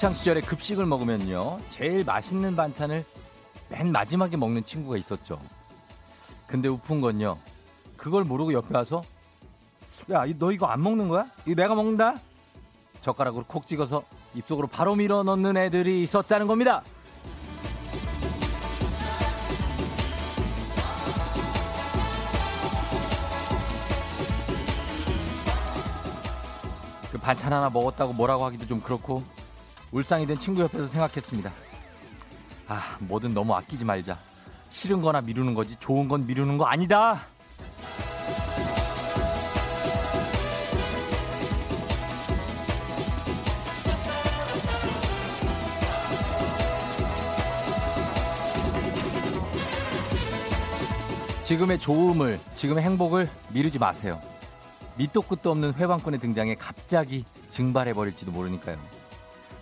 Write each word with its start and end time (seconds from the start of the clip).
학창 0.00 0.14
시절에 0.14 0.40
급식을 0.40 0.86
먹으면요. 0.86 1.58
제일 1.68 2.04
맛있는 2.04 2.56
반찬을 2.56 3.04
맨 3.80 3.92
마지막에 3.92 4.36
먹는 4.36 4.62
친구가 4.62 4.98
있었죠. 4.98 5.40
근데 6.46 6.68
우픈 6.68 7.00
건요. 7.00 7.38
그걸 7.96 8.24
모르고 8.24 8.52
옆에 8.52 8.76
와서 8.76 9.02
야, 10.10 10.26
너 10.38 10.52
이거 10.52 10.66
안 10.66 10.82
먹는 10.82 11.08
거야? 11.08 11.24
이거 11.46 11.54
내가 11.62 11.74
먹는다? 11.74 12.16
젓가락으로 13.00 13.44
콕 13.46 13.66
찍어서 13.66 14.02
입속으로 14.34 14.66
바로 14.66 14.94
밀어 14.96 15.22
넣는 15.22 15.56
애들이 15.56 16.02
있었다는 16.02 16.46
겁니다. 16.46 16.82
그 27.10 27.18
반찬 27.18 27.50
하나 27.50 27.70
먹었다고 27.70 28.12
뭐라고 28.12 28.44
하기도 28.44 28.66
좀 28.66 28.82
그렇고 28.82 29.24
울상이 29.90 30.26
된 30.26 30.38
친구 30.38 30.60
옆에서 30.60 30.84
생각했습니다. 30.84 31.69
아, 32.70 32.96
뭐든 33.00 33.34
너무 33.34 33.52
아끼지 33.52 33.84
말자. 33.84 34.16
싫은 34.70 35.02
거나 35.02 35.20
미루는 35.20 35.54
거지 35.54 35.74
좋은 35.80 36.06
건 36.06 36.24
미루는 36.24 36.56
거 36.56 36.66
아니다. 36.66 37.20
지금의 51.42 51.80
좋음을, 51.80 52.38
지금의 52.54 52.84
행복을 52.84 53.28
미루지 53.52 53.80
마세요. 53.80 54.20
밑도 54.94 55.22
끝도 55.22 55.50
없는 55.50 55.74
훼방꾼의 55.74 56.20
등장에 56.20 56.54
갑자기 56.54 57.24
증발해버릴지도 57.48 58.30
모르니까요. 58.30 58.78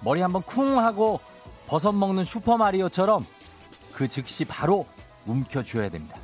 머리 0.03 0.20
한번 0.20 0.42
쿵 0.42 0.79
하고 0.79 1.20
버섯 1.69 1.92
먹는 1.92 2.24
슈퍼마리오처럼 2.24 3.24
그 3.92 4.08
즉시 4.08 4.44
바로 4.47 4.86
움켜쥐어야 5.27 5.91
됩니다. 5.91 6.19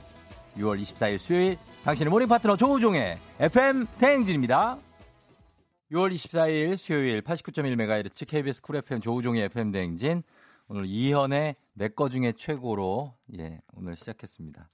6월 0.57 0.81
24일 0.81 1.19
수요일 1.19 1.59
당신의 1.85 2.11
모닝 2.11 2.29
파트너 2.29 2.57
조우종의 2.57 3.19
FM 3.41 3.87
대행진입니다. 3.99 4.79
6월 5.93 6.13
24일 6.15 6.79
수요일 6.79 7.21
89.1MHz 7.21 8.27
KBS 8.27 8.63
Cool 8.63 8.77
FM 8.77 9.01
조우종의 9.03 9.43
FM 9.45 9.71
대행진 9.71 10.23
오늘 10.67 10.87
이현의 10.87 11.57
내 11.75 11.89
거 11.89 12.09
중에 12.09 12.33
최고로 12.33 13.13
예 13.39 13.61
오늘 13.75 13.97
시작했습니다. 13.97 14.71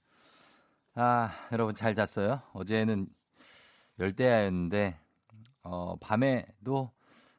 아 0.95 1.31
여러분 1.51 1.75
잘 1.75 1.93
잤어요? 1.95 2.41
어제는 2.53 3.07
열대야였는데 3.99 4.97
어, 5.63 5.95
밤에도 5.99 6.91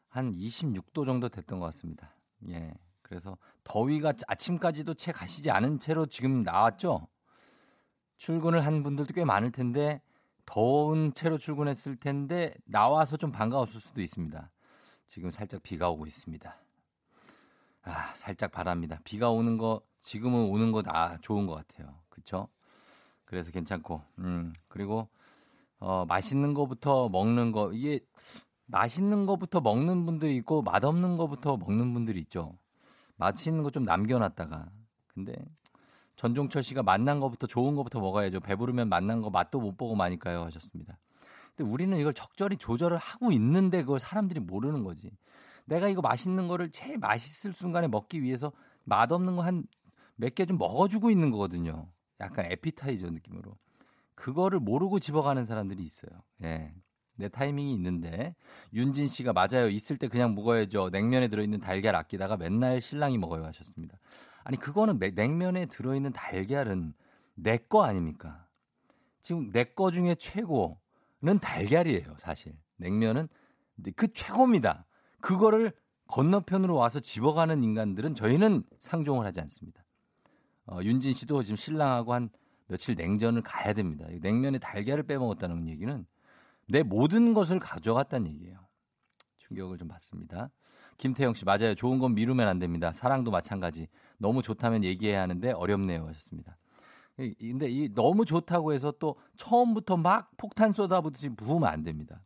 한 0.08 0.32
26도 0.32 1.06
정도 1.06 1.30
됐던 1.30 1.60
것 1.60 1.66
같습니다. 1.66 2.14
예. 2.50 2.74
그래서 3.12 3.36
더위가 3.64 4.14
아침까지도 4.26 4.94
채 4.94 5.12
가시지 5.12 5.50
않은 5.50 5.80
채로 5.80 6.06
지금 6.06 6.42
나왔죠? 6.42 7.08
출근을 8.16 8.64
한 8.64 8.82
분들도 8.82 9.12
꽤 9.12 9.22
많을 9.22 9.52
텐데 9.52 10.00
더운 10.46 11.12
채로 11.12 11.36
출근했을 11.36 11.96
텐데 11.96 12.54
나와서 12.64 13.18
좀 13.18 13.30
반가웠을 13.30 13.82
수도 13.82 14.00
있습니다. 14.00 14.50
지금 15.08 15.30
살짝 15.30 15.62
비가 15.62 15.90
오고 15.90 16.06
있습니다. 16.06 16.56
아, 17.82 18.14
살짝 18.14 18.50
바랍니다. 18.50 18.98
비가 19.04 19.30
오는 19.30 19.58
거 19.58 19.82
지금은 20.00 20.48
오는 20.48 20.72
거 20.72 20.82
아, 20.86 21.18
좋은 21.18 21.46
것 21.46 21.54
같아요. 21.54 21.94
그렇죠? 22.08 22.48
그래서 23.26 23.50
괜찮고. 23.50 24.00
음. 24.20 24.54
그리고 24.68 25.10
어, 25.80 26.06
맛있는 26.06 26.54
거부터 26.54 27.10
먹는 27.10 27.52
거 27.52 27.74
이게 27.74 28.00
맛있는 28.64 29.26
거부터 29.26 29.60
먹는 29.60 30.06
분들이 30.06 30.34
있고 30.36 30.62
맛없는 30.62 31.18
거부터 31.18 31.58
먹는 31.58 31.92
분들이 31.92 32.18
있죠. 32.20 32.56
맛있는 33.16 33.62
거 33.62 33.70
좀 33.70 33.84
남겨놨다가 33.84 34.68
근데 35.06 35.34
전종철 36.16 36.62
씨가 36.62 36.82
맛난 36.82 37.20
거부터 37.20 37.46
좋은 37.46 37.74
거부터 37.74 38.00
먹어야죠. 38.00 38.40
배부르면 38.40 38.88
맛난 38.88 39.22
거 39.22 39.30
맛도 39.30 39.60
못 39.60 39.76
보고 39.76 39.94
마니까요 39.94 40.42
하셨습니다. 40.44 40.98
근데 41.56 41.70
우리는 41.70 41.96
이걸 41.98 42.14
적절히 42.14 42.56
조절을 42.56 42.96
하고 42.98 43.32
있는데 43.32 43.82
그걸 43.82 43.98
사람들이 44.00 44.40
모르는 44.40 44.84
거지. 44.84 45.10
내가 45.64 45.88
이거 45.88 46.00
맛있는 46.02 46.48
거를 46.48 46.70
제일 46.70 46.98
맛있을 46.98 47.52
순간에 47.52 47.88
먹기 47.88 48.22
위해서 48.22 48.52
맛없는 48.84 49.36
거 49.36 49.42
한 49.42 49.66
몇 50.16 50.34
개 50.34 50.44
좀 50.46 50.58
먹어주고 50.58 51.10
있는 51.10 51.30
거거든요. 51.30 51.88
약간 52.20 52.44
에피타이저 52.50 53.10
느낌으로. 53.10 53.56
그거를 54.14 54.60
모르고 54.60 54.98
집어가는 55.00 55.44
사람들이 55.46 55.82
있어요. 55.82 56.10
예. 56.44 56.72
내 57.16 57.28
타이밍이 57.28 57.72
있는데 57.74 58.34
윤진 58.72 59.08
씨가 59.08 59.32
맞아요. 59.32 59.68
있을 59.68 59.96
때 59.96 60.08
그냥 60.08 60.34
먹어야죠. 60.34 60.90
냉면에 60.90 61.28
들어있는 61.28 61.60
달걀 61.60 61.94
아끼다가 61.94 62.36
맨날 62.36 62.80
신랑이 62.80 63.18
먹어요 63.18 63.44
하셨습니다. 63.44 63.98
아니 64.44 64.56
그거는 64.58 64.98
냉면에 65.14 65.66
들어있는 65.66 66.12
달걀은 66.12 66.94
내 67.34 67.58
거 67.68 67.84
아닙니까? 67.84 68.46
지금 69.20 69.50
내 69.52 69.64
거 69.64 69.90
중에 69.90 70.14
최고는 70.16 71.38
달걀이에요. 71.40 72.16
사실 72.18 72.54
냉면은 72.76 73.28
그 73.96 74.12
최고입니다. 74.12 74.86
그거를 75.20 75.72
건너편으로 76.08 76.74
와서 76.74 77.00
집어가는 77.00 77.62
인간들은 77.62 78.14
저희는 78.14 78.64
상종을 78.80 79.24
하지 79.24 79.40
않습니다. 79.40 79.84
어, 80.66 80.80
윤진 80.82 81.12
씨도 81.12 81.42
지금 81.42 81.56
신랑하고 81.56 82.12
한 82.12 82.28
며칠 82.66 82.94
냉전을 82.96 83.42
가야 83.42 83.72
됩니다. 83.72 84.06
냉면에 84.20 84.58
달걀을 84.58 85.04
빼먹었다는 85.04 85.68
얘기는 85.68 86.04
내 86.68 86.82
모든 86.82 87.34
것을 87.34 87.58
가져갔다는 87.58 88.28
얘기예요. 88.28 88.58
충격을 89.38 89.78
좀 89.78 89.88
받습니다. 89.88 90.50
김태영 90.98 91.34
씨, 91.34 91.44
맞아요. 91.44 91.74
좋은 91.74 91.98
건 91.98 92.14
미루면 92.14 92.46
안 92.46 92.58
됩니다. 92.58 92.92
사랑도 92.92 93.30
마찬가지. 93.30 93.88
너무 94.18 94.42
좋다면 94.42 94.84
얘기해야 94.84 95.22
하는데 95.22 95.50
어렵네요. 95.52 96.06
하셨습니다. 96.08 96.56
근데 97.16 97.68
이 97.68 97.88
너무 97.94 98.24
좋다고 98.24 98.72
해서 98.72 98.92
또 98.98 99.16
처음부터 99.36 99.96
막 99.96 100.30
폭탄 100.36 100.72
쏟아붓듯이 100.72 101.30
부으면 101.30 101.68
안 101.68 101.82
됩니다. 101.82 102.22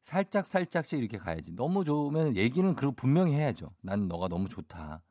살짝 0.00 0.46
살짝씩 0.46 0.98
이렇게 0.98 1.16
가야지. 1.16 1.52
너무 1.52 1.84
좋으면 1.84 2.36
얘기는 2.36 2.74
그 2.74 2.90
분명히 2.92 3.32
해야죠. 3.34 3.70
난 3.80 4.08
너가 4.08 4.28
너무 4.28 4.48
좋다. 4.48 5.02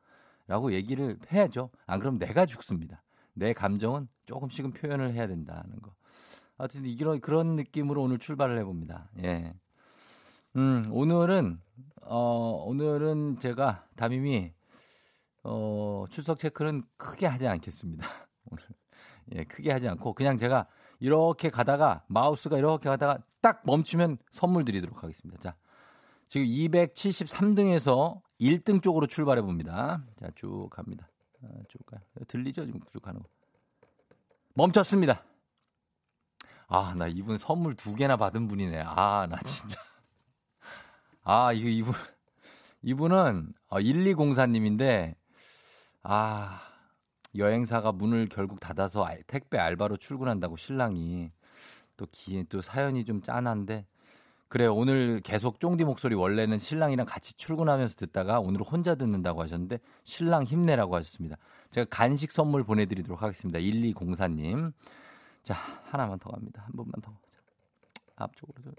라고 0.46 0.72
얘기를 0.72 1.18
해야죠. 1.32 1.70
안 1.86 1.98
그러면 1.98 2.18
내가 2.18 2.46
죽습니다. 2.46 3.02
내 3.32 3.52
감정은 3.52 4.08
조금씩은 4.26 4.72
표현을 4.72 5.14
해야 5.14 5.26
된다는 5.26 5.80
거. 5.80 5.94
하여튼 6.56 6.84
이런 6.84 7.20
그런 7.20 7.56
느낌으로 7.56 8.02
오늘 8.02 8.18
출발을 8.18 8.58
해봅니다. 8.58 9.10
예. 9.22 9.54
음, 10.56 10.84
오늘은 10.90 11.60
어 12.02 12.64
오늘은 12.66 13.38
제가 13.38 13.86
담임이 13.96 14.52
어 15.42 16.04
출석 16.10 16.38
체크는 16.38 16.84
크게 16.96 17.26
하지 17.26 17.48
않겠습니다. 17.48 18.06
오늘 18.50 18.64
예, 19.34 19.44
크게 19.44 19.72
하지 19.72 19.88
않고 19.88 20.14
그냥 20.14 20.36
제가 20.36 20.66
이렇게 21.00 21.50
가다가 21.50 22.04
마우스가 22.08 22.56
이렇게 22.58 22.88
가다가 22.88 23.18
딱 23.40 23.62
멈추면 23.64 24.18
선물 24.30 24.64
드리도록 24.64 25.02
하겠습니다. 25.02 25.40
자. 25.40 25.56
지금 26.26 26.46
273등에서 26.46 28.20
1등 28.40 28.82
쪽으로 28.82 29.06
출발해 29.06 29.42
봅니다. 29.42 30.02
자, 30.18 30.30
쭉 30.34 30.68
갑니다. 30.70 31.08
아, 31.42 31.48
쭉 31.68 31.84
가요. 31.86 32.00
들리죠? 32.26 32.64
지금 32.64 32.80
쭉 32.90 33.02
가는 33.02 33.20
거. 33.22 33.28
멈췄습니다. 34.54 35.22
아, 36.68 36.94
나 36.96 37.06
이분 37.06 37.38
선물 37.38 37.74
두 37.74 37.94
개나 37.94 38.16
받은 38.16 38.48
분이네. 38.48 38.82
아, 38.86 39.26
나 39.30 39.36
진짜. 39.38 39.80
아, 41.22 41.52
이거 41.52 41.68
이분, 41.68 41.94
이분은 42.82 43.52
1204님인데, 43.70 45.14
아, 46.02 46.60
여행사가 47.36 47.92
문을 47.92 48.28
결국 48.28 48.60
닫아서 48.60 49.08
택배 49.26 49.58
알바로 49.58 49.96
출근한다고 49.96 50.56
신랑이 50.56 51.30
또 51.96 52.06
기, 52.12 52.44
또 52.48 52.60
사연이 52.60 53.04
좀 53.04 53.22
짠한데, 53.22 53.86
그래 54.48 54.66
오늘 54.66 55.20
계속 55.20 55.58
쫑디 55.58 55.84
목소리 55.84 56.14
원래는 56.14 56.60
신랑이랑 56.60 57.06
같이 57.06 57.36
출근하면서 57.36 57.96
듣다가 57.96 58.38
오늘 58.38 58.60
혼자 58.60 58.94
듣는다고 58.94 59.42
하셨는데 59.42 59.80
신랑 60.04 60.44
힘내라고 60.44 60.94
하셨습니다. 60.94 61.38
제가 61.72 61.86
간식 61.90 62.30
선물 62.30 62.62
보내드리도록 62.62 63.20
하겠습니다. 63.20 63.58
1204님. 63.58 64.72
자 65.44 65.54
하나만 65.90 66.18
더 66.18 66.30
갑니다. 66.30 66.62
한 66.66 66.72
번만 66.74 67.00
더. 67.00 67.12
자, 67.30 67.38
앞쪽으로 68.16 68.62
좀. 68.62 68.72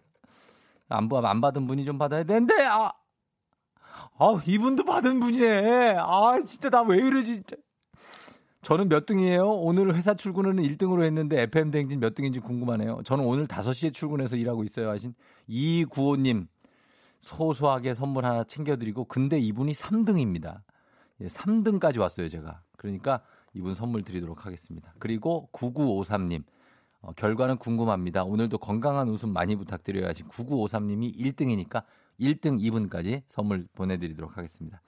안, 0.89 1.09
안 1.25 1.41
받은 1.41 1.65
분이 1.67 1.85
좀 1.85 1.97
받아야 1.97 2.23
되는데 2.23 2.53
아, 2.65 2.91
아 4.17 4.41
이분도 4.45 4.83
받은 4.83 5.19
분이네. 5.19 5.95
아 5.97 6.39
진짜 6.45 6.69
나 6.69 6.81
왜 6.83 6.97
이러지 6.97 7.35
진짜. 7.35 7.55
저는 8.61 8.89
몇 8.89 9.05
등이에요? 9.05 9.47
오늘 9.47 9.93
회사 9.95 10.15
출근은 10.15 10.55
1등으로 10.55 11.03
했는데 11.03 11.43
FM 11.43 11.69
대행진 11.69 11.99
몇 11.99 12.15
등인지 12.15 12.39
궁금하네요. 12.39 13.01
저는 13.05 13.23
오늘 13.23 13.45
5시에 13.45 13.93
출근해서 13.93 14.35
일하고 14.37 14.63
있어요. 14.63 14.89
하신 14.89 15.13
이구호님 15.45 16.47
소소하게 17.19 17.93
선물 17.93 18.25
하나 18.25 18.43
챙겨드리고 18.43 19.05
근데 19.05 19.37
이분이 19.39 19.73
3등입니다. 19.73 20.61
예, 21.21 21.27
3등까지 21.27 21.99
왔어요, 21.99 22.27
제가. 22.27 22.61
그러니까 22.77 23.21
이분 23.53 23.75
선물 23.75 24.03
드리도록 24.03 24.45
하겠습니다. 24.47 24.93
그리고 24.97 25.47
9953님 25.53 26.43
어, 27.05 27.11
결과는 27.13 27.57
궁금합니다. 27.57 28.23
오늘도 28.23 28.57
건강한 28.57 29.07
웃음 29.09 29.31
많이 29.31 29.55
부탁드려야 29.55 30.09
하신 30.09 30.27
9953님이 30.27 31.15
1등이니까 31.15 31.83
1등 32.19 32.59
2분까지 32.59 33.21
선물 33.29 33.67
보내드리도록 33.75 34.37
하겠습니다. 34.37 34.81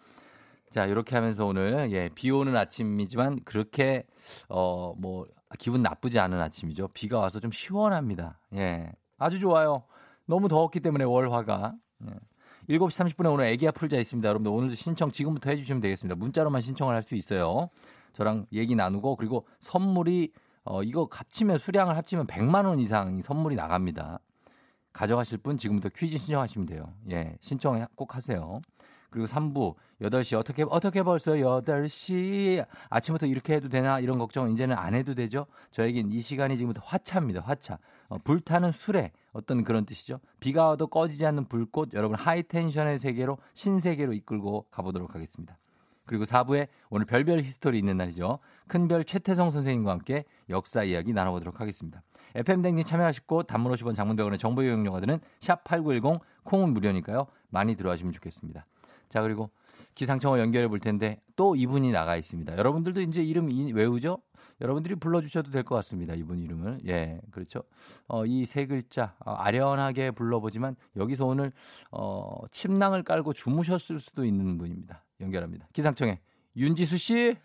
자, 0.72 0.86
이렇게 0.86 1.16
하면서 1.16 1.46
오늘, 1.46 1.92
예, 1.92 2.10
비 2.14 2.32
오는 2.32 2.56
아침이지만 2.56 3.42
그렇게, 3.46 4.04
어, 4.50 4.94
뭐, 4.98 5.28
기분 5.60 5.82
나쁘지 5.82 6.20
않은 6.20 6.42
아침이죠. 6.42 6.90
비가 6.90 7.20
와서 7.20 7.40
좀 7.40 7.52
시원합니다. 7.52 8.40
예. 8.56 8.92
아주 9.18 9.40
좋아요. 9.40 9.84
너무 10.26 10.50
더웠기 10.50 10.80
때문에 10.82 11.06
월화가. 11.06 11.74
예. 12.08 12.14
7시 12.68 13.16
30분에 13.16 13.32
오늘 13.32 13.46
애기야 13.46 13.72
풀자 13.72 13.98
있습니다. 13.98 14.28
여러분들 14.28 14.52
오늘도 14.52 14.76
신청 14.76 15.10
지금부터 15.12 15.52
해주시면 15.52 15.82
되겠습니다. 15.82 16.16
문자로만 16.16 16.60
신청을 16.62 16.96
할 16.96 17.02
수 17.02 17.16
있어요. 17.16 17.70
저랑 18.12 18.48
얘기 18.52 18.76
나누고 18.76 19.16
그리고 19.16 19.46
선물이 19.62 20.34
어, 20.70 20.84
이거 20.84 21.08
합치면 21.10 21.60
수량을 21.60 21.96
합치면 21.98 22.28
100만 22.28 22.66
원 22.66 22.80
이상 22.80 23.22
선물이 23.22 23.56
나갑니다. 23.56 24.20
가져가실 24.94 25.40
분 25.40 25.58
지금부터 25.58 25.90
퀴즈 25.90 26.18
신청하시면 26.18 26.66
돼요. 26.66 26.94
예, 27.12 27.38
신청 27.42 27.86
꼭 27.96 28.16
하세요. 28.16 28.62
그리고 29.10 29.28
3부 29.28 29.76
8시 30.02 30.38
어떻게 30.38 30.66
어떻게 30.70 31.02
벌써 31.02 31.34
8시 31.34 32.66
아침부터 32.90 33.26
이렇게 33.26 33.54
해도 33.54 33.70
되나 33.70 34.00
이런 34.00 34.18
걱정은 34.18 34.52
이제는 34.54 34.76
안 34.78 34.94
해도 34.94 35.16
되죠. 35.16 35.46
저에겐 35.72 36.12
이 36.12 36.20
시간이 36.20 36.58
지금부터 36.58 36.82
화차입니다. 36.86 37.42
화차. 37.42 37.80
어, 38.10 38.18
불타는 38.18 38.72
수레 38.72 39.12
어떤 39.32 39.64
그런 39.64 39.86
뜻이죠. 39.86 40.20
비가 40.40 40.68
와도 40.68 40.88
꺼지지 40.88 41.26
않는 41.26 41.46
불꽃 41.46 41.94
여러분 41.94 42.18
high 42.18 42.43
tension의 42.43 43.00
세계로 43.00 43.38
신세계로 43.54 44.14
이끌고 44.14 44.66
가보도록 44.72 45.16
하겠습니다. 45.16 45.58
그리고 46.08 46.26
4부에 46.26 46.68
오늘 46.90 47.06
별별 47.06 47.40
history 47.40 47.78
있는 47.78 47.98
날이죠. 47.98 48.40
큰별 48.68 49.06
최태성 49.06 49.52
선생님과 49.52 49.92
함께 49.92 50.26
역사 50.50 50.84
이야기 50.84 51.14
나눠보도록 51.14 51.62
하겠습니다. 51.62 52.02
FM 52.36 52.62
댕진 52.62 52.84
참여하시고 52.86 53.44
단문 53.44 53.72
50원 53.74 53.96
장문병원의 53.96 54.40
정보 54.40 54.64
이용 54.64 54.84
료가 54.84 55.00
드는 55.00 55.20
샵8910 55.40 56.20
콩은 56.44 56.74
무료니까요. 56.74 57.28
많이 57.50 57.76
들어와주시면 57.76 58.14
좋겠습니다. 58.14 58.66
자, 59.10 59.22
그리고 59.22 59.50
기상청을 59.96 60.40
연결해 60.40 60.68
볼 60.68 60.80
텐데 60.80 61.22
또 61.36 61.56
이분이 61.56 61.92
나가 61.92 62.18
있습니다. 62.18 62.56
여러분들도 62.58 63.02
이제 63.02 63.24
이름 63.24 63.48
외우죠? 63.74 64.20
여러분들이 64.62 64.96
불러주셔도 64.96 65.50
될 65.52 65.64
것 65.64 65.76
같습니다. 65.76 66.14
이분 66.14 66.40
이름을. 66.40 66.80
예, 66.88 67.20
그렇죠. 67.32 67.64
어, 68.08 68.26
이 68.26 68.46
세 68.46 68.66
글자 68.68 69.16
어, 69.26 69.32
아련하게 69.34 70.12
불러보지만 70.12 70.76
여기서 70.98 71.26
오늘 71.26 71.52
어, 71.92 72.42
침낭을 72.52 73.04
깔고 73.04 73.34
주무셨을 73.34 74.00
수도 74.00 74.24
있는 74.26 74.58
분입니다. 74.58 75.04
연결합니다. 75.22 75.68
기상청에 75.74 76.20
윤지수 76.56 76.98
씨. 76.98 77.36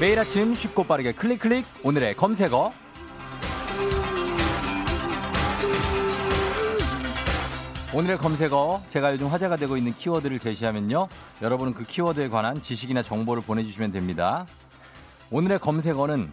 매일 0.00 0.18
아침 0.18 0.54
쉽고 0.54 0.84
빠르게 0.84 1.12
클릭 1.12 1.40
클릭 1.40 1.66
오늘의 1.82 2.16
검색어 2.16 2.72
오늘의 7.92 8.18
검색어 8.18 8.84
제가 8.86 9.12
요즘 9.12 9.26
화제가 9.26 9.56
되고 9.56 9.76
있는 9.76 9.92
키워드를 9.92 10.38
제시하면요. 10.38 11.08
여러분은 11.42 11.74
그 11.74 11.82
키워드에 11.82 12.28
관한 12.28 12.60
지식이나 12.60 13.02
정보를 13.02 13.42
보내주시면 13.42 13.90
됩니다. 13.90 14.46
오늘의 15.32 15.58
검색어는 15.58 16.32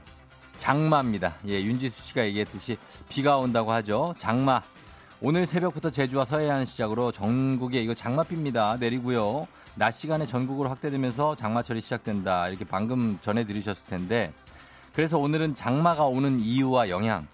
장마입니다. 0.55 1.35
예 1.47 1.59
윤지수 1.59 2.03
씨가 2.03 2.25
얘기했듯이 2.25 2.77
비가 3.09 3.37
온다고 3.37 3.71
하죠. 3.71 4.13
장마. 4.17 4.61
오늘 5.19 5.47
새벽부터 5.47 5.89
제주와 5.89 6.25
서해안 6.25 6.63
시작으로 6.63 7.11
전국에 7.11 7.81
이거 7.81 7.95
장마비입니다. 7.95 8.77
내리고요. 8.77 9.47
낮 9.73 9.91
시간에 9.91 10.27
전국으로 10.27 10.69
확대되면서 10.69 11.35
장마철이 11.37 11.81
시작된다. 11.81 12.49
이렇게 12.49 12.65
방금 12.65 13.17
전해 13.19 13.45
들으셨을 13.45 13.87
텐데. 13.87 14.31
그래서 14.93 15.17
오늘은 15.17 15.55
장마가 15.55 16.05
오는 16.05 16.39
이유와 16.39 16.89
영향, 16.89 17.27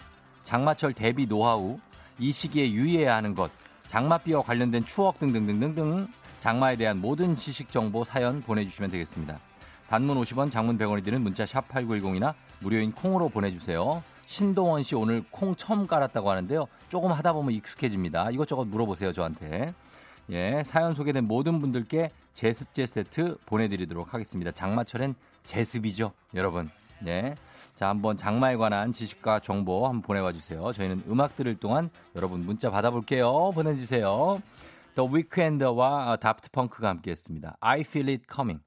장마철 0.44 0.94
대비 0.94 1.26
노하우, 1.26 1.78
이 2.19 2.31
시기에 2.31 2.72
유의해야 2.72 3.16
하는 3.16 3.36
것, 3.36 3.52
장마비와 3.88 4.44
관련된 4.44 4.85
추억 4.85 5.19
등등등등등 5.19 6.07
장마에 6.39 6.75
대한 6.75 7.00
모든 7.00 7.35
지식 7.35 7.71
정보 7.71 8.03
사연 8.03 8.41
보내주시면 8.41 8.91
되겠습니다. 8.91 9.39
단문 9.88 10.18
50원, 10.21 10.51
장문 10.51 10.77
100원이 10.77 11.03
드는 11.03 11.21
문자 11.21 11.45
샵 11.45 11.68
8910이나 11.69 12.33
무료인 12.59 12.91
콩으로 12.91 13.30
보내주세요. 13.30 14.03
신동원 14.25 14.83
씨 14.83 14.95
오늘 14.95 15.24
콩 15.30 15.56
처음 15.56 15.85
깔았다고 15.85 16.30
하는데요. 16.30 16.68
조금 16.89 17.12
하다 17.12 17.33
보면 17.33 17.53
익숙해집니다. 17.53 18.31
이것저것 18.31 18.65
물어보세요, 18.65 19.13
저한테. 19.13 19.74
예, 20.31 20.63
사연 20.65 20.94
소개된 20.94 21.25
모든 21.25 21.59
분들께 21.59 22.09
제습제 22.31 22.85
세트 22.85 23.38
보내드리도록 23.45 24.13
하겠습니다. 24.13 24.51
장마철엔 24.51 25.15
제습이죠, 25.44 26.13
여러분. 26.33 26.69
예. 27.07 27.35
자, 27.75 27.90
한번 27.90 28.16
장마에 28.18 28.56
관한 28.56 28.92
지식과 28.92 29.40
정보 29.40 29.88
한번 29.88 30.02
보내와 30.04 30.31
주세요. 30.31 30.72
저희는 30.72 31.04
음악 31.10 31.36
들을 31.36 31.56
동안 31.56 31.90
여러분 32.16 32.46
문자 32.46 32.70
받아볼게요. 32.70 33.52
보내주세요. 33.54 34.42
The 34.96 35.10
Weeknd와 35.12 36.18
다프트 36.18 36.52
펑크가 36.52 36.90
함께 36.90 37.12
했습니다. 37.12 37.58
I 37.60 37.81
feel 37.81 38.10
it 38.10 38.24
coming. 38.31 38.62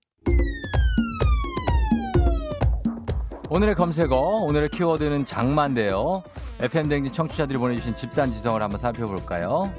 오늘의 3.48 3.76
검색어, 3.76 4.16
오늘의 4.16 4.70
키워드는 4.70 5.24
장마인데요. 5.24 6.24
FM댕진 6.58 7.12
청취자들이 7.12 7.58
보내주신 7.58 7.94
집단 7.94 8.32
지성을 8.32 8.60
한번 8.60 8.80
살펴볼까요? 8.80 9.72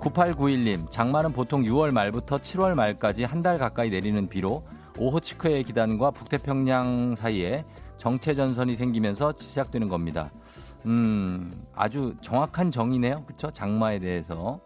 9891님, 0.00 0.90
장마는 0.90 1.32
보통 1.32 1.62
6월 1.62 1.92
말부터 1.92 2.38
7월 2.38 2.74
말까지 2.74 3.22
한 3.22 3.40
달 3.40 3.56
가까이 3.56 3.88
내리는 3.88 4.28
비로 4.28 4.64
오호츠크의 4.98 5.62
기단과 5.62 6.10
북태평양 6.10 7.14
사이에 7.14 7.64
정체 8.04 8.34
전선이 8.34 8.76
생기면서 8.76 9.32
시작되는 9.34 9.88
겁니다. 9.88 10.30
음, 10.84 11.64
아주 11.74 12.14
정확한 12.20 12.70
정의네요. 12.70 13.24
그쵸? 13.24 13.50
장마에 13.50 13.98
대해서. 13.98 14.60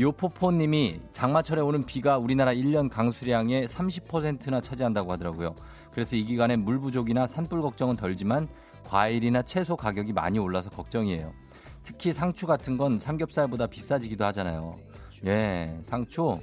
요포포 0.00 0.52
님이 0.52 0.98
장마철에 1.12 1.60
오는 1.60 1.84
비가 1.84 2.16
우리나라 2.16 2.54
1년 2.54 2.88
강수량의 2.88 3.68
30%나 3.68 4.62
차지한다고 4.62 5.12
하더라고요. 5.12 5.54
그래서 5.92 6.16
이 6.16 6.24
기간에 6.24 6.56
물 6.56 6.78
부족이나 6.78 7.26
산불 7.26 7.60
걱정은 7.60 7.96
덜지만 7.96 8.48
과일이나 8.84 9.42
채소 9.42 9.76
가격이 9.76 10.14
많이 10.14 10.38
올라서 10.38 10.70
걱정이에요. 10.70 11.30
특히 11.82 12.14
상추 12.14 12.46
같은 12.46 12.78
건 12.78 12.98
삼겹살보다 12.98 13.66
비싸지기도 13.66 14.24
하잖아요. 14.24 14.78
예, 15.26 15.78
상추. 15.82 16.40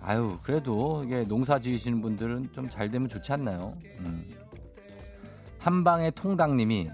아유, 0.00 0.36
그래도 0.44 1.02
이게 1.02 1.24
농사 1.24 1.58
지으시는 1.58 2.00
분들은 2.00 2.50
좀 2.52 2.68
잘 2.70 2.88
되면 2.92 3.08
좋지 3.08 3.32
않나요? 3.32 3.72
음. 3.98 4.24
한방의 5.64 6.12
통당님이 6.12 6.90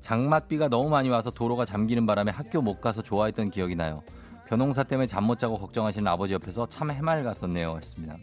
장맛비가 0.00 0.68
너무 0.68 0.88
많이 0.88 1.10
와서 1.10 1.30
도로가 1.30 1.66
잠기는 1.66 2.06
바람에 2.06 2.30
학교 2.32 2.62
못 2.62 2.80
가서 2.80 3.02
좋아했던 3.02 3.50
기억이 3.50 3.74
나요. 3.74 4.02
변홍사 4.48 4.84
때문에 4.84 5.06
잠 5.06 5.24
못 5.24 5.38
자고 5.38 5.58
걱정하시는 5.58 6.06
아버지 6.10 6.32
옆에서 6.32 6.66
참 6.66 6.90
해맑았었네요. 6.90 7.76
했습니다. 7.76 8.16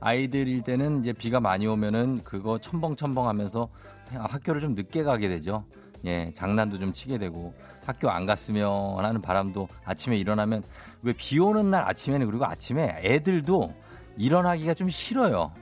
아이들일 0.00 0.62
때는 0.62 1.00
이제 1.00 1.12
비가 1.12 1.40
많이 1.40 1.66
오면은 1.66 2.20
그거 2.22 2.58
첨벙첨벙 2.58 3.26
하면서 3.26 3.68
학교를 4.12 4.60
좀 4.60 4.74
늦게 4.76 5.02
가게 5.02 5.28
되죠. 5.28 5.64
예, 6.04 6.30
장난도 6.32 6.78
좀 6.78 6.92
치게 6.92 7.18
되고 7.18 7.54
학교 7.84 8.08
안 8.10 8.26
갔으면 8.26 9.04
하는 9.04 9.20
바람도 9.20 9.66
아침에 9.84 10.16
일어나면 10.16 10.62
왜 11.02 11.12
비 11.14 11.40
오는 11.40 11.68
날 11.68 11.82
아침에는 11.88 12.24
그리고 12.28 12.44
아침에 12.44 13.00
애들도 13.02 13.74
일어나기가 14.18 14.74
좀 14.74 14.88
싫어요. 14.88 15.52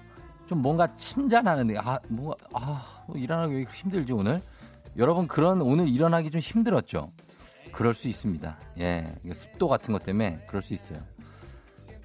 좀 0.46 0.62
뭔가 0.62 0.94
침잠하는데 0.94 1.76
아, 1.78 1.98
뭐 2.08 2.36
아, 2.52 3.04
뭐 3.06 3.16
일어나기 3.16 3.54
왜 3.54 3.64
힘들지 3.64 4.12
오늘? 4.12 4.40
여러분 4.96 5.26
그런 5.26 5.60
오늘 5.60 5.88
일어나기 5.88 6.30
좀 6.30 6.40
힘들었죠. 6.40 7.12
그럴 7.72 7.92
수 7.92 8.08
있습니다. 8.08 8.56
예, 8.78 9.14
습도 9.32 9.68
같은 9.68 9.92
것 9.92 10.02
때문에 10.02 10.44
그럴 10.46 10.62
수 10.62 10.72
있어요. 10.72 10.98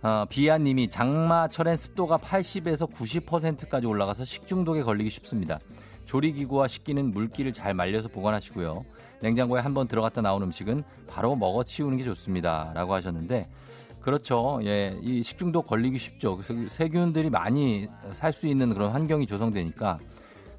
어, 0.02 0.26
비아님이 0.28 0.90
장마철엔 0.90 1.78
습도가 1.78 2.18
80에서 2.18 2.92
90%까지 2.92 3.86
올라가서 3.86 4.26
식중독에 4.26 4.82
걸리기 4.82 5.10
쉽습니다. 5.10 5.60
조리기구와 6.06 6.68
식기는 6.68 7.12
물기를 7.12 7.54
잘 7.54 7.74
말려서 7.76 8.08
보관하시고요. 8.08 8.84
냉장고에 9.22 9.62
한번 9.62 9.88
들어갔다 9.88 10.22
나온 10.22 10.42
음식은 10.42 10.84
바로 11.08 11.36
먹어 11.36 11.64
치우는 11.64 11.98
게 11.98 12.04
좋습니다. 12.04 12.72
라고 12.74 12.96
하셨는데, 12.96 13.48
그렇죠. 14.02 14.60
예, 14.64 14.98
이 15.02 15.22
식중독 15.22 15.68
걸리기 15.68 15.98
쉽죠. 15.98 16.36
그래서 16.38 16.54
세균들이 16.70 17.30
많이 17.30 17.88
살 18.14 18.34
수 18.34 18.48
있는 18.48 18.74
그런 18.74 18.92
환경이 18.92 19.28
조성되니까 19.28 20.00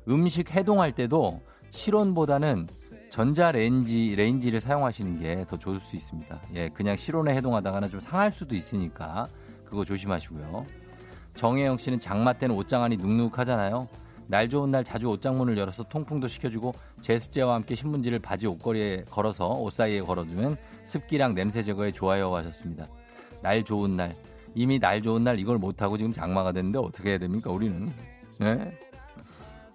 음식 0.08 0.54
해동할 0.54 0.92
때도 0.94 1.40
실온보다는 1.70 2.68
전자레인지, 3.10 4.14
레인지를 4.16 4.60
사용하시는 4.60 5.18
게 5.18 5.44
더 5.48 5.56
좋을 5.58 5.80
수 5.80 5.96
있습니다. 5.96 6.40
예, 6.54 6.68
그냥 6.68 6.96
실온에 6.96 7.34
해동하다가는 7.34 7.90
좀 7.90 8.00
상할 8.00 8.30
수도 8.30 8.54
있으니까 8.54 9.28
그거 9.64 9.84
조심하시고요. 9.84 10.66
정혜영 11.34 11.78
씨는 11.78 11.98
장마 11.98 12.34
때는 12.34 12.54
옷장 12.54 12.82
안이 12.82 12.98
눅눅하잖아요. 12.98 13.88
날 14.28 14.48
좋은 14.48 14.70
날 14.70 14.84
자주 14.84 15.08
옷장문을 15.08 15.58
열어서 15.58 15.82
통풍도 15.82 16.28
시켜주고 16.28 16.74
제습제와 17.00 17.54
함께 17.54 17.74
신문지를 17.74 18.18
바지 18.18 18.46
옷걸이에 18.46 19.04
걸어서 19.10 19.48
옷 19.48 19.72
사이에 19.72 20.00
걸어두면 20.00 20.56
습기랑 20.84 21.34
냄새 21.34 21.62
제거에 21.62 21.90
좋아요 21.90 22.34
하셨습니다. 22.34 22.86
날 23.42 23.64
좋은 23.64 23.96
날 23.96 24.16
이미 24.54 24.78
날 24.78 25.02
좋은 25.02 25.24
날 25.24 25.38
이걸 25.38 25.58
못하고 25.58 25.96
지금 25.96 26.12
장마가 26.12 26.52
됐는데 26.52 26.78
어떻게 26.78 27.10
해야 27.10 27.18
됩니까 27.18 27.50
우리는 27.50 27.92
네? 28.38 28.78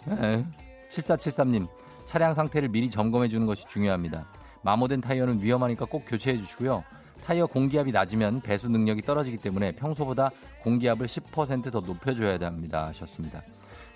네. 0.07 0.45
7473님 0.89 1.67
차량 2.05 2.33
상태를 2.33 2.69
미리 2.69 2.89
점검해 2.89 3.27
주는 3.27 3.45
것이 3.45 3.65
중요합니다. 3.67 4.25
마모된 4.63 5.01
타이어는 5.01 5.41
위험하니까 5.41 5.86
꼭 5.86 6.03
교체해 6.07 6.38
주시고요. 6.38 6.83
타이어 7.24 7.45
공기압이 7.45 7.91
낮으면 7.91 8.39
배수 8.41 8.69
능력이 8.69 9.01
떨어지기 9.01 9.38
때문에 9.38 9.74
평소보다 9.74 10.29
공기압을 10.62 11.07
10%더 11.07 11.81
높여줘야 11.81 12.38
합니다 12.41 12.88
하셨습니다. 12.88 13.41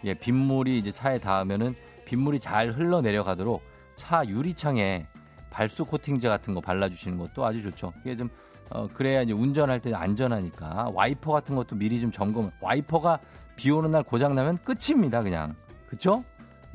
예, 0.03 0.13
빗물이 0.13 0.77
이제 0.77 0.91
차에 0.91 1.19
닿으면은 1.19 1.75
빗물이 2.05 2.39
잘 2.39 2.71
흘러내려가도록 2.71 3.61
차 3.95 4.25
유리창에 4.27 5.07
발수 5.49 5.85
코팅제 5.85 6.27
같은 6.27 6.53
거 6.53 6.61
발라주시는 6.61 7.17
것도 7.17 7.45
아주 7.45 7.61
좋죠. 7.61 7.93
이게 8.01 8.15
좀 8.15 8.29
어, 8.73 8.87
그래야 8.93 9.21
이제 9.21 9.33
운전할 9.33 9.79
때 9.79 9.93
안전하니까 9.93 10.91
와이퍼 10.93 11.31
같은 11.31 11.55
것도 11.55 11.75
미리 11.75 11.99
좀 11.99 12.11
점검. 12.11 12.51
와이퍼가 12.61 13.19
비 13.55 13.69
오는 13.71 13.91
날 13.91 14.03
고장 14.03 14.33
나면 14.35 14.57
끝입니다, 14.59 15.21
그냥. 15.21 15.55
그쵸? 15.87 16.23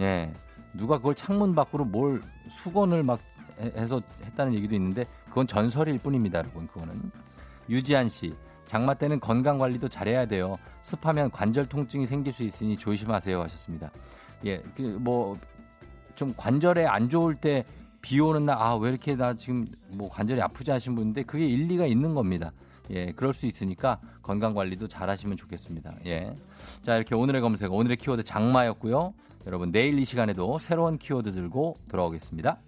예. 0.00 0.32
누가 0.74 0.98
그걸 0.98 1.14
창문 1.14 1.54
밖으로 1.54 1.84
뭘 1.84 2.20
수건을 2.50 3.02
막 3.02 3.20
해서 3.58 4.00
했다는 4.24 4.52
얘기도 4.54 4.74
있는데 4.74 5.06
그건 5.28 5.46
전설일 5.46 5.98
뿐입니다, 5.98 6.38
여러분. 6.40 6.66
그거는. 6.66 7.10
유지한 7.68 8.08
씨. 8.08 8.34
장마 8.66 8.94
때는 8.94 9.20
건강 9.20 9.58
관리도 9.58 9.88
잘해야 9.88 10.26
돼요. 10.26 10.58
습하면 10.82 11.30
관절 11.30 11.66
통증이 11.66 12.04
생길 12.04 12.32
수 12.32 12.42
있으니 12.42 12.76
조심하세요 12.76 13.40
하셨습니다. 13.42 13.90
예, 14.44 14.58
그 14.76 14.98
뭐 15.00 15.36
좀 16.16 16.32
관절에 16.36 16.86
안 16.86 17.08
좋을 17.08 17.34
때 17.36 17.64
비 18.06 18.20
오는 18.20 18.46
날 18.46 18.56
아 18.58 18.76
왜 18.76 18.90
이렇게 18.90 19.16
나 19.16 19.34
지금 19.34 19.66
뭐 19.88 20.08
관절이 20.08 20.40
아프지 20.40 20.70
하신 20.70 20.94
분인데 20.94 21.25
그게 21.25 21.44
일리가 21.44 21.86
있는 21.86 22.14
겁니다. 22.14 22.52
예, 22.90 23.10
그럴 23.10 23.32
수 23.32 23.46
있으니까 23.46 23.98
건강 24.22 24.54
관리도 24.54 24.86
잘 24.86 25.10
하시면 25.10 25.36
좋겠습니다. 25.36 25.92
예. 26.06 26.32
자, 26.82 26.94
이렇게 26.94 27.16
오늘의 27.16 27.40
검색, 27.42 27.72
오늘의 27.72 27.96
키워드 27.96 28.22
장마였고요. 28.22 29.12
여러분, 29.48 29.72
내일 29.72 29.98
이 29.98 30.04
시간에도 30.04 30.60
새로운 30.60 30.98
키워드 30.98 31.32
들고 31.32 31.78
돌아오겠습니다. 31.88 32.58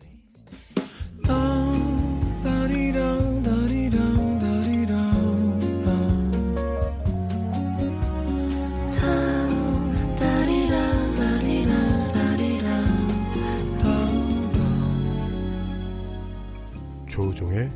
조우종의 17.18 17.68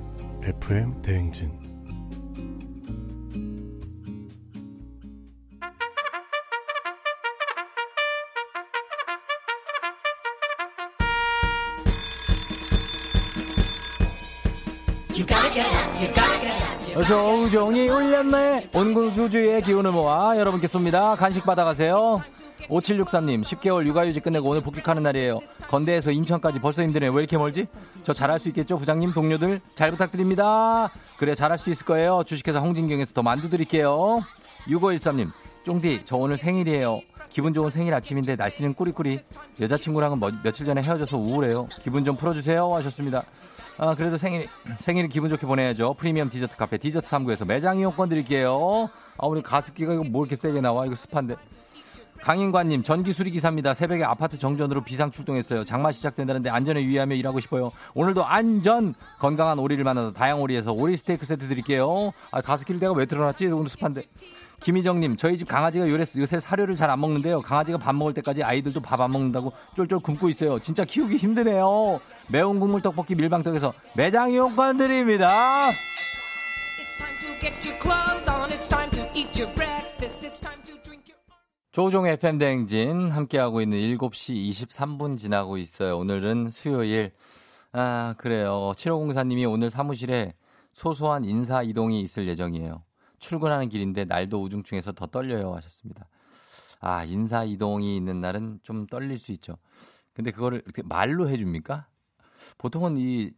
FM 0.45 1.03
대행진. 1.03 1.51
조우종이 17.09 17.89
울렸네. 17.89 18.71
온궁주주의 18.73 19.61
기운을 19.63 19.91
모아 19.91 20.39
여러분께 20.39 20.69
쏩니다. 20.69 21.17
간식 21.17 21.45
받아가세요 21.45 22.23
5763님 22.69 23.43
10개월 23.43 23.87
육아휴직 23.87 24.23
끝내고 24.23 24.49
오늘 24.49 24.61
복귀하는 24.61 25.03
날이에요. 25.03 25.39
건대에서 25.69 26.11
인천까지 26.11 26.61
벌써 26.61 26.83
힘드네요 26.83 27.13
왜 27.13 27.21
이렇게 27.21 27.37
멀지? 27.37 27.67
저 28.03 28.13
잘할 28.13 28.39
수 28.39 28.49
있겠죠? 28.49 28.77
부장님 28.79 29.13
동료들 29.13 29.61
잘 29.75 29.91
부탁드립니다. 29.91 30.91
그래 31.19 31.35
잘할 31.35 31.59
수 31.59 31.71
있을 31.71 31.87
거예요. 31.87 32.23
주식회사 32.25 32.61
홍진경에서 32.61 33.13
더 33.13 33.23
만두 33.23 33.49
드릴게요. 33.51 34.21
6513님 34.67 35.31
쫑디 35.65 36.03
저 36.05 36.17
오늘 36.17 36.37
생일이에요. 36.37 37.01
기분 37.29 37.55
좋은 37.55 37.71
생일 37.71 37.95
아침인데 37.95 38.37
날씨는 38.37 38.75
꾸리꾸리. 38.75 39.21
여자친구랑은 39.59 40.19
뭐, 40.19 40.31
며칠 40.43 40.67
전에 40.67 40.83
헤어져서 40.83 41.17
우울해요. 41.17 41.67
기분 41.81 42.05
좀 42.05 42.15
풀어주세요. 42.15 42.75
하셨습니다. 42.75 43.25
아, 43.79 43.95
그래도 43.95 44.19
생일, 44.19 44.49
생일 44.79 45.09
기분 45.09 45.31
좋게 45.31 45.47
보내야죠. 45.47 45.95
프리미엄 45.95 46.29
디저트 46.29 46.59
카페 46.59 46.77
디저트 46.77 47.09
3구에서 47.09 47.47
매장 47.47 47.79
이용권 47.79 48.11
드릴게요. 48.11 48.91
아, 49.17 49.27
우리 49.27 49.41
가습기가 49.41 49.95
이거 49.95 50.05
뭐 50.05 50.25
이렇게 50.25 50.37
세게 50.37 50.61
나와? 50.61 50.85
이거 50.85 50.95
습한데. 50.95 51.37
강인관님, 52.25 52.85
전기 52.85 53.13
수리 53.13 53.33
기사입니다. 53.33 53.75
새벽에 53.75 54.05
아파트 54.05 54.39
정전으로 54.39 54.83
비상 54.83 55.11
출동했어요. 55.11 55.65
장마 55.65 55.91
시작된다는데 55.91 56.51
안전에 56.51 56.81
유의하며 56.83 57.17
일하고 57.17 57.41
싶어요. 57.41 57.73
오늘도 57.95 58.25
안전! 58.25 58.95
건강한 59.19 59.59
오리를 59.59 59.83
만나서 59.83 60.13
다양오리에서 60.13 60.73
오리 60.73 60.97
스테이크 60.97 61.27
세트 61.27 61.49
드릴게요. 61.49 62.13
아, 62.31 62.41
가습기를 62.41 62.79
내가 62.81 62.93
왜 62.93 63.07
틀어놨지? 63.07 63.47
오늘 63.49 63.69
습한데. 63.69 64.05
김희정님, 64.61 65.17
저희 65.17 65.37
집 65.37 65.49
강아지가 65.49 65.89
요새, 65.89 66.21
요새 66.21 66.39
사료를 66.39 66.77
잘 66.77 66.89
안 66.91 67.01
먹는데요. 67.01 67.41
강아지가 67.41 67.79
밥 67.79 67.97
먹을 67.97 68.15
때까지 68.15 68.45
아이들도 68.45 68.81
밥 68.81 69.01
안 69.01 69.11
먹는다고 69.11 69.53
쫄쫄 69.75 69.99
굶고 69.99 70.29
있어요. 70.29 70.61
진짜 70.61 70.85
키우기 70.85 71.17
힘드네요. 71.17 71.99
매운 72.29 72.61
국물 72.61 72.81
떡볶이 72.83 73.17
밀방떡에서 73.17 73.73
매장 73.97 74.31
이용권 74.31 74.77
드립니다. 74.77 75.29
조종의 81.73 82.19
팬댕진 82.19 83.11
함께하고 83.11 83.63
있는 83.63 83.79
7시 83.79 84.51
23분 84.51 85.17
지나고 85.17 85.57
있어요. 85.57 85.97
오늘은 85.97 86.51
수요일. 86.51 87.13
아, 87.73 88.15
그래요. 88.19 88.73
7504님이 88.77 89.51
오늘 89.51 89.71
사무실에 89.71 90.35
소소한 90.75 91.25
인사 91.25 91.63
이동이 91.63 92.03
있을 92.03 92.29
예정이에요. 92.29 92.83
출근하는 93.19 93.71
길인데 93.71 94.05
날도 94.05 94.43
우중충해서 94.43 94.93
더 94.93 95.07
떨려요 95.07 95.55
하셨습니다. 95.55 96.07
아, 96.79 97.05
인사 97.05 97.43
이동이 97.43 97.97
있는 97.97 98.21
날은 98.21 98.61
좀 98.63 98.87
떨릴 98.87 99.19
수 99.19 99.33
있죠. 99.33 99.57
근데 100.13 100.31
그거를 100.31 100.61
이렇게 100.67 100.83
말로 100.83 101.31
해줍니까? 101.31 101.87
보통은 102.59 102.99
이 102.99 103.31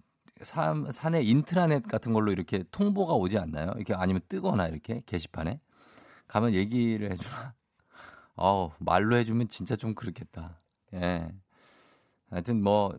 산, 0.43 0.91
산에 0.91 1.23
인트라넷 1.23 1.87
같은 1.87 2.13
걸로 2.13 2.33
이렇게 2.33 2.65
통보가 2.73 3.13
오지 3.13 3.39
않나요? 3.39 3.71
이렇게 3.77 3.95
아니면 3.95 4.23
뜨거나 4.29 4.67
이렇게 4.67 5.03
게시판에 5.07 5.61
가면 6.27 6.55
얘기를 6.55 7.13
해주나? 7.13 7.55
어우, 8.37 8.71
말로 8.79 9.17
해주면 9.17 9.49
진짜 9.49 9.77
좀 9.77 9.95
그렇겠다. 9.95 10.61
예. 10.95 11.29
하여튼 12.31 12.63
뭐, 12.63 12.99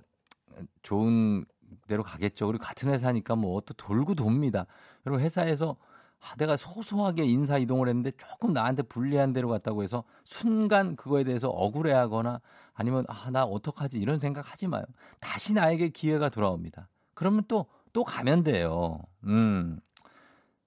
좋은 0.82 1.46
대로 1.88 2.04
가겠죠. 2.04 2.48
그리고 2.48 2.64
같은 2.64 2.90
회사니까 2.90 3.36
뭐 3.36 3.62
또 3.62 3.74
돌고 3.74 4.16
돕니다. 4.16 4.66
그리고 5.04 5.20
회사에서 5.20 5.78
아, 6.22 6.36
내가 6.38 6.58
소소하게 6.58 7.26
인사 7.26 7.58
이동을 7.58 7.88
했는데 7.88 8.12
조금 8.12 8.54
나한테 8.54 8.84
불리한 8.84 9.34
대로 9.34 9.50
갔다고 9.50 9.84
해서 9.84 10.04
순간 10.24 10.96
그거에 10.96 11.24
대해서 11.24 11.50
억울해하거나 11.50 12.42
아니면 12.74 13.06
아, 13.10 13.30
나 13.32 13.44
어떡하지 13.44 14.00
이런 14.00 14.20
생각 14.20 14.52
하지 14.52 14.68
마요. 14.68 14.84
다시 15.20 15.54
나에게 15.54 15.90
기회가 15.90 16.30
돌아옵니다. 16.30 16.88
그러면 17.14 17.44
또, 17.48 17.68
또 17.94 18.04
가면 18.04 18.44
돼요. 18.44 19.00
음. 19.26 19.80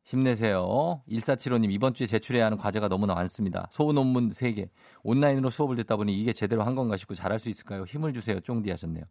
힘내세요. 0.09 1.03
1475님, 1.07 1.71
이번 1.71 1.93
주에 1.93 2.07
제출해야 2.07 2.47
하는 2.47 2.57
과제가 2.57 2.89
너무나 2.89 3.15
많습니다. 3.15 3.69
소논문 3.73 4.31
3개. 4.31 4.71
온라인으로 5.03 5.51
수업을 5.51 5.77
듣다 5.77 5.97
보니 5.97 6.19
이게 6.19 6.33
제대로 6.33 6.63
한 6.63 6.75
건가 6.75 6.97
싶고 6.97 7.15
잘할 7.15 7.39
수 7.39 7.51
있을까요? 7.51 7.85
힘을 7.85 8.15
주세요. 8.15 8.41
쫑디 8.41 8.71
하셨네요. 8.71 9.05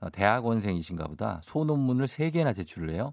어, 0.00 0.08
대학원생이신가 0.10 1.04
보다. 1.08 1.42
소 1.44 1.64
논문을 1.66 2.06
3개나 2.06 2.56
제출을 2.56 2.88
해요. 2.94 3.12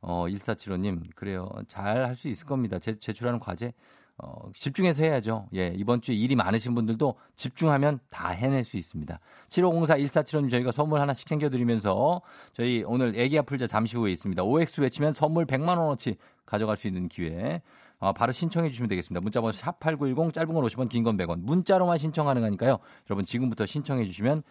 어, 0.00 0.24
1475님, 0.26 1.14
그래요. 1.14 1.50
잘 1.68 2.06
할 2.06 2.16
수 2.16 2.28
있을 2.28 2.46
겁니다. 2.46 2.78
제, 2.78 2.98
제출하는 2.98 3.40
과제. 3.40 3.74
어, 4.18 4.50
집중해서 4.52 5.02
해야죠. 5.02 5.48
예, 5.56 5.72
이번 5.76 6.00
주에 6.00 6.14
일이 6.14 6.36
많으신 6.36 6.74
분들도 6.74 7.16
집중하면 7.34 7.98
다 8.10 8.28
해낼 8.28 8.64
수 8.64 8.76
있습니다. 8.76 9.18
7504 9.48 9.96
1475님 9.96 10.50
저희가 10.50 10.70
선물 10.70 11.00
하나씩 11.00 11.26
챙겨드리면서 11.26 12.22
저희 12.52 12.84
오늘 12.86 13.18
애기야 13.18 13.42
풀자 13.42 13.66
잠시 13.66 13.96
후에 13.96 14.12
있습니다. 14.12 14.42
OX 14.44 14.80
외치면 14.82 15.14
선물 15.14 15.46
100만원어치 15.46 16.16
가져갈 16.46 16.76
수 16.76 16.86
있는 16.86 17.08
기회. 17.08 17.60
어, 17.98 18.12
바로 18.12 18.32
신청해 18.32 18.70
주시면 18.70 18.88
되겠습니다. 18.88 19.20
문자번호 19.20 19.52
샵8910 19.52 20.32
짧은 20.32 20.54
건 20.54 20.64
50원 20.64 20.88
긴 20.88 21.02
건 21.04 21.16
100원 21.16 21.40
문자로만 21.40 21.98
신청 21.98 22.26
가능하니까요. 22.26 22.78
여러분 23.10 23.24
지금부터 23.24 23.66
신청해 23.66 24.04
주시면 24.04 24.42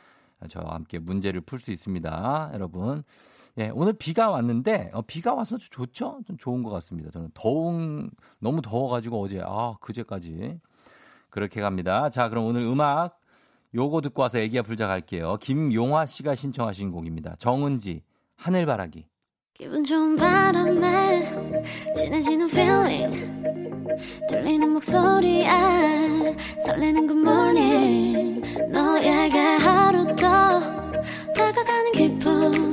저와 0.49 0.73
함께 0.75 0.99
문제를 0.99 1.39
풀 1.41 1.59
수 1.59 1.71
있습니다. 1.71 2.51
여러분 2.53 3.03
예, 3.59 3.69
오늘 3.73 3.93
비가 3.93 4.31
왔는데 4.31 4.91
어, 4.93 5.03
비가 5.03 5.33
와서 5.33 5.57
좋죠? 5.57 6.21
좀 6.25 6.37
좋은 6.37 6.63
것 6.63 6.71
같습니다. 6.71 7.11
저는 7.11 7.29
더운 7.33 8.09
너무 8.39 8.61
더워가지고 8.61 9.21
어제 9.21 9.41
아 9.45 9.75
그제까지 9.79 10.59
그렇게 11.29 11.61
갑니다. 11.61 12.09
자, 12.09 12.29
그럼 12.29 12.45
오늘 12.45 12.61
음악 12.61 13.19
요거 13.75 14.01
듣고 14.01 14.21
와서 14.23 14.39
애기야 14.39 14.63
풀자 14.63 14.87
갈게요. 14.87 15.37
김용화 15.37 16.05
씨가 16.05 16.35
신청하신 16.35 16.91
곡입니다. 16.91 17.35
정은지 17.37 18.03
하늘바라기. 18.35 19.05
기분 19.53 19.83
좋은 19.83 20.17
바람에 20.17 21.93
진해지는 21.95 22.49
feeling 22.49 23.43
들리는 24.27 24.67
목소리에 24.73 25.47
설레는 26.65 27.07
good 27.07 27.21
morning 27.21 28.41
너에게 28.71 29.37
하루 29.37 30.07
더 30.15 30.59
다가가는 31.33 31.91
기분 31.93 32.72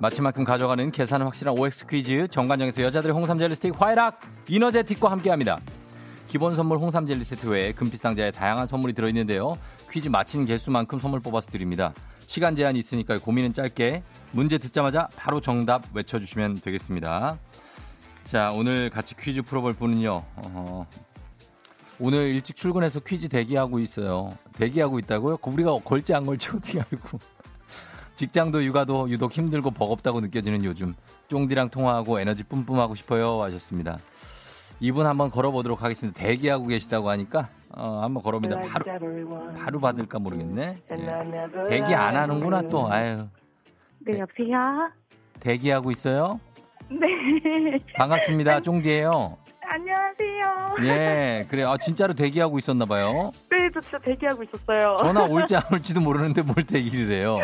마치만큼 0.00 0.44
가져가는 0.44 0.90
계산 0.90 1.22
확실한 1.22 1.58
OX 1.58 1.86
퀴즈 1.86 2.28
정관장에서 2.28 2.82
여자들의 2.82 3.14
홍삼 3.14 3.38
젤리 3.38 3.54
스틱 3.54 3.80
화이락 3.80 4.20
이너제틱과 4.48 5.10
함께합니다. 5.10 5.58
기본 6.28 6.54
선물 6.54 6.78
홍삼 6.78 7.06
젤리 7.06 7.24
세트 7.24 7.46
외에 7.46 7.72
금빛 7.72 7.98
상자에 7.98 8.30
다양한 8.30 8.66
선물이 8.66 8.92
들어있는데요. 8.92 9.56
퀴즈 9.90 10.08
마친 10.08 10.44
개수만큼 10.44 10.98
선물 10.98 11.20
뽑아서 11.20 11.50
드립니다. 11.50 11.94
시간 12.26 12.54
제한이 12.54 12.78
있으니까 12.78 13.18
고민은 13.18 13.52
짧게 13.52 14.02
문제 14.32 14.58
듣자마자 14.58 15.08
바로 15.16 15.40
정답 15.40 15.84
외쳐주시면 15.94 16.56
되겠습니다. 16.56 17.38
자 18.24 18.50
오늘 18.52 18.90
같이 18.90 19.16
퀴즈 19.16 19.40
풀어볼 19.42 19.74
분은요. 19.74 20.24
어, 20.36 20.86
오늘 21.98 22.28
일찍 22.28 22.56
출근해서 22.56 23.00
퀴즈 23.00 23.28
대기하고 23.28 23.78
있어요. 23.78 24.36
대기하고 24.56 24.98
있다고요? 24.98 25.38
우리가 25.40 25.78
걸지 25.78 26.12
안 26.12 26.26
걸지 26.26 26.50
어떻게 26.50 26.80
알고. 26.80 27.18
직장도 28.16 28.64
육아도 28.64 29.08
유독 29.10 29.32
힘들고 29.32 29.70
버겁다고 29.70 30.20
느껴지는 30.20 30.64
요즘 30.64 30.94
쫑디랑 31.28 31.68
통화하고 31.68 32.18
에너지 32.18 32.42
뿜뿜하고 32.44 32.94
싶어요 32.94 33.42
하셨습니다. 33.42 33.98
이분 34.80 35.06
한번 35.06 35.30
걸어보도록 35.30 35.82
하겠습니다. 35.82 36.18
대기하고 36.20 36.66
계시다고 36.66 37.10
하니까 37.10 37.50
어, 37.70 38.00
한번 38.02 38.22
걸어봅니다. 38.22 38.60
바로 38.62 39.54
바로 39.54 39.80
받을까 39.80 40.18
모르겠네. 40.18 40.78
예. 40.90 41.68
대기 41.68 41.94
안 41.94 42.16
하는구나 42.16 42.62
또. 42.70 42.90
아유. 42.90 43.28
네, 43.98 44.18
여보세요? 44.18 44.90
대기하고 45.40 45.90
있어요? 45.90 46.40
네. 46.88 47.78
반갑습니다. 47.96 48.60
쫑디예요. 48.60 49.36
안녕하세요. 49.68 50.76
예, 50.84 51.46
그래. 51.50 51.64
아, 51.64 51.76
진짜로 51.76 52.14
대기하고 52.14 52.58
있었나 52.58 52.86
봐요. 52.86 53.32
네, 53.66 53.70
저 53.74 53.80
진짜 53.80 53.98
대기하고 53.98 54.42
있었어요. 54.44 54.96
전화 54.98 55.24
올지 55.26 55.56
안 55.56 55.62
올지도 55.72 56.00
모르는데 56.00 56.42
뭘 56.42 56.54
대기를 56.64 57.10
해요. 57.12 57.38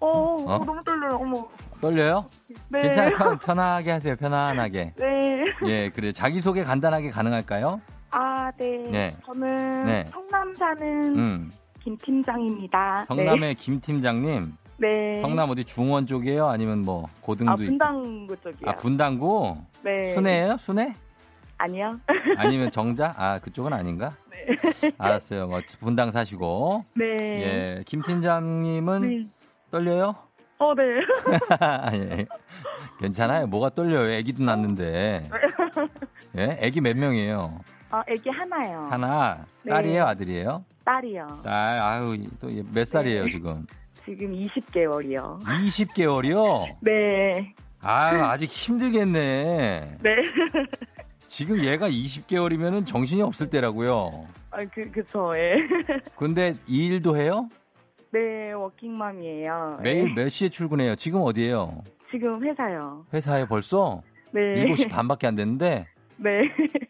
어, 0.00 0.06
어, 0.06 0.44
어? 0.54 0.64
너무 0.64 0.82
떨려요. 0.84 1.16
어머. 1.20 1.48
떨려요? 1.80 2.26
네. 2.68 2.80
괜찮아요. 2.80 3.16
편, 3.16 3.38
편하게 3.38 3.90
하세요. 3.92 4.16
편안하게. 4.16 4.94
네. 4.96 5.44
예, 5.66 5.88
그래. 5.90 6.12
자기소개 6.12 6.64
간단하게 6.64 7.10
가능할까요? 7.10 7.80
아, 8.10 8.50
네. 8.58 8.88
네. 8.90 9.16
저는 9.24 9.84
네. 9.84 10.04
성남 10.10 10.54
사는 10.54 11.04
음. 11.16 11.52
김 11.80 11.96
팀장입니다. 11.96 13.04
성남의 13.06 13.54
김 13.54 13.80
팀장님. 13.80 14.56
네. 14.78 14.88
네. 14.88 15.18
성남 15.18 15.50
어디 15.50 15.64
중원 15.64 16.06
쪽이에요? 16.06 16.48
아니면 16.48 16.82
뭐 16.82 17.08
고등도 17.20 17.52
아? 17.52 17.56
분당구 17.56 18.36
쪽이요. 18.38 18.68
아, 18.68 18.72
분당구? 18.74 19.56
네. 19.82 20.12
순회예요? 20.14 20.56
순회? 20.56 20.94
아니요. 21.58 22.00
아니면 22.38 22.70
정자? 22.70 23.14
아, 23.16 23.38
그쪽은 23.38 23.72
아닌가? 23.72 24.14
네. 24.46 24.92
알았어요. 24.98 25.46
뭐 25.48 25.60
분당 25.80 26.10
사시고. 26.10 26.84
네. 26.94 27.04
예. 27.06 27.82
김 27.86 28.02
팀장님은 28.02 29.00
네. 29.02 29.26
떨려요? 29.70 30.14
어, 30.58 30.74
네. 30.74 30.82
예. 32.18 32.26
괜찮아요. 32.98 33.46
뭐가 33.46 33.70
떨려요? 33.70 34.10
애기도 34.10 34.42
낳는데. 34.44 35.28
예? 36.36 36.58
애기 36.60 36.80
몇 36.80 36.96
명이에요? 36.96 37.58
아, 37.90 38.02
애기 38.08 38.28
하나요. 38.30 38.86
하나. 38.90 39.46
네. 39.62 39.72
딸이에요? 39.72 40.04
아들이에요? 40.04 40.64
딸이요. 40.84 41.40
딸. 41.44 41.78
아유, 41.78 42.18
또 42.40 42.48
몇 42.72 42.86
살이에요, 42.86 43.24
네. 43.24 43.30
지금? 43.30 43.66
지금 44.04 44.32
20개월이요. 44.32 45.42
20개월이요? 45.44 46.76
네. 46.80 47.54
아유, 47.82 48.22
아직 48.22 48.46
힘들겠네. 48.50 49.98
네. 50.02 50.10
지금 51.30 51.64
얘가 51.64 51.88
20개월이면 51.88 52.84
정신이 52.84 53.22
없을 53.22 53.48
때라고요. 53.48 54.26
아, 54.50 54.58
그, 54.74 54.90
그쵸, 54.90 55.32
예. 55.36 55.54
근데 56.16 56.54
이 56.66 56.86
일도 56.88 57.16
해요? 57.16 57.48
네, 58.10 58.50
워킹맘이에요. 58.50 59.78
매일 59.80 60.10
예. 60.10 60.12
몇 60.12 60.28
시에 60.28 60.48
출근해요? 60.48 60.96
지금 60.96 61.20
어디에요? 61.22 61.84
지금 62.10 62.44
회사요. 62.44 63.06
회사에 63.14 63.46
벌써? 63.46 64.02
네. 64.32 64.40
7시 64.66 64.90
반밖에 64.90 65.28
안 65.28 65.36
됐는데? 65.36 65.86
네. 66.16 66.40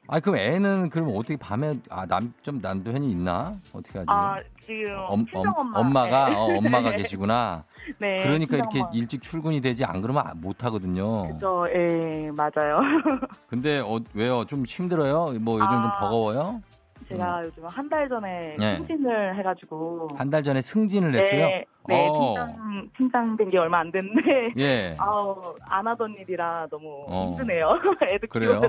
아, 0.08 0.18
그럼 0.20 0.38
애는 0.38 0.88
그럼 0.88 1.10
어떻게 1.14 1.36
밤에, 1.36 1.74
아, 1.90 2.06
남, 2.06 2.32
좀 2.40 2.60
난도현이 2.62 3.10
있나? 3.10 3.58
어떻게 3.74 3.98
하지? 3.98 4.06
아, 4.08 4.40
지금 4.70 4.94
엄, 5.08 5.24
친정 5.26 5.52
엄마. 5.56 5.80
엄마가, 5.80 6.28
네. 6.28 6.34
어, 6.36 6.56
엄마가 6.58 6.92
계시구나. 6.94 7.64
네. 7.98 8.22
그러니까 8.22 8.56
이렇게 8.56 8.80
엄마. 8.80 8.90
일찍 8.94 9.20
출근이 9.20 9.60
되지 9.60 9.84
안 9.84 10.00
그러면 10.00 10.22
아- 10.24 10.32
못 10.36 10.62
하거든요. 10.64 11.26
그죠, 11.26 11.66
예, 11.74 12.30
맞아요. 12.32 12.78
근데 13.48 13.80
어, 13.80 13.98
왜요? 14.14 14.44
좀 14.44 14.64
힘들어요? 14.64 15.32
뭐 15.40 15.58
요즘 15.58 15.70
좀 15.82 15.90
아. 15.92 15.98
버거워요? 15.98 16.62
제가 17.10 17.44
요즘 17.44 17.66
한 17.66 17.88
달 17.88 18.08
전에 18.08 18.54
네. 18.58 18.76
승진을 18.76 19.36
해가지고. 19.38 20.08
한 20.16 20.30
달 20.30 20.42
전에 20.44 20.62
승진을 20.62 21.14
했어요? 21.14 21.46
네, 21.46 21.64
네 21.88 22.08
어. 22.08 22.20
팀장, 22.36 22.88
팀장 22.96 23.36
된 23.36 23.50
게 23.50 23.58
얼마 23.58 23.80
안 23.80 23.90
됐는데. 23.90 24.48
예. 24.58 24.94
아우, 25.00 25.54
안 25.68 25.86
하던 25.88 26.14
일이라 26.20 26.68
너무 26.70 27.04
어. 27.08 27.34
힘드네요. 27.36 27.78
애들 28.08 28.28
그래요? 28.28 28.60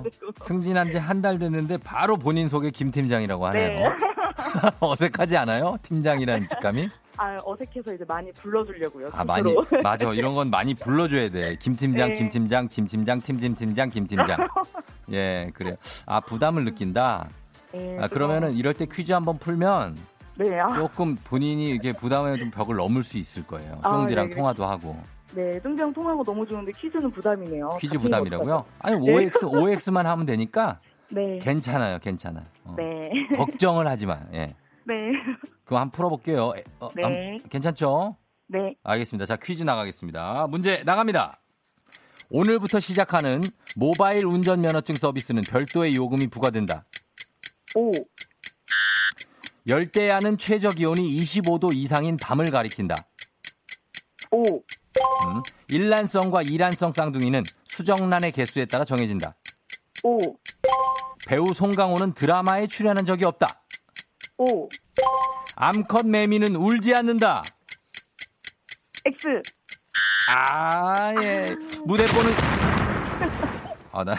승진한 0.41 0.91
지 0.91 0.97
한 0.97 1.21
달 1.21 1.38
됐는데 1.38 1.77
바로 1.77 2.17
본인 2.17 2.49
소개 2.49 2.71
김 2.71 2.89
팀장이라고 2.89 3.45
하네요. 3.47 3.67
네. 3.67 3.86
어색하지 4.80 5.38
않아요? 5.38 5.75
팀장이라는 5.84 6.47
직감이? 6.47 6.89
아, 7.17 7.38
어색해서 7.45 7.93
이제 7.93 8.04
많이 8.08 8.32
불러주려고요. 8.32 9.10
아, 9.13 9.23
많이. 9.23 9.54
맞아. 9.84 10.12
이런 10.13 10.34
건 10.34 10.49
많이 10.49 10.73
불러줘야 10.73 11.30
돼. 11.30 11.56
김 11.60 11.75
팀장, 11.75 12.10
네. 12.10 12.13
김 12.15 12.30
팀장, 12.30 12.67
김 12.67 12.88
팀장, 12.88 13.21
팀팀 13.21 13.54
팀장, 13.54 13.89
김 13.91 14.08
팀장. 14.08 14.47
예, 15.12 15.51
그래요. 15.54 15.75
아, 16.08 16.19
부담을 16.21 16.63
느낀다? 16.65 17.27
네, 17.73 17.97
아, 17.99 18.07
그러면은 18.07 18.53
이럴 18.53 18.73
때 18.73 18.86
퀴즈 18.86 19.12
한번 19.13 19.38
풀면 19.38 19.97
네, 20.38 20.60
아, 20.60 20.71
조금 20.73 21.15
본인이 21.23 21.69
이렇게 21.69 21.93
부담에 21.93 22.38
좀 22.38 22.51
벽을 22.51 22.75
넘을 22.75 23.03
수 23.03 23.17
있을 23.17 23.45
거예요. 23.45 23.79
아, 23.84 23.89
쫑디랑 23.89 24.29
네, 24.29 24.36
통화도 24.36 24.65
하고. 24.65 24.97
네, 25.34 25.60
승재형 25.62 25.93
통하고 25.93 26.23
너무 26.23 26.45
좋은데 26.45 26.71
퀴즈는 26.73 27.10
부담이네요. 27.12 27.77
퀴즈 27.79 27.97
부담이라고요? 27.97 28.65
아니, 28.79 28.99
네. 29.05 29.13
OX, 29.13 29.45
OX만 29.45 30.05
하면 30.05 30.25
되니까 30.25 30.79
네. 31.10 31.39
괜찮아요, 31.39 31.99
괜찮아요. 31.99 32.45
어. 32.65 32.75
네. 32.77 33.10
걱정을 33.38 33.88
하지 33.88 34.05
마. 34.05 34.19
예. 34.34 34.55
네. 34.86 34.93
그럼 35.63 35.81
한번 35.81 35.91
풀어볼게요. 35.91 36.53
에, 36.57 36.63
어, 36.79 36.89
네. 36.95 37.03
한- 37.03 37.39
괜찮죠? 37.49 38.17
네. 38.47 38.75
알겠습니다. 38.84 39.25
자, 39.25 39.38
퀴즈 39.38 39.63
나가겠습니다. 39.63 40.47
문제 40.49 40.81
나갑니다. 40.86 41.39
오늘부터 42.29 42.79
시작하는 42.79 43.41
모바일 43.75 44.25
운전면허증 44.25 44.95
서비스는 44.95 45.43
별도의 45.49 45.95
요금이 45.95 46.27
부과된다. 46.27 46.86
오. 47.75 47.91
열대야는 49.67 50.38
최저 50.38 50.69
기온이 50.71 51.07
25도 51.07 51.73
이상인 51.73 52.17
밤을 52.17 52.51
가리킨다. 52.51 52.95
오. 54.31 54.43
음, 54.43 55.41
일란성과 55.67 56.41
이란성 56.43 56.91
쌍둥이는 56.91 57.43
수정란의 57.65 58.31
개수에 58.31 58.65
따라 58.65 58.84
정해진다. 58.84 59.36
오. 60.03 60.19
배우 61.27 61.47
송강호는 61.53 62.13
드라마에 62.13 62.67
출연한 62.67 63.05
적이 63.05 63.25
없다. 63.25 63.47
오. 64.38 64.67
암컷 65.55 66.07
매미는 66.07 66.55
울지 66.55 66.95
않는다. 66.95 67.43
X. 69.05 69.27
아, 70.36 71.13
예. 71.23 71.45
무대 71.86 72.05
보는. 72.07 72.34
아, 73.91 74.03
나. 74.03 74.15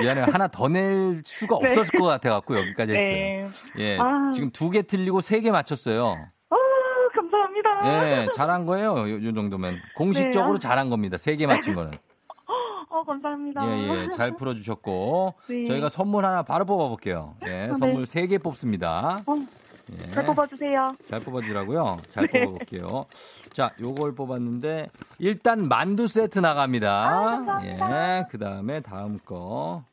미안해요. 0.00 0.26
하나 0.30 0.48
더 0.48 0.68
낼 0.68 1.22
수가 1.24 1.58
네. 1.62 1.70
없었을 1.70 1.98
것 1.98 2.06
같아갖고 2.06 2.56
여기까지 2.58 2.94
했어요. 2.94 3.52
네. 3.76 3.82
예. 3.84 3.98
아. 3.98 4.30
지금 4.34 4.50
두 4.50 4.70
개 4.70 4.82
틀리고 4.82 5.20
세 5.20 5.40
개 5.40 5.50
맞췄어요. 5.50 6.16
아, 6.50 6.56
감사합니다. 7.14 8.22
예. 8.22 8.28
잘한 8.34 8.66
거예요. 8.66 8.94
요, 8.98 9.24
요 9.24 9.34
정도면. 9.34 9.78
공식적으로 9.96 10.54
네. 10.54 10.58
잘한 10.58 10.90
겁니다. 10.90 11.16
세 11.18 11.36
개 11.36 11.46
맞힌 11.46 11.74
거는. 11.74 11.92
어, 11.92 12.54
어, 13.00 13.04
감사합니다. 13.04 13.66
예, 13.66 13.88
예. 14.04 14.08
잘 14.10 14.36
풀어주셨고. 14.36 15.34
네. 15.48 15.64
저희가 15.66 15.88
선물 15.88 16.24
하나 16.26 16.42
바로 16.42 16.64
뽑아볼게요. 16.64 17.36
예, 17.46 17.70
선물 17.78 18.06
세 18.06 18.26
개 18.26 18.38
뽑습니다. 18.38 19.22
어, 19.26 19.34
예. 20.02 20.10
잘 20.10 20.26
뽑아주세요. 20.26 20.92
잘 21.08 21.20
뽑아주라고요. 21.20 21.98
잘 22.10 22.26
네. 22.28 22.42
뽑아볼게요. 22.44 23.06
자, 23.52 23.72
요걸 23.80 24.14
뽑았는데 24.14 24.90
일단 25.18 25.68
만두 25.68 26.06
세트 26.06 26.38
나갑니다. 26.38 26.90
아. 26.90 27.60
예, 27.64 28.24
그 28.30 28.38
다음에 28.38 28.80
다음 28.80 29.18
거. 29.24 29.84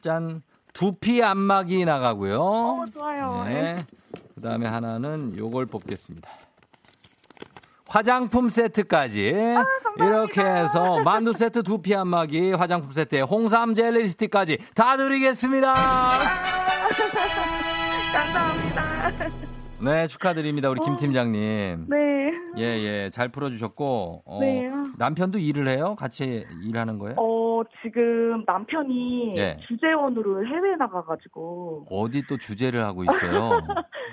짠. 0.00 0.42
두피 0.72 1.22
안마기 1.22 1.84
나가고요. 1.84 2.40
어, 2.40 2.84
좋아요. 2.92 3.44
네. 3.44 3.76
그 4.34 4.40
다음에 4.40 4.66
하나는 4.66 5.36
요걸 5.36 5.66
뽑겠습니다. 5.66 6.28
화장품 7.86 8.48
세트까지 8.48 9.34
아, 9.54 9.64
이렇게 10.02 10.40
해서 10.42 11.00
만두 11.00 11.34
세트 11.34 11.62
두피 11.62 11.94
안마기 11.94 12.52
화장품 12.52 12.90
세트에 12.90 13.20
홍삼 13.20 13.74
젤리 13.74 14.02
리스틱까지 14.04 14.56
다 14.74 14.96
드리겠습니다. 14.96 15.74
감사합니다. 18.12 19.51
네 19.84 20.06
축하드립니다 20.06 20.70
우리 20.70 20.80
김 20.80 20.96
팀장님. 20.96 21.86
네. 21.88 22.32
예 22.58 22.76
예 23.06 23.10
잘 23.10 23.30
풀어주셨고 23.30 24.22
어, 24.26 24.40
네. 24.40 24.70
남편도 24.98 25.38
일을 25.38 25.68
해요? 25.68 25.96
같이 25.98 26.46
일하는 26.62 26.98
거예요? 26.98 27.16
어, 27.18 27.62
지금 27.82 28.44
남편이 28.46 29.32
예. 29.38 29.56
주재원으로 29.66 30.46
해외 30.46 30.76
나가가지고 30.76 31.86
어디 31.90 32.26
또 32.26 32.36
주제를 32.36 32.84
하고 32.84 33.04
있어요? 33.04 33.50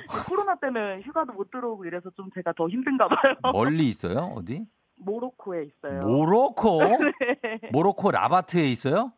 코로나 0.27 0.55
때문에 0.55 1.01
휴가도 1.01 1.33
못 1.33 1.51
들어오고 1.51 1.85
이래서 1.85 2.09
좀 2.15 2.29
제가 2.33 2.53
더 2.57 2.67
힘든가 2.69 3.07
봐요. 3.09 3.35
멀리 3.53 3.83
있어요? 3.89 4.33
어디? 4.37 4.65
모로코에 4.97 5.65
있어요. 5.65 5.99
모로코? 6.01 6.79
네. 6.81 7.69
모로코 7.73 8.11
라바트에 8.11 8.63
있어요? 8.65 9.11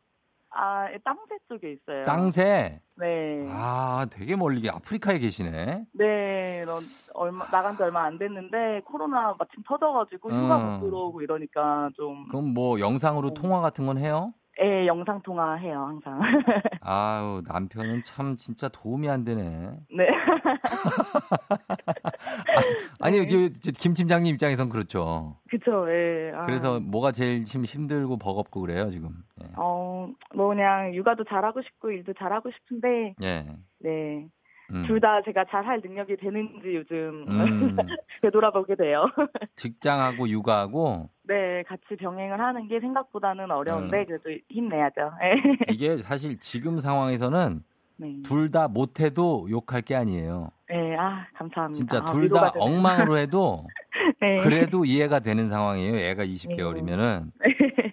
아, 0.53 0.87
땅새 1.03 1.37
쪽에 1.47 1.73
있어요. 1.73 2.03
땅새. 2.03 2.81
네. 2.95 3.45
아, 3.49 4.05
되게 4.11 4.35
멀리 4.35 4.69
아프리카에 4.69 5.17
계시네. 5.19 5.85
네, 5.93 6.65
너 6.65 6.79
얼마 7.13 7.49
나간 7.49 7.75
지 7.77 7.83
얼마 7.83 8.03
안 8.03 8.17
됐는데 8.17 8.81
코로나 8.85 9.33
마침 9.39 9.63
터져가지고 9.65 10.29
휴가 10.29 10.57
음. 10.57 10.79
못 10.79 10.85
들어오고 10.85 11.21
이러니까 11.21 11.89
좀 11.95 12.27
그럼 12.27 12.53
뭐 12.53 12.79
영상으로 12.79 13.29
어. 13.29 13.33
통화 13.33 13.61
같은 13.61 13.85
건 13.85 13.97
해요? 13.97 14.33
예, 14.63 14.85
영상 14.85 15.19
통화 15.21 15.55
해요 15.55 15.85
항상. 15.87 16.19
아유, 16.81 17.41
남편은 17.47 18.03
참 18.03 18.35
진짜 18.35 18.69
도움이 18.69 19.09
안 19.09 19.23
되네. 19.23 19.71
네. 19.95 20.07
아니, 22.99 23.19
네. 23.19 23.25
그, 23.25 23.49
김 23.71 23.93
팀장님 23.93 24.33
입장에선 24.35 24.69
그렇죠. 24.69 25.37
그쵸. 25.49 25.85
예. 25.89 26.31
아. 26.35 26.45
그래서 26.45 26.79
뭐가 26.79 27.11
제일 27.11 27.43
지금 27.45 27.65
힘들고 27.65 28.17
버겁고 28.17 28.61
그래요, 28.61 28.89
지금. 28.89 29.09
예. 29.43 29.47
어, 29.57 30.07
뭐 30.35 30.49
그냥 30.49 30.93
육아도 30.93 31.23
잘하고 31.23 31.61
싶고 31.63 31.91
일도 31.91 32.13
잘하고 32.19 32.51
싶은데 32.51 33.15
예. 33.23 33.45
네. 33.79 34.27
음. 34.73 34.85
둘다 34.87 35.21
제가 35.23 35.45
잘 35.49 35.61
할 35.61 35.79
능력이 35.83 36.17
되는지 36.17 36.75
요즘 36.75 37.25
음. 37.27 37.77
되돌아보게 38.21 38.75
돼요. 38.75 39.05
직장하고 39.55 40.27
육아하고 40.27 41.09
네, 41.23 41.63
같이 41.67 41.95
병행을 41.99 42.39
하는 42.39 42.67
게 42.67 42.79
생각보다는 42.79 43.51
어려운데 43.51 43.99
음. 43.99 44.05
그래도 44.05 44.29
힘내야죠. 44.49 45.11
예. 45.23 45.33
이게 45.71 45.97
사실 45.99 46.39
지금 46.39 46.79
상황에서는 46.79 47.63
네. 47.97 48.21
둘다 48.25 48.67
못해도 48.69 49.47
욕할 49.51 49.81
게 49.81 49.95
아니에요. 49.95 50.49
네, 50.67 50.95
아 50.97 51.25
감사합니다. 51.35 51.77
진짜 51.77 51.97
아, 51.99 52.05
둘 52.05 52.23
위로가 52.23 52.45
다 52.47 52.51
되네요. 52.53 52.69
엉망으로 52.69 53.17
해도 53.17 53.65
네. 54.19 54.37
그래도 54.37 54.83
이해가 54.83 55.19
되는 55.19 55.49
상황이에요. 55.49 55.95
애가 55.95 56.25
20개월이면은. 56.25 57.31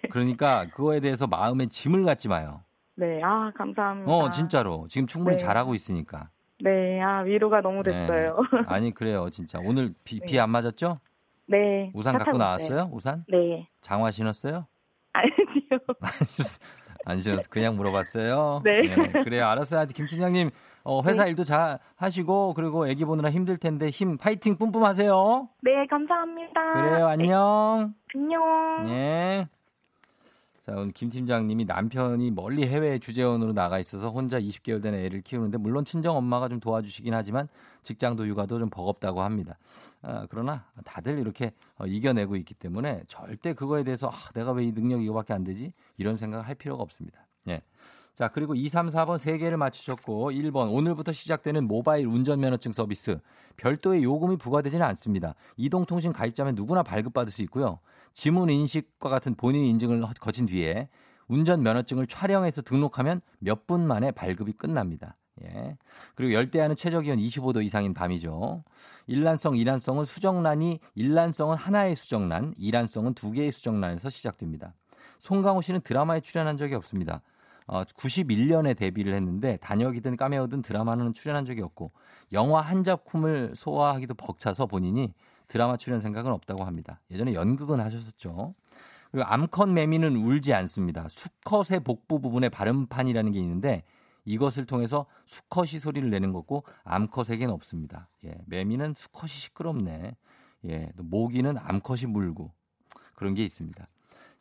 그러니까 0.09 0.65
그거에 0.73 0.99
대해서 0.99 1.27
마음에 1.27 1.67
짐을 1.67 2.03
갖지 2.03 2.27
마요. 2.27 2.61
네, 2.95 3.21
아 3.23 3.51
감사합니다. 3.55 4.11
어, 4.11 4.29
진짜로. 4.29 4.87
지금 4.89 5.07
충분히 5.07 5.37
네. 5.37 5.43
잘하고 5.43 5.75
있으니까. 5.75 6.29
네, 6.61 7.01
아 7.01 7.21
위로가 7.21 7.61
너무 7.61 7.83
네. 7.83 7.91
됐어요. 7.91 8.37
아니, 8.67 8.91
그래요. 8.91 9.29
진짜. 9.29 9.59
오늘 9.63 9.93
비, 10.03 10.19
네. 10.19 10.25
비안 10.25 10.49
맞았죠? 10.49 10.99
네. 11.47 11.91
우산 11.93 12.13
차 12.13 12.19
갖고 12.19 12.37
나왔어요? 12.37 12.65
있어요. 12.67 12.89
우산? 12.91 13.25
네. 13.27 13.67
장화 13.81 14.11
신었어요? 14.11 14.67
아니요. 15.13 15.79
안 17.05 17.19
신었어. 17.21 17.49
그냥 17.49 17.75
물어봤어요. 17.77 18.61
네. 18.63 18.81
그래요. 19.23 19.45
알았어요. 19.47 19.87
김 19.87 20.05
팀장님, 20.05 20.49
어, 20.83 21.01
회사 21.03 21.25
일도 21.25 21.43
잘 21.45 21.79
하시고, 21.95 22.53
그리고 22.53 22.87
애기 22.87 23.05
보느라 23.05 23.29
힘들 23.31 23.57
텐데 23.57 23.89
힘, 23.89 24.17
파이팅 24.17 24.57
뿜뿜 24.57 24.83
하세요. 24.83 25.47
네, 25.61 25.85
감사합니다. 25.89 26.73
그래요. 26.73 27.07
안녕. 27.07 27.93
안녕. 28.13 28.89
예. 28.89 29.47
자, 30.69 30.75
오늘 30.75 30.91
김 30.91 31.09
팀장님이 31.09 31.65
남편이 31.65 32.29
멀리 32.29 32.67
해외 32.67 32.99
주재원으로 32.99 33.53
나가 33.53 33.79
있어서 33.79 34.11
혼자 34.11 34.39
20개월 34.39 34.83
된 34.83 34.93
애를 34.93 35.21
키우는데 35.21 35.57
물론 35.57 35.83
친정 35.83 36.15
엄마가 36.15 36.47
좀 36.47 36.59
도와주시긴 36.59 37.11
하지만 37.15 37.47
직장도 37.81 38.27
육아도 38.27 38.59
좀 38.59 38.69
버겁다고 38.69 39.23
합니다. 39.23 39.57
아, 40.03 40.27
그러나 40.29 40.65
다들 40.85 41.17
이렇게 41.17 41.53
어, 41.79 41.87
이겨내고 41.87 42.35
있기 42.35 42.53
때문에 42.53 43.01
절대 43.07 43.53
그거에 43.53 43.83
대해서 43.83 44.09
아, 44.09 44.31
내가 44.35 44.51
왜 44.51 44.63
이 44.65 44.71
능력이 44.71 45.05
이거밖에 45.05 45.33
안 45.33 45.43
되지? 45.43 45.73
이런 45.97 46.17
생각을 46.17 46.47
할 46.47 46.53
필요가 46.53 46.83
없습니다. 46.83 47.25
예. 47.47 47.63
자, 48.13 48.27
그리고 48.27 48.53
2, 48.53 48.69
3, 48.69 48.89
4번 48.89 49.17
3개를 49.17 49.55
맞추셨고 49.55 50.31
1번 50.31 50.71
오늘부터 50.71 51.13
시작되는 51.13 51.63
모바일 51.67 52.05
운전면허증 52.05 52.73
서비스 52.73 53.17
별도의 53.57 54.03
요금이 54.03 54.37
부과되지는 54.37 54.85
않습니다. 54.85 55.33
이동통신 55.57 56.13
가입자면 56.13 56.53
누구나 56.53 56.83
발급받을 56.83 57.31
수 57.33 57.41
있고요. 57.43 57.79
지문 58.13 58.49
인식과 58.49 59.09
같은 59.09 59.35
본인 59.35 59.63
인증을 59.63 60.01
거친 60.19 60.45
뒤에 60.45 60.89
운전 61.27 61.61
면허증을 61.63 62.07
촬영해서 62.07 62.61
등록하면 62.63 63.21
몇 63.39 63.67
분 63.67 63.85
만에 63.87 64.11
발급이 64.11 64.53
끝납니다. 64.53 65.15
예. 65.43 65.77
그리고 66.15 66.33
열대야는 66.33 66.75
최저 66.75 66.99
기온 67.01 67.17
25도 67.17 67.63
이상인 67.63 67.93
밤이죠. 67.93 68.63
일란성, 69.07 69.55
이란성은 69.55 70.05
수정란이 70.05 70.79
일란성은 70.95 71.55
하나의 71.55 71.95
수정란, 71.95 72.53
이란성은 72.57 73.13
두 73.13 73.31
개의 73.31 73.51
수정란에서 73.51 74.09
시작됩니다. 74.09 74.73
송강호 75.19 75.61
씨는 75.61 75.81
드라마에 75.81 76.19
출연한 76.21 76.57
적이 76.57 76.75
없습니다. 76.75 77.21
어, 77.67 77.83
91년에 77.83 78.75
데뷔를 78.75 79.13
했는데 79.13 79.57
단역이든 79.57 80.17
까메오든 80.17 80.63
드라마는 80.63 81.13
출연한 81.13 81.45
적이 81.45 81.61
없고 81.61 81.91
영화 82.33 82.61
한 82.61 82.83
작품을 82.83 83.53
소화하기도 83.55 84.15
벅차서 84.15 84.65
본인이 84.65 85.13
드라마 85.49 85.75
출연 85.75 85.99
생각은 85.99 86.31
없다고 86.31 86.63
합니다. 86.63 87.01
예전에 87.11 87.33
연극은 87.33 87.81
하셨었죠. 87.81 88.55
그리고 89.11 89.27
암컷 89.27 89.67
매미는 89.69 90.15
울지 90.15 90.53
않습니다. 90.53 91.07
수컷의 91.09 91.81
복부 91.83 92.21
부분에 92.21 92.47
발음판이라는 92.47 93.31
게 93.31 93.39
있는데 93.39 93.83
이것을 94.25 94.65
통해서 94.65 95.07
수컷이 95.25 95.79
소리를 95.79 96.07
내는 96.09 96.31
거고 96.31 96.63
암컷에겐 96.83 97.49
없습니다. 97.49 98.09
예, 98.25 98.35
매미는 98.45 98.93
수컷이 98.93 99.29
시끄럽네. 99.29 100.15
예, 100.65 100.91
또 100.95 101.03
모기는 101.03 101.57
암컷이 101.57 102.05
물고 102.07 102.53
그런 103.15 103.33
게 103.33 103.43
있습니다. 103.43 103.87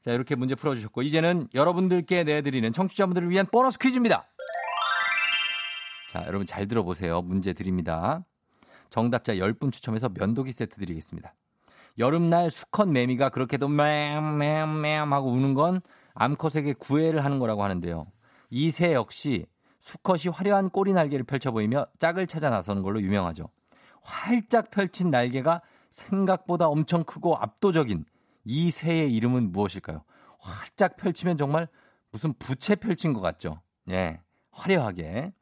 자, 0.03 0.12
이렇게 0.12 0.35
문제 0.35 0.55
풀어주셨고 0.55 1.03
이제는 1.03 1.49
여러분들께 1.55 2.25
내드리는 2.25 2.71
청취자분들을 2.73 3.31
위한 3.31 3.47
보너스 3.47 3.79
퀴즈입니다. 3.79 4.29
자, 6.12 6.25
여러분 6.27 6.47
잘 6.47 6.68
들어보세요. 6.68 7.23
문제 7.23 7.55
드립니다. 7.55 8.25
정답자 8.90 9.35
10분 9.35 9.72
추첨해서 9.72 10.09
면도기 10.09 10.53
세트 10.53 10.77
드리겠습니다. 10.79 11.35
여름날 11.98 12.51
수컷 12.51 12.88
매미가 12.88 13.31
그렇게도 13.31 13.68
맴맴맴 13.68 15.12
하고 15.12 15.31
우는 15.31 15.55
건 15.55 15.81
암컷에게 16.14 16.74
구애를 16.74 17.24
하는 17.24 17.38
거라고 17.38 17.62
하는데요. 17.64 18.07
이 18.51 18.70
새 18.70 18.94
역시 18.94 19.46
수컷이 19.81 20.33
화려한 20.33 20.70
꼬리 20.70 20.92
날개를 20.92 21.24
펼쳐 21.24 21.51
보이며 21.51 21.87
짝을 21.98 22.27
찾아 22.27 22.51
나서는 22.51 22.83
걸로 22.83 23.01
유명하죠. 23.01 23.48
활짝 24.03 24.70
펼친 24.70 25.11
날개가 25.11 25.62
생각보다 25.90 26.68
엄청 26.68 27.05
크고 27.05 27.37
압도적인 27.37 28.05
이 28.44 28.70
새의 28.70 29.14
이름은 29.14 29.53
무엇일까요? 29.53 30.03
활짝 30.38 30.96
펼치면 30.96 31.37
정말 31.37 31.68
무슨 32.11 32.33
부채 32.38 32.74
펼친 32.74 33.12
것 33.12 33.20
같죠? 33.20 33.61
예. 33.90 34.20
화려하게. 34.51 35.33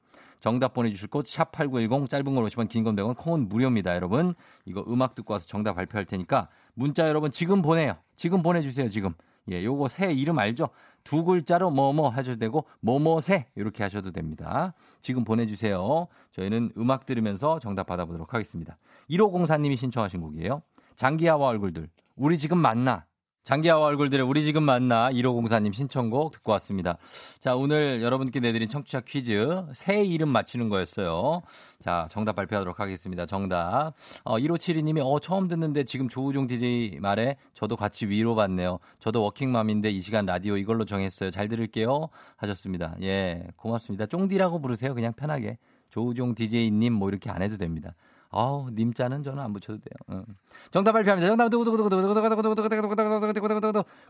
정답 0.47 0.75
보내주실 0.75 1.09
곳, 1.09 1.27
샵 1.27 1.51
8910, 1.51 2.09
짧은 2.09 2.33
걸 2.37 2.45
오시면 2.45 2.69
긴건 2.69 2.95
100원, 2.95 3.17
콩은 3.17 3.49
무료입니다, 3.49 3.97
여러분. 3.97 4.37
이거 4.65 4.85
음악 4.87 5.17
듣고 5.17 5.33
와서 5.33 5.45
정답 5.45 5.75
발표할 5.75 6.05
테니까 6.05 6.49
문자 6.75 7.09
여러분 7.09 7.33
지금 7.33 7.63
보내요. 7.63 7.97
지금 8.15 8.45
보내주세요, 8.45 8.89
지금. 8.89 9.13
예, 9.51 9.65
요거 9.65 9.89
새 9.89 10.13
이름 10.13 10.39
알죠? 10.39 10.69
두 11.03 11.25
글자로 11.25 11.71
뭐뭐 11.71 12.11
하셔도 12.11 12.39
되고, 12.39 12.65
뭐뭐새 12.79 13.47
이렇게 13.57 13.83
하셔도 13.83 14.13
됩니다. 14.13 14.73
지금 15.01 15.25
보내주세요. 15.25 16.07
저희는 16.31 16.75
음악 16.79 17.07
들으면서 17.07 17.59
정답 17.59 17.89
받아보도록 17.89 18.33
하겠습니다. 18.33 18.79
1504님이 19.11 19.77
신청하신 19.77 20.21
곡이에요. 20.21 20.63
장기하와 20.95 21.49
얼굴들. 21.49 21.89
우리 22.15 22.39
지금 22.39 22.59
만나. 22.59 23.05
장기하와 23.47 23.87
얼굴들의 23.87 24.27
우리 24.27 24.43
지금 24.43 24.65
만나 24.65 25.09
1504님 25.13 25.73
신청곡 25.73 26.33
듣고 26.33 26.51
왔습니다. 26.53 26.99
자, 27.39 27.55
오늘 27.55 28.03
여러분께 28.03 28.41
내드린 28.41 28.69
청취자 28.69 29.03
퀴즈 29.03 29.65
새 29.73 30.03
이름 30.05 30.31
맞히는 30.31 30.69
거였어요. 30.69 31.43
자, 31.81 32.09
정답 32.11 32.35
발표하도록 32.35 32.81
하겠습니다. 32.81 33.25
정답. 33.25 33.93
어, 34.25 34.37
1572님이 34.39 35.01
어, 35.01 35.21
처음 35.21 35.47
듣는데 35.47 35.85
지금 35.85 36.09
조우종 36.09 36.49
DJ 36.49 36.99
말에 36.99 37.37
저도 37.55 37.77
같이 37.77 38.07
위로받네요. 38.07 38.81
저도 38.99 39.23
워킹맘인데 39.23 39.93
이 39.93 40.01
시간 40.01 40.27
라디오 40.27 40.57
이걸로 40.57 40.85
정했어요. 40.85 41.31
잘 41.31 41.49
들을게요. 41.49 42.09
하셨습니다. 42.39 42.97
예, 43.03 43.47
고맙습니다. 43.55 44.07
쫑디라고 44.07 44.61
부르세요. 44.61 44.93
그냥 44.93 45.13
편하게. 45.13 45.57
조우종 45.89 46.35
DJ님 46.35 46.93
뭐 46.93 47.11
이렇게 47.11 47.31
안 47.31 47.43
해도 47.43 47.57
됩니다. 47.57 47.95
아우, 48.38 48.68
님자는 48.70 49.22
저는 49.22 49.42
안 49.42 49.53
붙여도 49.53 49.79
돼요. 49.79 50.18
응. 50.18 50.25
정답 50.70 50.92
발표합니다. 50.92 51.29
정답 51.29 51.49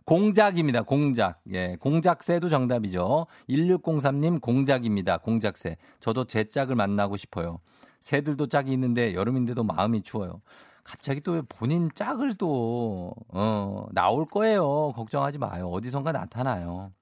공작입니다. 0.05 0.83
공작. 0.83 1.41
예, 1.53 1.77
공작새도 1.79 2.49
정답이죠. 2.49 3.27
1603님 3.49 4.41
공작입니다. 4.41 5.19
공작새. 5.19 5.77
저도 6.01 6.25
제 6.25 6.45
짝을 6.45 6.75
만나고 6.75 7.17
싶어요. 7.17 7.61
새들도 8.01 8.49
짝이 8.49 8.73
있는데 8.73 9.15
여름인데도 9.15 9.63
마음이 9.63 10.03
추워요. 10.03 10.41
갑자기 10.83 11.21
또 11.21 11.43
본인 11.49 11.91
짝을 11.95 12.35
또, 12.35 13.13
어, 13.29 13.87
나올 13.93 14.27
거예요. 14.27 14.93
걱정하지 14.93 15.39
마요. 15.39 15.69
어디선가 15.69 16.13
나타나요. 16.13 16.93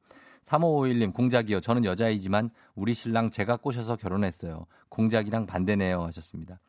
3551님, 0.44 1.12
공작이요. 1.12 1.60
저는 1.60 1.84
여자이지만 1.84 2.50
우리 2.74 2.92
신랑 2.94 3.30
제가 3.30 3.56
꼬셔서 3.56 3.96
결혼했어요. 3.96 4.66
공작이랑 4.88 5.46
반대네요. 5.46 6.02
하셨습니다. 6.02 6.60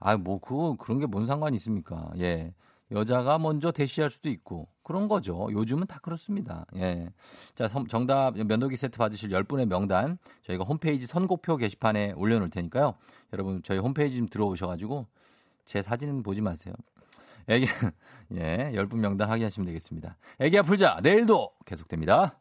아, 0.00 0.16
뭐, 0.16 0.38
그, 0.40 0.76
그런 0.76 0.98
게 0.98 1.06
뭔 1.06 1.26
상관이 1.26 1.56
있습니까? 1.56 2.10
예. 2.18 2.54
여자가 2.92 3.38
먼저 3.38 3.70
대시할 3.70 4.10
수도 4.10 4.28
있고 4.28 4.66
그런 4.82 5.06
거죠. 5.06 5.48
요즘은 5.52 5.86
다 5.86 6.00
그렇습니다. 6.02 6.66
예. 6.74 7.10
자, 7.54 7.68
정답 7.88 8.36
면도기 8.36 8.74
세트 8.76 8.98
받으실 8.98 9.30
10분의 9.30 9.66
명단 9.66 10.18
저희가 10.42 10.64
홈페이지 10.64 11.06
선곡표 11.06 11.56
게시판에 11.56 12.12
올려놓을 12.16 12.50
테니까요. 12.50 12.94
여러분 13.32 13.62
저희 13.62 13.78
홈페이지 13.78 14.16
좀 14.16 14.28
들어오셔가지고 14.28 15.06
제 15.64 15.82
사진은 15.82 16.24
보지 16.24 16.40
마세요. 16.40 16.74
애기, 17.46 17.66
예, 18.34 18.72
10분 18.74 18.96
명단 18.96 19.28
확인하시면 19.28 19.66
되겠습니다. 19.66 20.16
애기야 20.40 20.62
풀자. 20.62 20.98
내일도 21.00 21.52
계속됩니다. 21.66 22.39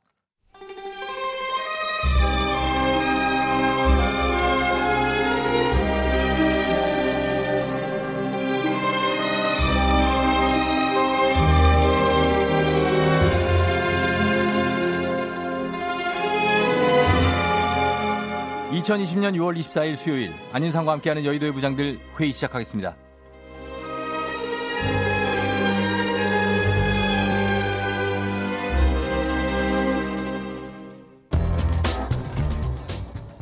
2020년 18.89 19.35
6월 19.35 19.55
24일 19.59 19.95
수요일 19.95 20.33
안윤상과 20.51 20.93
함께하는 20.93 21.23
여의도의 21.23 21.51
부장들 21.51 21.99
회의 22.19 22.31
시작하겠습니다. 22.31 22.95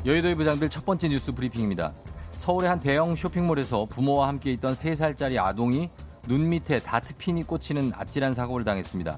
여의도의 0.06 0.36
부장들 0.36 0.70
첫 0.70 0.86
번째 0.86 1.08
뉴스 1.08 1.34
브리핑입니다. 1.34 1.94
서울의 2.32 2.70
한 2.70 2.80
대형 2.82 3.16
쇼핑몰에서 3.16 3.86
부모와 3.86 4.28
함께 4.28 4.52
있던 4.54 4.74
3살짜리 4.74 5.38
아동이 5.38 5.90
눈 6.28 6.50
밑에 6.50 6.80
다트핀이 6.80 7.44
꽂히는 7.44 7.94
아찔한 7.96 8.34
사고를 8.34 8.66
당했습니다. 8.66 9.18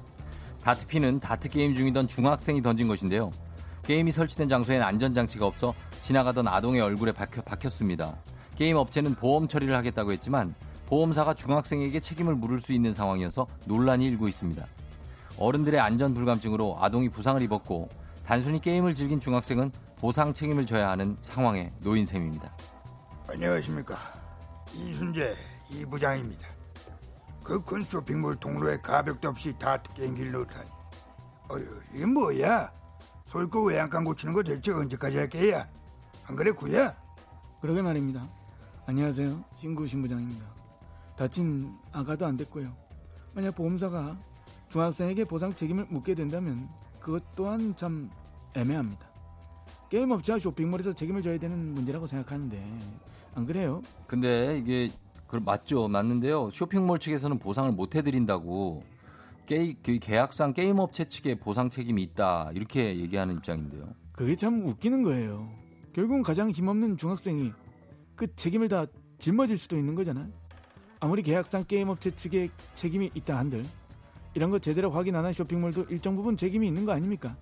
다트핀은 0.62 1.18
다트 1.18 1.48
게임 1.48 1.74
중이던 1.74 2.06
중학생이 2.06 2.62
던진 2.62 2.86
것인데요. 2.86 3.32
게임이 3.82 4.12
설치된 4.12 4.48
장소엔 4.48 4.82
안전장치가 4.82 5.46
없어 5.46 5.74
지나가던 6.00 6.48
아동의 6.48 6.80
얼굴에 6.80 7.12
박혀, 7.12 7.42
박혔습니다. 7.42 8.16
게임 8.56 8.76
업체는 8.76 9.14
보험 9.14 9.48
처리를 9.48 9.76
하겠다고 9.76 10.12
했지만 10.12 10.54
보험사가 10.86 11.34
중학생에게 11.34 12.00
책임을 12.00 12.34
물을 12.34 12.58
수 12.58 12.72
있는 12.72 12.92
상황이어서 12.92 13.46
논란이 13.66 14.04
일고 14.06 14.28
있습니다. 14.28 14.66
어른들의 15.38 15.80
안전 15.80 16.12
불감증으로 16.14 16.78
아동이 16.80 17.08
부상을 17.08 17.40
입었고 17.42 17.88
단순히 18.26 18.60
게임을 18.60 18.94
즐긴 18.94 19.20
중학생은 19.20 19.70
보상 19.98 20.32
책임을 20.32 20.66
져야 20.66 20.90
하는 20.90 21.16
상황에 21.20 21.72
놓인 21.80 22.04
셈입니다. 22.06 22.50
안녕하십니까. 23.28 23.96
이순재 24.74 25.34
이 25.70 25.84
부장입니다. 25.84 26.48
그 27.42 27.60
큰 27.64 27.82
쇼핑몰 27.82 28.36
통로에 28.36 28.78
가벽도 28.80 29.28
없이 29.28 29.54
다트 29.58 29.92
게임기를 29.94 30.32
놓다니. 30.32 30.68
어휴, 31.48 31.80
이게 31.94 32.06
뭐야? 32.06 32.70
솔고 33.26 33.64
외양간 33.64 34.04
고치는 34.04 34.34
거 34.34 34.42
대체 34.42 34.70
언제까지 34.72 35.16
할 35.16 35.28
게야? 35.28 35.66
안 36.30 36.36
그래 36.36 36.52
구야? 36.52 36.94
그러게 37.60 37.82
말입니다. 37.82 38.24
안녕하세요. 38.86 39.42
신구 39.58 39.88
신부장입니다. 39.88 40.46
다친 41.16 41.74
아가도 41.90 42.24
안 42.24 42.36
됐고요. 42.36 42.72
만약 43.34 43.56
보험사가 43.56 44.16
중학생에게 44.68 45.24
보상 45.24 45.52
책임을 45.52 45.86
묻게 45.90 46.14
된다면 46.14 46.68
그것 47.00 47.24
또한 47.34 47.74
참 47.74 48.08
애매합니다. 48.54 49.10
게임 49.88 50.12
업체와 50.12 50.38
쇼핑몰에서 50.38 50.92
책임을 50.92 51.20
져야 51.20 51.36
되는 51.36 51.74
문제라고 51.74 52.06
생각하는데 52.06 52.78
안 53.34 53.44
그래요? 53.44 53.82
근데 54.06 54.56
이게 54.56 54.92
그 55.26 55.34
맞죠 55.34 55.88
맞는데요. 55.88 56.50
쇼핑몰 56.52 57.00
측에서는 57.00 57.40
보상을 57.40 57.72
못 57.72 57.96
해드린다고 57.96 58.84
게, 59.46 59.74
그 59.82 59.98
계약상 59.98 60.52
게임 60.52 60.78
업체 60.78 61.06
측에 61.06 61.40
보상 61.40 61.70
책임이 61.70 62.00
있다 62.04 62.52
이렇게 62.54 63.00
얘기하는 63.00 63.38
입장인데요. 63.38 63.88
그게 64.12 64.36
참 64.36 64.64
웃기는 64.64 65.02
거예요. 65.02 65.58
결국은 66.00 66.22
가장 66.22 66.50
힘없는 66.50 66.96
중학생이 66.96 67.52
그 68.16 68.34
책임을 68.34 68.68
다 68.70 68.86
짊어질 69.18 69.58
수도 69.58 69.76
있는 69.76 69.94
거잖아요. 69.94 70.30
아무리 70.98 71.22
계약상 71.22 71.64
게임업체 71.64 72.12
측에 72.12 72.48
책임이 72.72 73.10
있다 73.14 73.36
한들 73.36 73.66
이런 74.32 74.48
거 74.48 74.58
제대로 74.58 74.90
확인 74.90 75.14
안 75.14 75.26
한 75.26 75.34
쇼핑몰도 75.34 75.88
일정 75.90 76.16
부분 76.16 76.38
책임이 76.38 76.66
있는 76.66 76.86
거 76.86 76.92
아닙니까? 76.92 77.36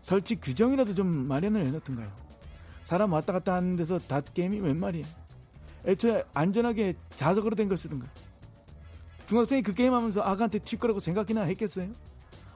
설치 0.00 0.34
규정이라도 0.34 0.96
좀 0.96 1.06
마련을 1.28 1.64
해놓던가요. 1.66 2.10
사람 2.82 3.12
왔다 3.12 3.32
갔다 3.34 3.54
하는 3.54 3.76
데서 3.76 4.00
닷 4.00 4.34
게임이 4.34 4.58
웬 4.58 4.80
말이야. 4.80 5.06
애초에 5.86 6.24
안전하게 6.34 6.94
자석으로 7.14 7.54
된 7.54 7.68
걸 7.68 7.78
쓰든가. 7.78 8.08
중학생이 9.28 9.62
그 9.62 9.74
게임 9.74 9.94
하면서 9.94 10.22
아가한테 10.22 10.58
칠 10.58 10.76
거라고 10.76 10.98
생각이나 10.98 11.42
했겠어요? 11.42 11.88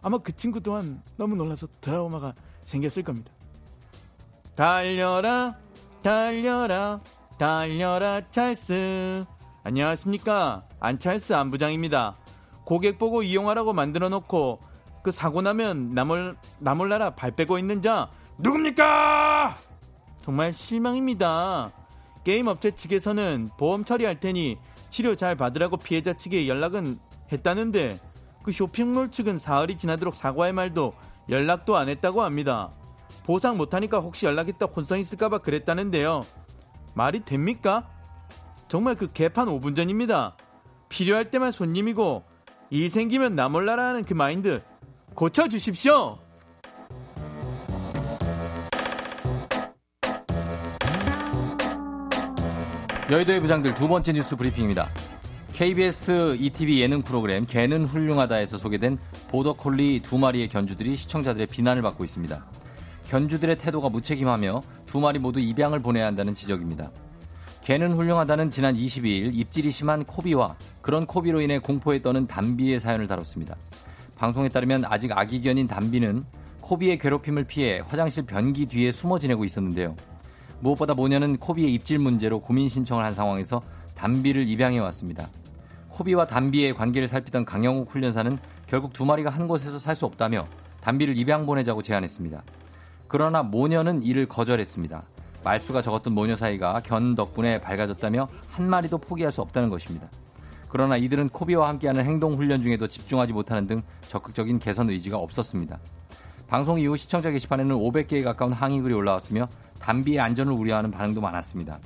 아마 0.02 0.18
그 0.18 0.34
친구 0.34 0.60
또한 0.60 1.00
너무 1.16 1.36
놀라서 1.36 1.68
트라우마가 1.80 2.34
생겼을 2.64 3.04
겁니다. 3.04 3.35
달려라 4.56 5.54
달려라 6.02 7.00
달려라 7.38 8.22
찰스. 8.30 9.26
안녕하십니까? 9.62 10.64
안찰스 10.80 11.34
안부장입니다. 11.34 12.16
고객 12.64 12.98
보고 12.98 13.22
이용하라고 13.22 13.74
만들어 13.74 14.08
놓고 14.08 14.60
그 15.02 15.12
사고 15.12 15.42
나면 15.42 15.92
나몰, 15.92 16.36
나몰라라 16.58 17.10
발 17.10 17.32
빼고 17.32 17.58
있는 17.58 17.82
자 17.82 18.08
누굽니까? 18.38 19.58
정말 20.24 20.54
실망입니다. 20.54 21.70
게임 22.24 22.46
업체 22.46 22.70
측에서는 22.70 23.50
보험 23.58 23.84
처리할 23.84 24.20
테니 24.20 24.56
치료 24.88 25.16
잘 25.16 25.36
받으라고 25.36 25.76
피해자 25.76 26.14
측에 26.14 26.48
연락은 26.48 26.98
했다는데 27.30 28.00
그 28.42 28.52
쇼핑몰 28.52 29.10
측은 29.10 29.38
사흘이 29.38 29.76
지나도록 29.76 30.14
사과의 30.14 30.54
말도 30.54 30.94
연락도 31.28 31.76
안 31.76 31.90
했다고 31.90 32.22
합니다. 32.22 32.70
보상 33.26 33.56
못하니까 33.56 33.98
혹시 33.98 34.24
연락했다 34.24 34.66
혼선 34.66 35.00
있을까봐 35.00 35.38
그랬다는데요. 35.38 36.24
말이 36.94 37.24
됩니까? 37.24 37.90
정말 38.68 38.94
그 38.94 39.08
개판 39.12 39.48
5분 39.48 39.74
전입니다. 39.74 40.36
필요할 40.88 41.32
때만 41.32 41.50
손님이고 41.50 42.22
일 42.70 42.88
생기면 42.88 43.34
나 43.34 43.48
몰라라 43.48 43.88
하는 43.88 44.04
그 44.04 44.14
마인드 44.14 44.62
고쳐주십시오. 45.14 46.18
여의도의 53.10 53.40
부장들 53.40 53.74
두 53.74 53.88
번째 53.88 54.12
뉴스 54.12 54.36
브리핑입니다. 54.36 54.88
KBS 55.52 56.36
ETV 56.38 56.80
예능 56.80 57.02
프로그램 57.02 57.44
개는 57.44 57.86
훌륭하다에서 57.86 58.58
소개된 58.58 58.98
보더콜리 59.30 60.00
두 60.04 60.18
마리의 60.18 60.48
견주들이 60.48 60.96
시청자들의 60.96 61.48
비난을 61.48 61.82
받고 61.82 62.04
있습니다. 62.04 62.65
견주들의 63.08 63.56
태도가 63.56 63.88
무책임하며 63.88 64.62
두 64.86 65.00
마리 65.00 65.18
모두 65.18 65.40
입양을 65.40 65.80
보내야 65.80 66.06
한다는 66.06 66.34
지적입니다. 66.34 66.90
개는 67.62 67.92
훌륭하다는 67.92 68.50
지난 68.50 68.76
22일 68.76 69.34
입질이 69.34 69.70
심한 69.70 70.04
코비와 70.04 70.56
그런 70.82 71.06
코비로 71.06 71.40
인해 71.40 71.58
공포에 71.58 72.00
떠는 72.00 72.26
담비의 72.26 72.78
사연을 72.80 73.06
다뤘습니다. 73.08 73.56
방송에 74.16 74.48
따르면 74.48 74.84
아직 74.86 75.16
아기견인 75.16 75.66
담비는 75.66 76.24
코비의 76.60 76.98
괴롭힘을 76.98 77.44
피해 77.44 77.80
화장실 77.80 78.24
변기 78.24 78.66
뒤에 78.66 78.92
숨어 78.92 79.18
지내고 79.18 79.44
있었는데요. 79.44 79.94
무엇보다 80.60 80.94
모녀는 80.94 81.36
코비의 81.36 81.72
입질 81.74 81.98
문제로 81.98 82.40
고민 82.40 82.68
신청을 82.68 83.04
한 83.04 83.14
상황에서 83.14 83.62
담비를 83.94 84.48
입양해 84.48 84.78
왔습니다. 84.78 85.28
코비와 85.90 86.26
담비의 86.26 86.74
관계를 86.74 87.08
살피던 87.08 87.44
강영욱 87.44 87.90
훈련사는 87.90 88.38
결국 88.66 88.92
두 88.92 89.06
마리가 89.06 89.30
한 89.30 89.46
곳에서 89.46 89.78
살 89.78 89.96
수 89.96 90.06
없다며 90.06 90.46
담비를 90.80 91.16
입양 91.16 91.46
보내자고 91.46 91.82
제안했습니다. 91.82 92.42
그러나 93.08 93.42
모녀는 93.42 94.02
이를 94.02 94.26
거절했습니다. 94.26 95.02
말수가 95.44 95.82
적었던 95.82 96.12
모녀 96.12 96.36
사이가 96.36 96.80
견 96.80 97.14
덕분에 97.14 97.60
밝아졌다며 97.60 98.28
한 98.48 98.68
마리도 98.68 98.98
포기할 98.98 99.30
수 99.30 99.42
없다는 99.42 99.68
것입니다. 99.68 100.08
그러나 100.68 100.96
이들은 100.96 101.28
코비와 101.28 101.68
함께하는 101.68 102.04
행동 102.04 102.34
훈련 102.34 102.60
중에도 102.60 102.88
집중하지 102.88 103.32
못하는 103.32 103.66
등 103.66 103.82
적극적인 104.08 104.58
개선 104.58 104.90
의지가 104.90 105.16
없었습니다. 105.16 105.78
방송 106.48 106.78
이후 106.80 106.96
시청자 106.96 107.30
게시판에는 107.30 107.76
500개에 107.76 108.24
가까운 108.24 108.52
항의 108.52 108.80
글이 108.80 108.94
올라왔으며 108.94 109.48
담비의 109.80 110.20
안전을 110.20 110.52
우려하는 110.52 110.90
반응도 110.90 111.20
많았습니다. 111.20 111.78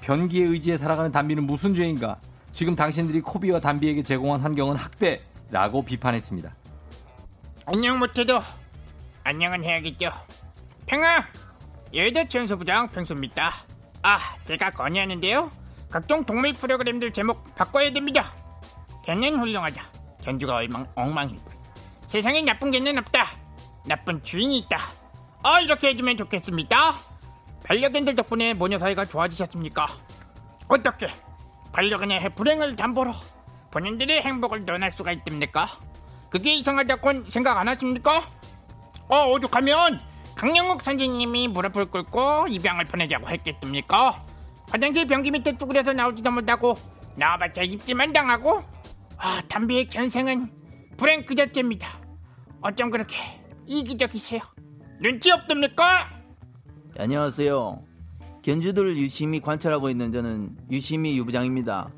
변기의 0.00 0.48
의지에 0.48 0.76
살아가는 0.76 1.12
담비는 1.12 1.44
무슨 1.44 1.74
죄인가? 1.74 2.18
지금 2.50 2.74
당신들이 2.74 3.20
코비와 3.20 3.60
담비에게 3.60 4.02
제공한 4.02 4.40
환경은 4.40 4.76
학대 4.76 5.22
라고 5.50 5.82
비판했습니다. 5.82 6.54
안녕 7.66 7.98
못해도 7.98 8.40
안녕은 9.24 9.64
해야겠죠. 9.64 10.10
팽아, 10.88 11.22
여의도 11.92 12.26
천소부장 12.28 12.88
평소입니다. 12.88 13.52
아, 14.02 14.18
제가 14.46 14.70
건의하는데요. 14.70 15.50
각종 15.90 16.24
동물 16.24 16.54
프로그램들 16.54 17.12
제목 17.12 17.54
바꿔야 17.54 17.92
됩니다. 17.92 18.24
개는 19.04 19.38
훌륭하다. 19.38 19.82
견주가 20.22 20.56
얼망 20.56 20.86
엉망일 20.94 21.36
뿐. 21.36 21.54
세상에 22.06 22.40
나쁜 22.40 22.70
개는 22.70 22.96
없다. 22.98 23.26
나쁜 23.86 24.22
주인이 24.22 24.58
있다. 24.60 24.78
아, 25.42 25.60
이렇게 25.60 25.88
해주면 25.88 26.16
좋겠습니다. 26.16 26.94
반려견들 27.64 28.14
덕분에 28.14 28.54
모녀 28.54 28.78
사이가 28.78 29.04
좋아지셨습니까? 29.04 29.86
어떻게 30.68 31.08
반려견의 31.72 32.34
불행을 32.34 32.76
담보로 32.76 33.12
본인들의 33.72 34.22
행복을 34.22 34.64
논할 34.64 34.90
수가 34.90 35.12
있답니까? 35.12 35.66
그게 36.30 36.54
이상하다고 36.54 37.28
생각 37.28 37.58
안 37.58 37.68
하십니까? 37.68 38.22
어, 39.08 39.26
오죽하면 39.32 40.00
강영욱 40.38 40.82
선생님이 40.82 41.48
무릎을 41.48 41.86
꿇고 41.86 42.46
입양을 42.48 42.84
보내자고 42.84 43.28
했겠습니까? 43.28 44.24
화장실 44.70 45.04
변기 45.04 45.32
밑에 45.32 45.58
쭈그려서 45.58 45.92
나오지도 45.92 46.30
못하고 46.30 46.76
나와봤자 47.16 47.62
입질만 47.62 48.12
당하고 48.12 48.62
아 49.16 49.42
담비의 49.48 49.88
견생은 49.88 50.48
불행 50.96 51.24
그 51.24 51.34
자체입니다. 51.34 51.88
어쩜 52.60 52.90
그렇게 52.90 53.16
이기적이세요? 53.66 54.40
눈치 55.00 55.32
없습니까? 55.32 56.08
안녕하세요. 56.96 57.82
견주들을 58.42 58.96
유심히 58.96 59.40
관찰하고 59.40 59.90
있는 59.90 60.12
저는 60.12 60.56
유심히 60.70 61.18
유부장입니다. 61.18 61.90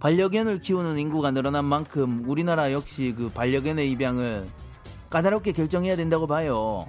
반려견을 0.00 0.60
키우는 0.60 0.98
인구가 0.98 1.30
늘어난 1.30 1.64
만큼 1.64 2.28
우리나라 2.28 2.72
역시 2.72 3.14
그 3.16 3.30
반려견의 3.30 3.90
입양을 3.92 4.46
까다롭게 5.08 5.52
결정해야 5.52 5.96
된다고 5.96 6.26
봐요. 6.26 6.86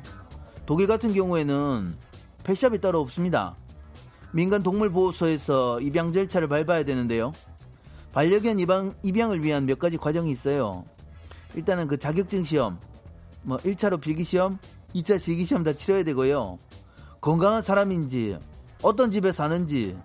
독일 0.65 0.87
같은 0.87 1.13
경우에는 1.13 1.95
펫샵이 2.43 2.79
따로 2.81 2.99
없습니다. 3.01 3.55
민간 4.31 4.63
동물 4.63 4.91
보호소에서 4.91 5.79
입양 5.79 6.11
절차를 6.11 6.47
밟아야 6.47 6.83
되는데요. 6.83 7.31
반려견 8.13 8.59
입양, 8.59 8.93
입양을 9.03 9.43
위한 9.43 9.65
몇 9.65 9.77
가지 9.77 9.97
과정이 9.97 10.31
있어요. 10.31 10.85
일단은 11.53 11.87
그 11.87 11.97
자격증 11.97 12.43
시험, 12.43 12.79
뭐 13.43 13.57
1차로 13.57 14.01
필기 14.01 14.23
시험, 14.23 14.57
2차 14.93 15.19
실기 15.19 15.45
시험 15.45 15.63
다 15.63 15.73
치러야 15.73 16.03
되고요. 16.03 16.57
건강한 17.21 17.61
사람인지, 17.61 18.37
어떤 18.81 19.11
집에 19.11 19.31
사는지, 19.31 19.97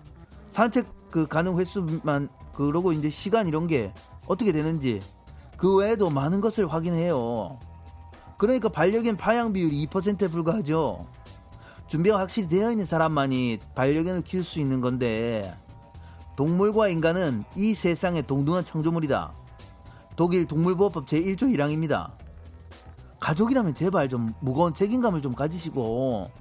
산책 0.49 0.87
그 1.09 1.27
가능 1.27 1.59
횟수만 1.59 2.29
그러고 2.53 2.91
이제 2.91 3.09
시간 3.09 3.47
이런 3.47 3.67
게 3.67 3.93
어떻게 4.27 4.51
되는지 4.51 5.01
그 5.57 5.75
외에도 5.75 6.09
많은 6.09 6.41
것을 6.41 6.71
확인해요. 6.71 7.59
그러니까 8.41 8.69
반려견 8.69 9.17
파양 9.17 9.53
비율이 9.53 9.85
2%에 9.85 10.27
불과하죠. 10.27 11.05
준비가 11.85 12.17
확실히 12.17 12.47
되어 12.47 12.71
있는 12.71 12.87
사람만이 12.87 13.59
반려견을 13.75 14.23
키울 14.23 14.43
수 14.43 14.57
있는 14.57 14.81
건데 14.81 15.55
동물과 16.37 16.87
인간은 16.87 17.43
이 17.55 17.75
세상의 17.75 18.25
동등한 18.25 18.65
창조물이다. 18.65 19.31
독일 20.15 20.47
동물보호법 20.47 21.05
제1조 21.05 21.55
1항입니다. 21.55 22.13
가족이라면 23.19 23.75
제발 23.75 24.09
좀 24.09 24.33
무거운 24.39 24.73
책임감을 24.73 25.21
좀 25.21 25.35
가지시고 25.35 26.31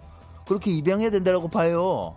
그렇게 0.48 0.70
입양해야 0.70 1.10
된다고 1.10 1.48
봐요. 1.48 2.16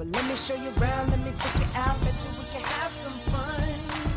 Well, 0.00 0.08
let 0.08 0.24
me 0.24 0.34
show 0.34 0.54
you 0.56 0.72
around, 0.80 1.10
let 1.10 1.20
me 1.20 1.30
take 1.36 1.60
you 1.60 1.68
out, 1.76 2.00
bet 2.00 2.16
you 2.24 2.30
we 2.40 2.46
can 2.48 2.62
have 2.64 2.90
some 2.90 3.12
fun, 3.28 3.68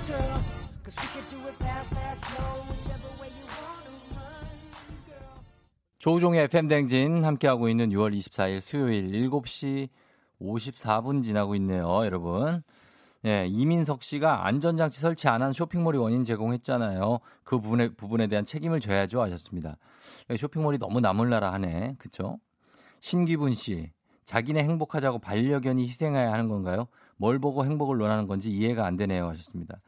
girl. 0.08 0.40
Cause 0.82 0.96
we 0.96 1.08
can 1.12 1.26
do 1.28 1.46
it 1.50 1.56
fast, 1.60 1.94
fast, 1.94 2.24
slow, 2.24 2.64
whichever 2.72 3.10
way 3.20 3.28
you 3.28 3.44
wanna 3.52 3.92
run, 4.16 4.48
girl. 5.06 5.44
조우종의 6.00 6.44
FM댕진 6.44 7.26
함께하고 7.26 7.68
있는 7.68 7.90
6월 7.90 8.18
24일 8.18 8.62
수요일 8.62 9.12
7시 9.12 9.90
54분 10.42 11.22
지나고 11.22 11.54
있네요, 11.56 12.06
여러분. 12.06 12.64
예, 13.26 13.46
이민석 13.48 14.04
씨가 14.04 14.48
안전장치 14.48 15.02
설치 15.02 15.28
안 15.28 15.42
한 15.42 15.52
쇼핑몰이 15.52 15.98
원인 15.98 16.24
제공했잖아요. 16.24 17.20
그 17.44 17.60
부분에, 17.60 17.90
부분에 17.90 18.28
대한 18.28 18.46
책임을 18.46 18.80
져야죠 18.80 19.22
하셨습니다. 19.22 19.76
쇼핑몰이 20.38 20.78
너무 20.78 21.02
나몰라라 21.02 21.52
하네. 21.52 21.96
그쵸? 21.98 22.40
신기분 23.02 23.54
씨, 23.54 23.92
자기네 24.26 24.64
행복하자고 24.64 25.20
반려견이 25.20 25.88
희생해야 25.88 26.32
하는 26.32 26.48
건가요? 26.50 26.88
뭘 27.18 27.40
보고 27.40 27.66
행복을 27.66 27.98
논하는 27.98 28.28
건지 28.28 28.52
이해가 28.52 28.86
안 28.86 28.98
되네요 28.98 29.28
하셨습니다. 29.30 29.80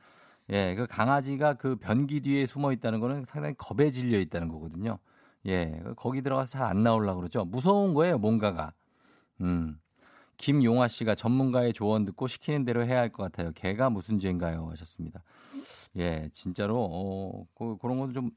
예, 0.51 0.75
그 0.75 0.85
강아지가 0.87 1.55
그 1.55 1.75
변기 1.77 2.21
뒤에 2.21 2.45
숨어 2.45 2.71
있다는 2.73 2.99
거는 2.99 3.25
상당히 3.27 3.55
겁에 3.57 3.91
질려 3.91 4.19
있다는 4.19 4.47
거거든요. 4.49 4.99
예, 5.47 5.81
거기 5.95 6.21
들어가서 6.21 6.51
잘 6.57 6.63
안 6.67 6.83
나오려고 6.83 7.19
그러죠. 7.21 7.45
무서운 7.45 7.93
거예요, 7.93 8.17
뭔가가. 8.17 8.73
음. 9.41 9.79
김용화 10.37 10.87
씨가 10.89 11.15
전문가의 11.15 11.71
조언 11.73 12.03
듣고 12.05 12.27
시키는 12.27 12.65
대로 12.65 12.85
해야 12.85 12.99
할 12.99 13.09
것 13.11 13.23
같아요. 13.23 13.51
개가 13.53 13.89
무슨 13.89 14.19
죄인가요? 14.19 14.67
하셨습니다. 14.71 15.23
예, 15.97 16.29
진짜로, 16.33 16.89
어, 16.91 17.45
그, 17.55 17.77
그런 17.77 17.99
것도 17.99 18.13
좀 18.13 18.31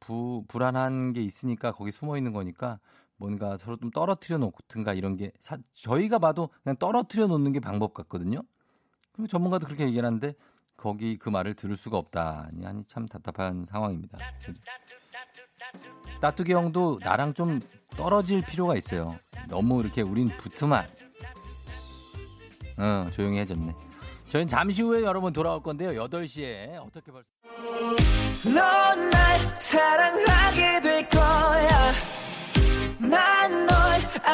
부, 0.00 0.44
불안한 0.48 1.12
게 1.12 1.22
있으니까 1.22 1.72
거기 1.72 1.92
숨어 1.92 2.16
있는 2.18 2.32
거니까 2.32 2.80
뭔가 3.24 3.56
서로 3.56 3.76
좀 3.78 3.90
떨어뜨려 3.90 4.36
놓든가 4.36 4.92
이런 4.92 5.16
게 5.16 5.32
사, 5.38 5.56
저희가 5.72 6.18
봐도 6.18 6.50
그냥 6.62 6.76
떨어뜨려 6.76 7.26
놓는 7.26 7.52
게 7.52 7.60
방법 7.60 7.94
같거든요. 7.94 8.42
그리고 9.12 9.28
전문가도 9.28 9.64
그렇게 9.66 9.84
얘기를 9.84 10.04
하는데 10.04 10.34
거기 10.76 11.16
그 11.16 11.30
말을 11.30 11.54
들을 11.54 11.74
수가 11.74 11.96
없다. 11.96 12.50
아니, 12.64 12.84
참 12.86 13.06
답답한 13.06 13.64
상황입니다. 13.66 14.18
따뚜기 16.20 16.52
형도 16.52 16.98
나랑 17.00 17.32
좀 17.32 17.60
떨어질 17.96 18.44
필요가 18.44 18.76
있어요. 18.76 19.18
너무 19.48 19.80
이렇게 19.80 20.02
우린 20.02 20.28
붙으면 20.36 20.86
어, 22.76 23.06
조용히 23.12 23.38
해졌네. 23.38 23.72
저희는 24.28 24.48
잠시 24.48 24.82
후에 24.82 25.02
여러분 25.02 25.32
돌아올 25.32 25.62
건데요. 25.62 25.90
8시에 25.92 26.76
어떻게 26.84 27.10
벌써 27.10 27.28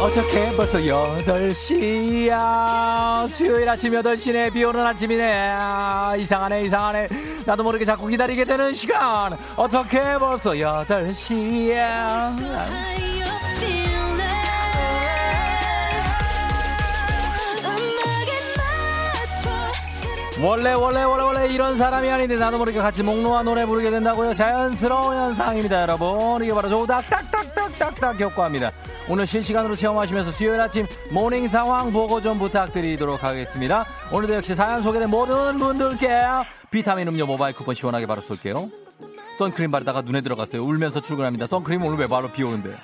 어떻게 0.00 0.52
벌써 0.54 0.78
8시야? 0.78 2.36
수요일 3.28 3.68
아침 3.68 3.92
8시네. 3.94 4.52
비 4.52 4.62
오는 4.64 4.86
아침이네. 4.86 5.52
아, 5.56 6.14
이상하네 6.16 6.64
이상하네. 6.64 7.08
나도 7.46 7.62
모르게 7.64 7.84
자꾸 7.84 8.06
기다리게 8.06 8.44
되는 8.44 8.72
시간. 8.74 9.36
어떻게 9.56 10.00
벌써 10.18 10.52
8시야? 10.52 12.36
원래 20.42 20.74
원래 20.74 21.02
원래 21.02 21.22
원래 21.22 21.48
이런 21.48 21.78
사람이 21.78 22.10
아닌데 22.10 22.36
나도 22.36 22.58
모르게 22.58 22.78
같이 22.78 23.02
목 23.02 23.20
놓아 23.22 23.42
노래 23.42 23.64
부르게 23.64 23.90
된다고요? 23.90 24.34
자연스러운 24.34 25.16
현상입니다 25.16 25.80
여러분. 25.80 26.44
이게 26.44 26.52
바로 26.52 26.68
조닥 26.68 27.08
딱딱딱딱딱 27.08 28.20
효과입니다 28.20 28.70
오늘 29.08 29.26
실시간으로 29.26 29.76
체험하시면서 29.76 30.32
수요일 30.32 30.60
아침 30.60 30.86
모닝 31.10 31.48
상황 31.48 31.92
보고 31.92 32.20
좀 32.20 32.38
부탁드리도록 32.38 33.22
하겠습니다 33.22 33.86
오늘도 34.10 34.34
역시 34.34 34.54
사연 34.54 34.82
소개된 34.82 35.08
모든 35.08 35.58
분들께 35.58 36.08
비타민 36.70 37.06
음료 37.08 37.26
모바일 37.26 37.54
쿠폰 37.54 37.74
시원하게 37.74 38.06
바로 38.06 38.20
쏠게요 38.20 38.68
선크림 39.38 39.70
바르다가 39.70 40.02
눈에 40.02 40.20
들어갔어요 40.20 40.62
울면서 40.62 41.00
출근합니다 41.00 41.46
선크림 41.46 41.84
오늘 41.84 41.98
왜 41.98 42.06
발라 42.06 42.28
비 42.28 42.42
오는데 42.42 42.74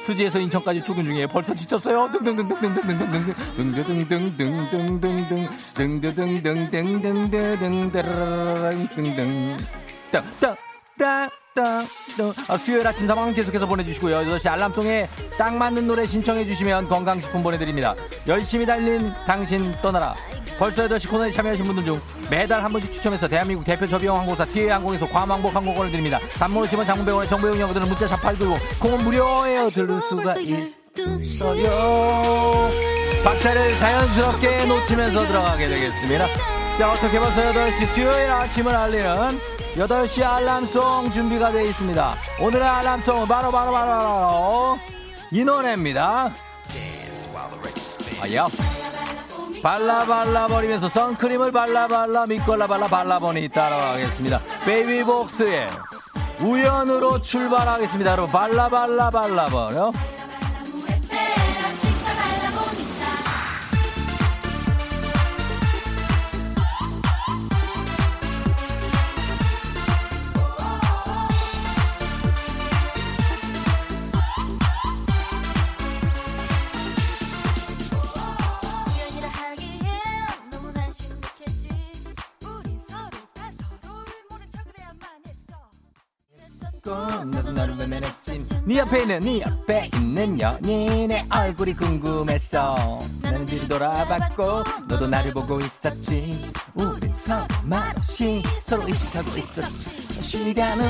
수지에서 0.00 0.38
인천까지 0.38 0.82
출근 0.82 1.04
중이에요. 1.04 1.28
벌써 1.28 1.54
지쳤어요. 1.54 2.08
아, 12.48 12.56
수요일 12.58 12.86
아침 12.86 13.06
상황 13.06 13.32
계속해서 13.34 13.66
보내주시고요. 13.66 14.20
8시 14.20 14.48
알람송에 14.48 15.08
딱 15.36 15.54
맞는 15.56 15.86
노래 15.86 16.06
신청해 16.06 16.46
주시면 16.46 16.88
건강식품 16.88 17.42
보내드립니다. 17.42 17.94
열심히 18.26 18.64
달린 18.66 19.12
당신 19.26 19.74
떠나라. 19.82 20.14
벌써 20.58 20.86
8시 20.88 21.08
코너에 21.10 21.30
참여하신 21.30 21.64
분들 21.66 21.84
중 21.84 22.00
매달 22.30 22.62
한 22.62 22.72
번씩 22.72 22.92
추첨해서 22.92 23.28
대한민국 23.28 23.64
대표 23.64 23.86
저비용 23.86 24.18
항공사 24.18 24.44
티웨이항공에서 24.44 25.06
괌항복 25.06 25.54
항공권을 25.54 25.90
드립니다. 25.90 26.18
단문 26.34 26.62
오시면 26.64 26.84
장문병원의 26.84 27.28
정보 27.28 27.48
용역들은 27.48 27.88
문자 27.88 28.06
샵 28.08 28.20
8910 28.20 28.80
콩은 28.80 29.04
무료예요. 29.04 29.68
들을 29.68 30.00
수가 30.00 30.34
있어요. 30.96 32.70
박자를 33.24 33.76
자연스럽게 33.78 34.64
놓치면서 34.64 35.26
들어가게 35.26 35.68
되겠습니다. 35.68 36.26
자 36.78 36.90
어떻게 36.90 37.18
벌써 37.18 37.42
8시 37.52 37.86
수요일 37.88 38.30
아침을 38.30 38.74
알리는 38.74 39.57
8시 39.74 40.24
알람송 40.24 41.10
준비가 41.10 41.52
되어 41.52 41.62
있습니다. 41.62 42.14
오늘의 42.40 42.66
알람송은 42.66 43.26
바로 43.26 43.50
바로 43.50 43.72
바로 43.72 43.86
바로 43.88 44.78
이 45.30 45.44
노래입니다. 45.44 46.32
아야. 48.20 48.48
발라 49.62 50.04
발라 50.04 50.46
버리면서 50.46 50.88
선크림을 50.88 51.52
발라 51.52 51.88
발라 51.88 52.26
믿걸라발라 52.26 52.86
발라버니 52.88 53.48
따라가겠습니다. 53.48 54.40
베이비복스의 54.64 55.68
우연으로 56.40 57.22
출발하겠습니다. 57.22 58.12
여러분 58.12 58.32
발라 58.32 58.68
발라 58.68 59.10
발라 59.10 59.46
버려. 59.46 59.92
앞에 88.80 89.02
있는 89.02 89.20
네 89.20 89.42
앞에 89.44 89.90
있는 89.94 90.38
연인의 90.40 91.26
얼굴이 91.30 91.74
궁금했어. 91.74 92.98
나는 93.22 93.44
뒤를 93.44 93.68
돌아봤고 93.68 94.64
너도 94.88 95.06
나를 95.08 95.32
보고 95.32 95.60
있었지. 95.60 96.50
우린 96.74 97.12
서로 97.12 97.44
말없이 97.64 98.42
서로 98.62 98.86
의식하고 98.86 99.36
있었지. 99.36 99.90
시간은 100.20 100.84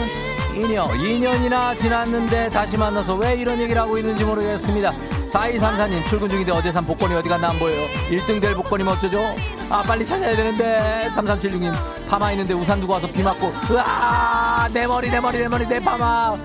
2년 0.54 0.88
2년이나 0.88 1.78
지났는데 1.78 2.48
다시 2.50 2.76
만나서 2.76 3.14
왜 3.16 3.34
이런 3.36 3.58
얘기를 3.58 3.80
하고 3.80 3.96
있는지 3.96 4.24
모르겠습니다. 4.24 4.92
4234님 5.28 6.06
출근 6.06 6.28
중인데 6.28 6.52
어제 6.52 6.72
산 6.72 6.84
복권이 6.86 7.14
어디 7.14 7.28
갔나 7.28 7.50
안 7.50 7.58
보여요 7.58 7.86
1등 8.08 8.40
될 8.40 8.54
복권이면 8.54 8.94
어쩌죠 8.96 9.20
아 9.68 9.82
빨리 9.82 10.04
찾아야 10.04 10.34
되는데. 10.34 11.08
3376님 11.14 11.72
파마 12.08 12.32
있는데 12.32 12.54
우산 12.54 12.80
두고 12.80 12.94
와서 12.94 13.06
비 13.08 13.22
맞고. 13.22 13.52
으아 13.70 14.68
내 14.72 14.86
머리 14.86 15.10
내 15.10 15.20
머리 15.20 15.38
내 15.38 15.48
머리 15.48 15.66
내 15.66 15.80
파마 15.80 16.36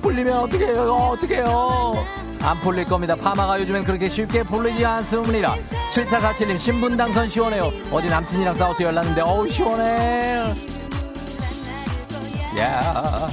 풀리면 0.00 0.32
어떡해요? 0.36 0.82
어떡해요? 0.92 2.06
안 2.40 2.60
풀릴 2.60 2.84
겁니다. 2.84 3.16
파마가 3.16 3.60
요즘엔 3.60 3.84
그렇게 3.84 4.08
쉽게 4.08 4.42
풀리지 4.42 4.84
않습니다. 4.84 5.56
7447님 5.90 6.58
신분 6.58 6.96
당선 6.96 7.28
시원해요. 7.28 7.70
어제 7.90 8.08
남친이랑 8.08 8.54
싸워서 8.54 8.84
연락했는데 8.84 9.20
어우 9.22 9.48
시원해. 9.48 10.54
야 12.58 13.28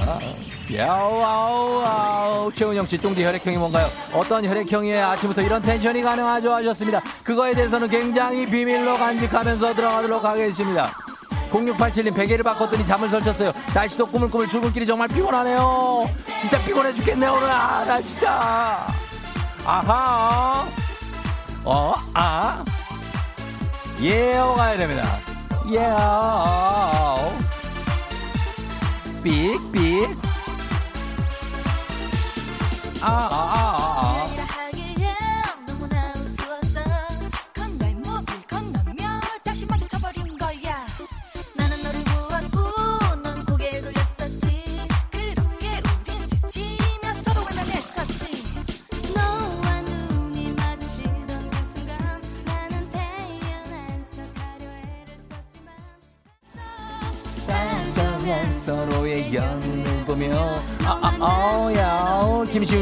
야우 0.74 2.50
최은영 2.52 2.86
씨 2.86 2.98
쫑디 2.98 3.24
혈액형이 3.24 3.56
뭔가요? 3.56 3.86
어떤 4.14 4.44
혈액형이에 4.44 5.00
아침부터 5.00 5.42
이런 5.42 5.62
텐션이 5.62 6.02
가능하죠? 6.02 6.52
하셨습니다. 6.54 7.00
그거에 7.22 7.54
대해서는 7.54 7.88
굉장히 7.88 8.46
비밀로 8.46 8.96
간직하면서 8.98 9.74
들어가도록 9.74 10.24
하겠습니다. 10.24 10.92
0687님 11.56 12.14
베개를 12.14 12.44
바꿨더니 12.44 12.84
잠을 12.84 13.08
설쳤어요. 13.08 13.52
날씨도 13.74 14.06
꾸물꾸물 14.06 14.48
출근길이 14.48 14.86
정말 14.86 15.08
피곤하네요. 15.08 16.08
진짜 16.38 16.60
피곤해 16.62 16.92
죽겠네 16.92 17.26
오늘. 17.28 17.50
아, 17.50 17.84
나 17.84 18.00
진짜. 18.02 18.86
아하. 19.64 20.66
어 21.64 21.94
아. 22.14 22.64
예어 24.00 24.54
가야 24.54 24.76
됩니다. 24.76 25.18
예어. 25.72 27.32
삑삑. 29.22 30.16
아, 33.02 33.08
아, 33.08 33.28
아, 33.30 33.85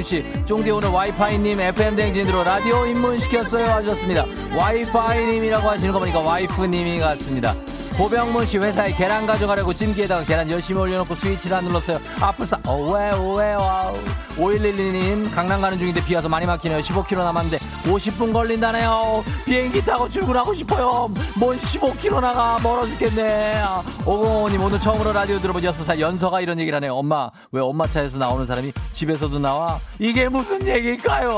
씨 0.04 0.22
쫑디 0.44 0.70
오늘 0.70 0.90
와이파이님 0.90 1.58
FM 1.60 1.96
댕진으로 1.96 2.44
라디오 2.44 2.84
입문 2.86 3.18
시켰어요 3.18 3.64
하셨습니다. 3.66 4.24
와이파이님이라고 4.54 5.68
하시는 5.68 5.92
거 5.92 5.98
보니까 5.98 6.20
와이프님인 6.20 6.79
것 6.79 7.00
같습니다 7.00 7.54
고병문 7.96 8.44
씨 8.46 8.58
회사에 8.58 8.92
계란 8.92 9.24
가져가려고 9.24 9.72
찜기에다가 9.72 10.24
계란 10.24 10.50
열심히 10.50 10.80
올려놓고 10.80 11.14
스위치를 11.14 11.56
안 11.56 11.64
눌렀어요. 11.64 12.00
아뿔싸 12.20 12.58
어왜 12.66 13.12
왜 13.36 13.54
와우. 13.54 13.96
5112님 14.36 15.32
강남 15.32 15.60
가는 15.60 15.78
중인데 15.78 16.04
비 16.04 16.14
와서 16.16 16.28
많이 16.28 16.44
막히네요. 16.44 16.80
15km 16.80 17.18
남았는데 17.18 17.58
50분 17.84 18.32
걸린다네요. 18.32 19.22
비행기 19.44 19.80
타고 19.82 20.08
출근하고 20.08 20.54
싶어요. 20.54 21.08
뭔 21.38 21.56
15km 21.56 22.20
나가. 22.20 22.58
멀어 22.64 22.84
죽겠네. 22.86 23.62
505님 24.04 24.60
오늘 24.60 24.80
처음으로 24.80 25.12
라디오 25.12 25.38
들어본 25.38 25.62
6살 25.62 26.00
연서가 26.00 26.40
이런 26.40 26.58
얘기를 26.58 26.74
하네요. 26.76 26.96
엄마 26.96 27.30
왜 27.52 27.60
엄마 27.60 27.86
차에서 27.86 28.18
나오는 28.18 28.44
사람이 28.44 28.72
집에서도 28.92 29.38
나와? 29.38 29.78
이게 30.00 30.28
무슨 30.28 30.66
얘기일까요 30.66 31.30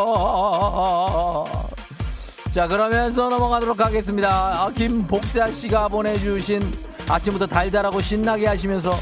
자 2.57 2.67
그러면서 2.67 3.29
넘어가도록 3.29 3.79
하겠습니다. 3.85 4.31
아, 4.63 4.71
김복자 4.75 5.51
씨가 5.51 5.89
보내주신 5.89 6.63
아침부터 7.07 7.47
달달하고 7.47 8.01
신나게 8.01 8.47
하시면서 8.47 8.99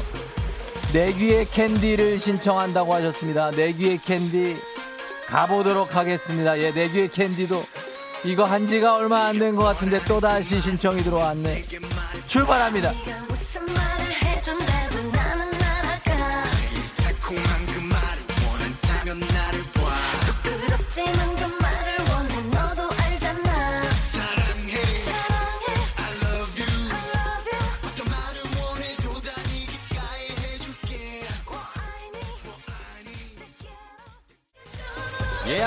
내귀의 0.91 1.45
캔디를 1.45 2.19
신청한다고 2.19 2.93
하셨습니다. 2.95 3.51
내귀의 3.51 3.99
캔디 3.99 4.57
가보도록 5.27 5.95
하겠습니다. 5.95 6.59
예 6.59 6.71
내귀의 6.71 7.07
캔디도 7.07 7.63
이거 8.25 8.43
한 8.43 8.67
지가 8.67 8.97
얼마 8.97 9.27
안 9.27 9.39
된 9.39 9.55
것 9.55 9.63
같은데 9.63 9.99
또다시 10.03 10.59
신청이 10.59 11.01
들어왔네. 11.03 11.65
출발합니다 12.27 12.91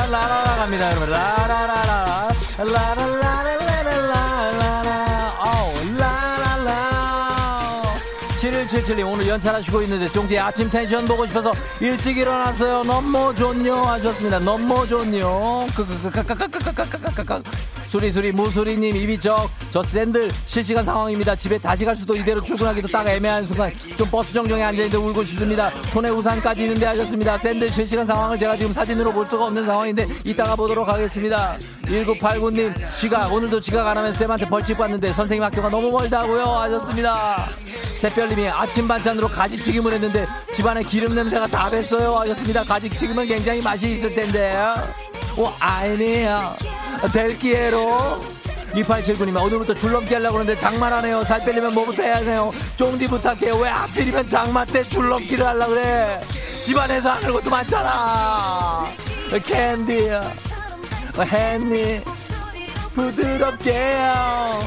라라라 0.06 0.56
갑니다, 0.56 0.90
여러분. 0.90 1.10
라라라라. 1.10 2.28
라라라. 2.58 3.37
7177님, 8.88 9.06
오늘 9.12 9.28
연차하시고 9.28 9.82
있는데, 9.82 10.08
쫑디의 10.08 10.40
아침 10.40 10.70
텐션 10.70 11.04
보고 11.06 11.26
싶어서 11.26 11.52
일찍 11.80 12.16
일어났어요. 12.16 12.82
너무 12.84 13.34
좋뇨. 13.34 13.74
하셨습니다. 13.76 14.38
너무. 14.38 14.68
크크크크크크크크크크크크. 15.76 17.42
수리수리 17.88 18.32
무수리님 18.32 18.96
입이 18.96 19.18
적. 19.18 19.48
저 19.70 19.82
샌들 19.82 20.30
실시간 20.46 20.84
상황입니다. 20.84 21.34
집에 21.34 21.58
다시 21.58 21.84
갈 21.84 21.96
수도 21.96 22.14
이대로 22.14 22.42
출근하기도 22.42 22.88
딱 22.88 23.06
애매한 23.08 23.46
순간 23.46 23.72
좀 23.96 24.08
버스 24.10 24.32
정류장에 24.32 24.62
앉아있는데 24.62 24.96
울고 24.96 25.24
싶습니다. 25.24 25.70
손에 25.92 26.10
우산까지 26.10 26.62
있는데 26.62 26.86
하셨습니다. 26.86 27.38
샌들 27.38 27.72
실시간 27.72 28.06
상황을 28.06 28.38
제가 28.38 28.56
지금 28.56 28.72
사진으로 28.72 29.12
볼 29.12 29.24
수가 29.26 29.46
없는 29.46 29.64
상황인데 29.64 30.06
이따가 30.24 30.54
보도록 30.54 30.86
하겠습니다. 30.88 31.56
1989님 31.86 32.74
지각 32.94 33.32
오늘도 33.32 33.60
지각 33.60 33.86
안 33.86 33.96
하면 33.96 34.12
쌤한테 34.12 34.46
벌칙 34.46 34.76
받는데 34.76 35.12
선생님 35.14 35.42
학교가 35.44 35.70
너무 35.70 35.90
멀다고요 35.90 36.44
하셨습니다. 36.44 37.48
새별님이 37.98 38.48
아침 38.48 38.77
반찬으로 38.86 39.28
가지튀김을 39.28 39.92
했는데 39.94 40.26
집안에 40.52 40.82
기름 40.82 41.14
냄새가 41.14 41.46
다 41.48 41.70
뱄어요. 41.70 42.18
하셨습니다. 42.18 42.62
가지튀김은 42.64 43.26
굉장히 43.26 43.60
맛이 43.60 43.88
있을 43.92 44.14
텐데요. 44.14 44.76
오 45.36 45.50
아니에요. 45.58 46.54
델기에로. 47.12 48.20
2879님 48.74 49.42
오늘부터 49.42 49.74
줄넘기 49.74 50.12
하려고 50.14 50.34
그러는데 50.34 50.60
장만하네요. 50.60 51.24
살 51.24 51.40
빼려면 51.44 51.74
뭐부터 51.74 52.02
해야 52.02 52.16
하세요? 52.16 52.52
쫑디 52.76 53.08
부탁해요. 53.08 53.56
왜 53.56 53.68
하필이면 53.70 54.28
장마 54.28 54.64
때 54.66 54.82
줄넘기를 54.82 55.46
하려고 55.46 55.72
그래? 55.72 56.20
집안에서 56.62 57.12
하는 57.12 57.32
것도 57.32 57.48
많잖아. 57.48 58.90
캔디 59.44 60.10
헨니 61.32 62.00
부드럽게요. 62.94 64.60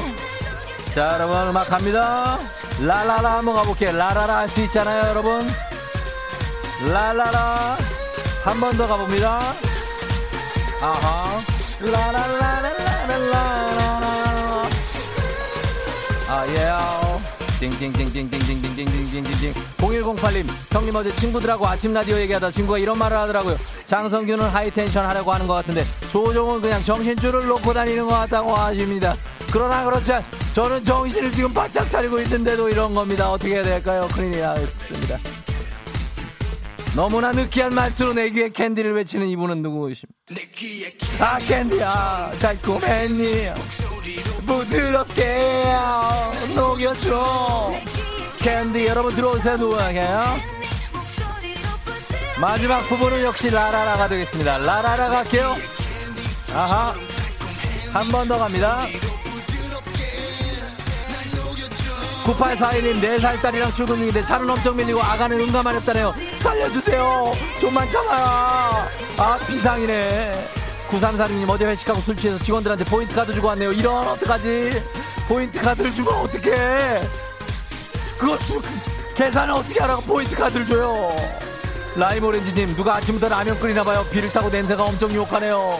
자 0.94 1.14
여러분 1.14 1.48
음악 1.48 1.68
갑니다 1.68 2.38
라라라 2.80 3.38
한번 3.38 3.54
가볼게요. 3.54 3.92
라라라 3.96 4.36
할 4.38 4.48
수 4.48 4.60
있잖아요, 4.62 5.08
여러분. 5.10 5.48
라라라. 6.90 7.76
한 8.44 8.60
번 8.60 8.76
더 8.76 8.86
가봅니다. 8.88 9.54
아하. 10.80 11.40
라라라라라라라. 11.80 13.38
아, 16.28 16.46
예. 16.48 16.56
Yeah. 16.56 17.01
띵띵띵띵띵띵띵띵띵띵띵 17.62 19.54
0108님 19.78 20.46
형님 20.72 20.96
어제 20.96 21.14
친구들하고 21.14 21.68
아침 21.68 21.92
라디오 21.92 22.16
얘기하다 22.16 22.50
친구가 22.50 22.78
이런 22.78 22.98
말을 22.98 23.16
하더라고요 23.16 23.56
장성규는 23.84 24.48
high 24.48 24.69
tension 24.69 25.06
하려고 25.06 25.32
하는 25.32 25.46
것 25.46 25.54
같은데 25.54 25.84
조우종은 26.08 26.60
그냥 26.60 26.82
정신줄을 26.82 27.46
놓고 27.46 27.72
다니는 27.72 28.06
것 28.06 28.10
같다고 28.10 28.56
하십니다 28.56 29.14
그러나 29.52 29.84
그렇지 29.84 30.12
않 30.12 30.24
저는 30.54 30.84
정신을 30.84 31.30
지금 31.30 31.54
바짝 31.54 31.88
차리고 31.88 32.18
있는데도 32.20 32.68
이런 32.68 32.92
겁니다 32.94 33.30
어떻게 33.30 33.54
해야 33.54 33.62
될까요 33.62 34.08
큰일이 34.12 34.40
나겠습니다 34.40 35.41
너무나 36.94 37.32
느끼한 37.32 37.74
말투로 37.74 38.12
내 38.12 38.28
귀에 38.30 38.50
캔디를 38.50 38.94
외치는 38.94 39.26
이분은 39.28 39.62
누구십니까? 39.62 40.12
아 41.20 41.38
캔디야. 41.38 42.32
달콤했니 42.40 43.46
부드럽게 44.46 45.64
녹여줘. 46.54 47.72
캔디 48.40 48.86
여러분 48.86 49.14
들어오세요. 49.14 49.56
누구에게요? 49.56 50.36
마지막 52.40 52.80
부분은 52.88 53.22
역시 53.22 53.50
라라라가 53.50 54.08
되겠습니다. 54.08 54.58
라라라 54.58 55.08
갈게요. 55.08 55.54
아하. 56.54 56.94
한 57.92 58.08
번 58.10 58.26
더 58.26 58.38
갑니다 58.38 58.86
9841님 62.24 63.00
4살 63.02 63.40
딸이랑 63.42 63.72
출근 63.72 63.96
중인데 63.98 64.22
차는 64.22 64.48
엄청 64.48 64.76
밀리고 64.76 65.02
아가는 65.02 65.38
응가만 65.40 65.74
했다네요. 65.76 66.14
살려주세요. 66.40 67.32
좀만 67.60 67.90
참아요. 67.90 68.88
아 69.18 69.38
비상이네. 69.46 70.44
9346님 70.88 71.48
어제 71.48 71.66
회식하고 71.66 72.00
술 72.00 72.16
취해서 72.16 72.42
직원들한테 72.42 72.84
포인트 72.84 73.14
카드 73.14 73.32
주고 73.34 73.48
왔네요. 73.48 73.72
이런 73.72 74.06
어떡하지? 74.08 74.82
포인트 75.26 75.60
카드를 75.60 75.92
주면 75.92 76.14
어떡해? 76.14 77.08
그거 78.18 78.38
주 78.40 78.62
계산을 79.16 79.54
어떻게 79.54 79.80
하라고 79.80 80.02
포인트 80.02 80.36
카드를 80.36 80.64
줘요? 80.64 81.14
라임 81.96 82.24
오렌지님 82.24 82.76
누가 82.76 82.96
아침부터 82.96 83.28
라면 83.28 83.58
끓이나봐요. 83.58 84.04
비를 84.10 84.30
타고 84.30 84.48
냄새가 84.48 84.84
엄청 84.84 85.10
유혹하네요. 85.10 85.78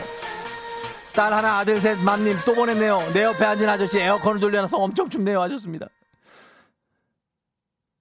딸 1.13 1.33
하나 1.33 1.59
아들 1.59 1.79
셋 1.79 1.99
맘님 1.99 2.39
또 2.45 2.55
보냈네요. 2.55 3.11
내 3.13 3.23
옆에 3.23 3.45
앉은 3.45 3.69
아저씨 3.69 3.99
에어컨을 4.01 4.41
돌려놔서 4.41 4.77
엄청 4.77 5.09
춥네요. 5.09 5.41
하셨습니다 5.43 5.87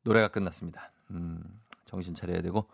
노래가 0.04 0.28
끝났습니다. 0.30 0.92
음, 1.12 1.44
정신 1.86 2.16
차려야 2.16 2.42
되고. 2.42 2.66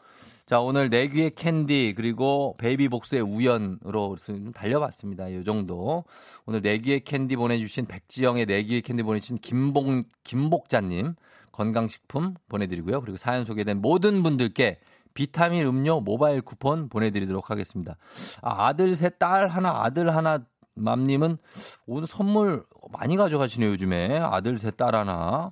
자, 0.45 0.61
오늘 0.61 0.89
내 0.89 1.07
귀의 1.07 1.31
캔디, 1.31 1.93
그리고 1.97 2.55
베이비복스의 2.57 3.21
우연으로 3.21 4.15
좀 4.15 4.53
달려봤습니다. 4.53 5.27
이 5.27 5.43
정도. 5.43 6.05
오늘 6.45 6.61
내 6.61 6.77
귀의 6.77 7.01
캔디 7.01 7.35
보내주신 7.35 7.85
백지영의 7.85 8.45
내 8.45 8.63
귀의 8.63 8.81
캔디 8.81 9.03
보내주신 9.03 9.39
김봉, 9.39 10.03
김복자님 10.23 11.15
건강식품 11.51 12.35
보내드리고요. 12.47 13.01
그리고 13.01 13.17
사연 13.17 13.43
소개된 13.43 13.81
모든 13.81 14.23
분들께 14.23 14.79
비타민 15.13 15.65
음료 15.65 15.99
모바일 15.99 16.41
쿠폰 16.41 16.87
보내드리도록 16.87 17.49
하겠습니다. 17.49 17.97
아, 18.41 18.67
아들 18.67 18.95
셋, 18.95 19.19
딸 19.19 19.47
하나, 19.47 19.83
아들 19.83 20.15
하나, 20.15 20.45
맘님은 20.75 21.39
오늘 21.87 22.07
선물 22.07 22.63
많이 22.91 23.17
가져가시네요, 23.17 23.71
요즘에. 23.71 24.19
아들 24.19 24.57
셋, 24.59 24.77
딸 24.77 24.95
하나. 24.95 25.51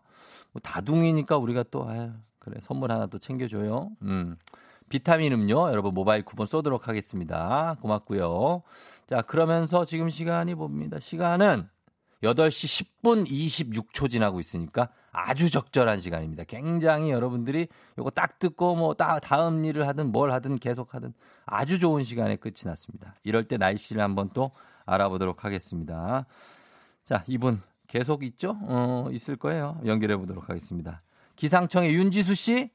뭐 0.55 0.61
다둥이니까 0.61 1.35
우리가 1.35 1.63
또 1.69 1.85
아유, 1.85 2.11
그래 2.39 2.55
선물 2.61 2.89
하나 2.89 3.07
또 3.07 3.19
챙겨줘요. 3.19 3.91
음. 4.03 4.37
비타민 4.87 5.33
음료 5.33 5.69
여러분 5.69 5.93
모바일 5.93 6.23
쿠폰 6.23 6.45
쏘도록 6.45 6.87
하겠습니다. 6.87 7.75
고맙고요. 7.81 8.63
자 9.05 9.21
그러면서 9.21 9.83
지금 9.83 10.09
시간이 10.09 10.55
봅니다. 10.55 10.97
시간은 10.97 11.67
8시 12.23 12.87
10분 13.01 13.27
26초 13.27 14.09
지나고 14.09 14.39
있으니까 14.39 14.87
아주 15.11 15.49
적절한 15.49 15.99
시간입니다. 15.99 16.45
굉장히 16.45 17.11
여러분들이 17.11 17.67
요거 17.97 18.11
딱 18.11 18.39
듣고 18.39 18.75
뭐 18.75 18.93
따, 18.93 19.19
다음 19.19 19.65
일을 19.65 19.85
하든 19.89 20.13
뭘 20.13 20.31
하든 20.31 20.59
계속 20.59 20.93
하든 20.93 21.13
아주 21.45 21.79
좋은 21.79 22.03
시간에 22.05 22.37
끝이 22.37 22.61
났습니다. 22.63 23.13
이럴 23.23 23.49
때 23.49 23.57
날씨를 23.57 24.01
한번 24.01 24.29
또 24.33 24.51
알아보도록 24.85 25.43
하겠습니다. 25.43 26.25
자, 27.03 27.25
이분 27.27 27.61
계속 27.87 28.23
있죠? 28.23 28.57
어, 28.63 29.07
있을 29.11 29.35
거예요. 29.35 29.79
연결해 29.85 30.17
보도록 30.17 30.49
하겠습니다. 30.49 31.01
기상청의 31.35 31.93
윤지수 31.93 32.35
씨. 32.35 32.69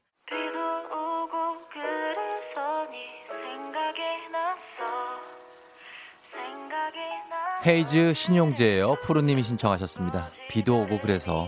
헤이즈 7.63 8.15
신용재예요. 8.15 8.95
푸르님이 9.03 9.43
신청하셨습니다. 9.43 10.31
비도 10.49 10.81
오고 10.81 10.99
그래서 10.99 11.47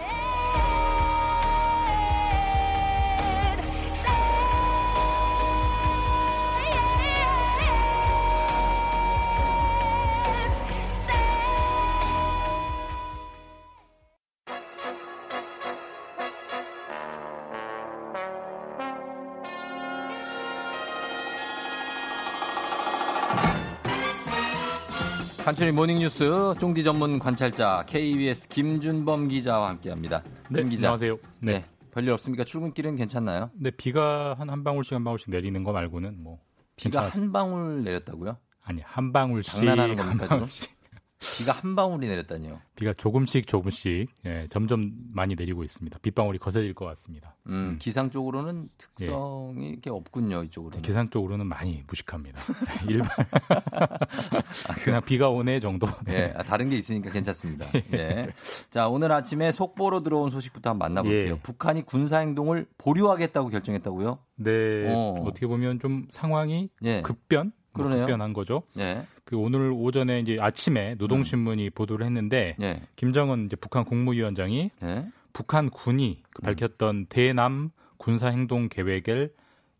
간추린 25.51 25.75
모닝뉴스 25.75 26.53
쫑디 26.61 26.81
전문 26.81 27.19
관찰자 27.19 27.83
KBS 27.85 28.47
김준범 28.47 29.27
기자와 29.27 29.67
함께합니다. 29.67 30.23
네, 30.49 30.61
김 30.61 30.69
기자. 30.69 30.87
안녕하세요. 30.87 31.17
네. 31.39 31.51
네. 31.51 31.65
별일 31.93 32.11
없습니까? 32.11 32.45
출근길은 32.45 32.95
괜찮나요? 32.95 33.49
근데 33.55 33.69
비가 33.71 34.33
한 34.39 34.49
한 34.49 34.63
방울씩 34.63 34.93
한 34.93 35.03
방울씩 35.03 35.29
내리는 35.29 35.61
거 35.65 35.73
말고는 35.73 36.23
뭐 36.23 36.39
비가 36.77 37.01
괜찮았어요. 37.01 37.21
한 37.23 37.31
방울 37.33 37.83
내렸다고요? 37.83 38.37
아니 38.63 38.81
한 38.81 39.11
방울씩 39.11 39.53
장난하는 39.55 39.97
겁니까, 39.97 40.11
한 40.11 40.17
지금? 40.19 40.29
방울씩. 40.29 40.71
비가 41.21 41.53
한 41.53 41.75
방울이 41.75 42.07
내렸다니요. 42.07 42.59
비가 42.75 42.93
조금씩 42.93 43.45
조금씩 43.45 44.09
예, 44.25 44.47
점점 44.49 44.91
많이 45.13 45.35
내리고 45.35 45.63
있습니다. 45.63 45.99
빗방울이 45.99 46.39
거세질 46.39 46.73
것 46.73 46.85
같습니다. 46.85 47.35
음, 47.47 47.77
기상 47.79 48.09
쪽으로는 48.09 48.69
특성이 48.77 49.69
이렇게 49.69 49.91
없군요, 49.91 50.43
이쪽으로는. 50.43 50.81
네, 50.81 50.87
계산 50.87 51.11
쪽으로는 51.11 51.45
많이 51.45 51.83
무식합니다. 51.87 52.41
일반 52.89 53.09
그냥 54.83 55.03
비가 55.05 55.29
오네 55.29 55.59
정도. 55.59 55.87
예, 56.09 56.33
아, 56.35 56.41
다른 56.41 56.69
게 56.69 56.75
있으니까 56.77 57.11
괜찮습니다. 57.11 57.67
예. 57.93 58.27
자, 58.71 58.87
오늘 58.89 59.11
아침에 59.11 59.51
속보로 59.51 60.01
들어온 60.01 60.31
소식부터 60.31 60.71
한번 60.71 60.87
만나볼게요. 60.93 61.33
예. 61.35 61.39
북한이 61.39 61.83
군사 61.83 62.17
행동을 62.17 62.65
보류하겠다고 62.79 63.49
결정했다고요? 63.49 64.17
네, 64.37 64.91
어. 64.91 65.13
어. 65.19 65.23
떻게 65.25 65.45
보면 65.45 65.79
좀 65.79 66.07
상황이 66.09 66.69
예. 66.83 67.03
급변, 67.03 67.51
뭐 67.73 67.85
그러네요. 67.85 68.05
급변한 68.05 68.33
거죠. 68.33 68.63
예. 68.79 69.05
그 69.31 69.37
오늘 69.37 69.71
오전에 69.73 70.19
이제 70.19 70.37
아침에 70.41 70.95
노동신문이 70.95 71.69
보도를 71.69 72.05
했는데 72.05 72.57
음. 72.59 72.63
예. 72.63 72.81
김정은 72.97 73.45
이제 73.45 73.55
북한 73.55 73.85
국무위원장이 73.85 74.71
예. 74.83 75.05
북한 75.31 75.69
군이 75.69 76.17
음. 76.19 76.29
그 76.33 76.41
밝혔던 76.41 77.05
대남 77.05 77.71
군사 77.95 78.27
행동 78.27 78.67
계획을 78.67 79.33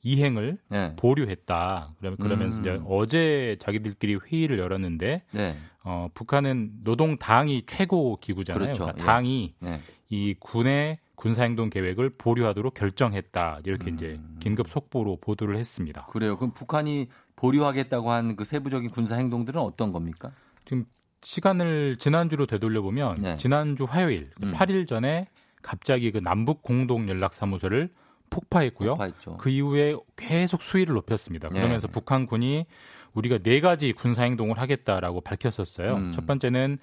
이행을 0.03 0.57
예. 0.71 0.93
보류했다. 0.95 1.95
그러- 1.99 2.15
그러면서 2.15 2.59
음. 2.59 2.61
이제 2.61 2.79
어제 2.87 3.57
자기들끼리 3.59 4.19
회의를 4.25 4.57
열었는데 4.57 5.23
네. 5.31 5.57
어, 5.83 6.07
북한은 6.13 6.71
노동당이 6.85 7.63
최고 7.67 8.17
기구잖아요. 8.21 8.63
그렇죠. 8.63 8.83
그러니까 8.85 9.03
예. 9.03 9.05
당이 9.05 9.53
네. 9.59 9.81
이 10.07 10.33
군의 10.39 10.97
군사행동 11.15 11.69
계획을 11.69 12.11
보류하도록 12.17 12.73
결정했다. 12.73 13.59
이렇게 13.65 13.91
음. 13.91 13.95
이제 13.95 14.17
긴급 14.39 14.69
속보로 14.69 15.17
보도를 15.17 15.57
했습니다. 15.57 16.05
그래요. 16.09 16.37
그럼 16.37 16.51
북한이 16.53 17.09
보류하겠다고 17.41 18.11
한 18.11 18.35
그 18.35 18.45
세부적인 18.45 18.91
군사 18.91 19.15
행동들은 19.15 19.59
어떤 19.59 19.91
겁니까? 19.91 20.31
지금 20.65 20.85
시간을 21.23 21.97
지난주로 21.97 22.45
되돌려 22.45 22.81
보면 22.81 23.21
네. 23.21 23.37
지난주 23.37 23.85
화요일 23.85 24.29
음. 24.43 24.51
8일 24.53 24.87
전에 24.87 25.27
갑자기 25.61 26.11
그 26.11 26.19
남북 26.19 26.61
공동 26.61 27.09
연락 27.09 27.33
사무소를 27.33 27.89
폭파했고요. 28.29 28.91
폭파했죠. 28.91 29.37
그 29.37 29.49
이후에 29.49 29.95
계속 30.15 30.61
수위를 30.61 30.95
높였습니다. 30.95 31.49
네. 31.49 31.59
그러면서 31.59 31.87
북한군이 31.87 32.65
우리가 33.13 33.39
네 33.39 33.59
가지 33.59 33.91
군사 33.91 34.23
행동을 34.23 34.57
하겠다라고 34.59 35.21
밝혔었어요. 35.21 35.95
음. 35.95 36.11
첫 36.13 36.25
번째는 36.25 36.77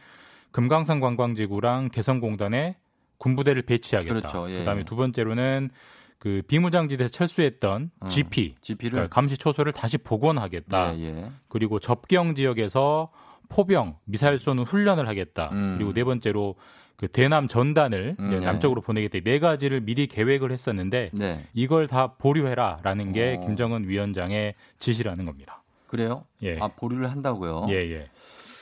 금강산 0.50 1.00
관광지구랑 1.00 1.88
개성공단에 1.90 2.76
군부대를 3.18 3.62
배치하겠다. 3.62 4.14
그렇죠. 4.14 4.50
예. 4.50 4.58
그다음에 4.58 4.84
두 4.84 4.94
번째로는 4.96 5.70
그 6.18 6.42
비무장지대에서 6.48 7.10
철수했던 7.12 7.90
어. 8.00 8.08
GP 8.08 8.56
GP를 8.60 8.90
그러니까 8.90 9.14
감시 9.14 9.38
초소를 9.38 9.72
다시 9.72 9.98
복원하겠다. 9.98 10.98
예, 10.98 11.04
예. 11.04 11.30
그리고 11.48 11.78
접경 11.78 12.34
지역에서 12.34 13.10
포병 13.48 13.96
미사일 14.04 14.38
쏘는 14.38 14.64
훈련을 14.64 15.08
하겠다. 15.08 15.50
음. 15.52 15.76
그리고 15.76 15.92
네 15.92 16.04
번째로 16.04 16.56
그 16.96 17.06
대남 17.06 17.46
전단을 17.46 18.16
음, 18.18 18.30
네. 18.30 18.40
남쪽으로 18.40 18.80
보내겠다. 18.80 19.18
이네 19.18 19.38
가지를 19.38 19.80
미리 19.80 20.08
계획을 20.08 20.50
했었는데 20.50 21.10
네. 21.12 21.46
이걸 21.54 21.86
다 21.86 22.14
보류해라라는 22.14 23.12
게 23.12 23.38
어. 23.40 23.46
김정은 23.46 23.88
위원장의 23.88 24.54
지시라는 24.80 25.24
겁니다. 25.24 25.62
그래요? 25.86 26.24
예. 26.42 26.58
아, 26.60 26.68
보류를 26.68 27.10
한다고요? 27.10 27.66
예, 27.70 27.74
예. 27.74 28.10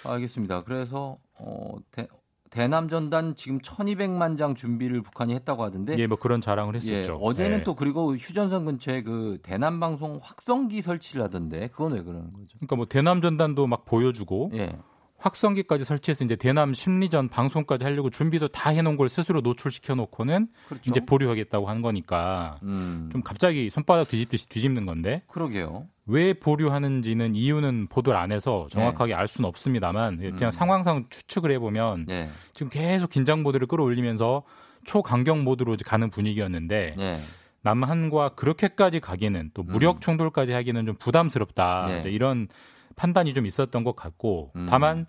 알겠습니다. 0.04 0.62
그래서 0.64 1.16
어, 1.38 1.76
대, 1.90 2.06
대남 2.56 2.88
전단 2.88 3.34
지금 3.36 3.58
1200만 3.58 4.38
장 4.38 4.54
준비를 4.54 5.02
북한이 5.02 5.34
했다고 5.34 5.62
하던데 5.62 5.94
예, 5.98 6.06
뭐 6.06 6.16
그런 6.16 6.40
자랑을 6.40 6.74
예, 6.74 6.78
했었죠. 6.78 7.16
어제는 7.20 7.58
예. 7.58 7.64
또 7.64 7.74
그리고 7.74 8.16
휴전선 8.16 8.64
근처에 8.64 9.02
그 9.02 9.38
대남 9.42 9.78
방송 9.78 10.18
확성기 10.22 10.80
설치를 10.80 11.22
하던데 11.22 11.68
그건 11.68 11.92
왜 11.92 12.02
그러는 12.02 12.32
거죠? 12.32 12.56
그러니까 12.56 12.76
뭐 12.76 12.86
대남 12.86 13.20
전단도 13.20 13.66
막 13.66 13.84
보여주고 13.84 14.52
예. 14.54 14.78
확성기까지 15.18 15.84
설치해서 15.84 16.24
이제 16.24 16.36
대남 16.36 16.74
심리전 16.74 17.28
방송까지 17.28 17.84
하려고 17.84 18.10
준비도 18.10 18.48
다 18.48 18.70
해놓은 18.70 18.96
걸 18.96 19.08
스스로 19.08 19.40
노출시켜 19.40 19.94
놓고는 19.94 20.48
그렇죠. 20.68 20.90
이제 20.90 21.00
보류하겠다고 21.00 21.68
한 21.68 21.82
거니까 21.82 22.58
음. 22.62 23.08
좀 23.12 23.22
갑자기 23.22 23.70
손바닥 23.70 24.08
뒤집듯이 24.08 24.48
뒤집는 24.48 24.86
건데 24.86 25.22
그러게요. 25.28 25.86
왜 26.06 26.34
보류하는지는 26.34 27.34
이유는 27.34 27.88
보도를 27.88 28.18
안 28.18 28.30
해서 28.30 28.68
정확하게 28.70 29.14
알 29.14 29.26
수는 29.26 29.48
없습니다만 29.48 30.18
그냥 30.18 30.36
네. 30.38 30.46
음. 30.46 30.50
상황상 30.50 31.06
추측을 31.10 31.50
해보면 31.52 32.06
예. 32.10 32.30
지금 32.52 32.70
계속 32.70 33.10
긴장 33.10 33.42
모드를 33.42 33.66
끌어올리면서 33.66 34.44
초강경 34.84 35.42
모드로 35.42 35.76
가는 35.84 36.10
분위기였는데 36.10 36.94
예. 36.98 37.16
남한과 37.62 38.30
그렇게까지 38.30 39.00
가기는 39.00 39.50
또 39.52 39.64
무력 39.64 39.96
음. 39.96 40.00
충돌까지 40.00 40.52
하기는 40.52 40.86
좀 40.86 40.94
부담스럽다 40.96 41.86
네. 42.04 42.10
이런 42.10 42.46
판단이 42.96 43.34
좀 43.34 43.46
있었던 43.46 43.84
것 43.84 43.94
같고 43.94 44.52
음. 44.56 44.66
다만 44.68 45.06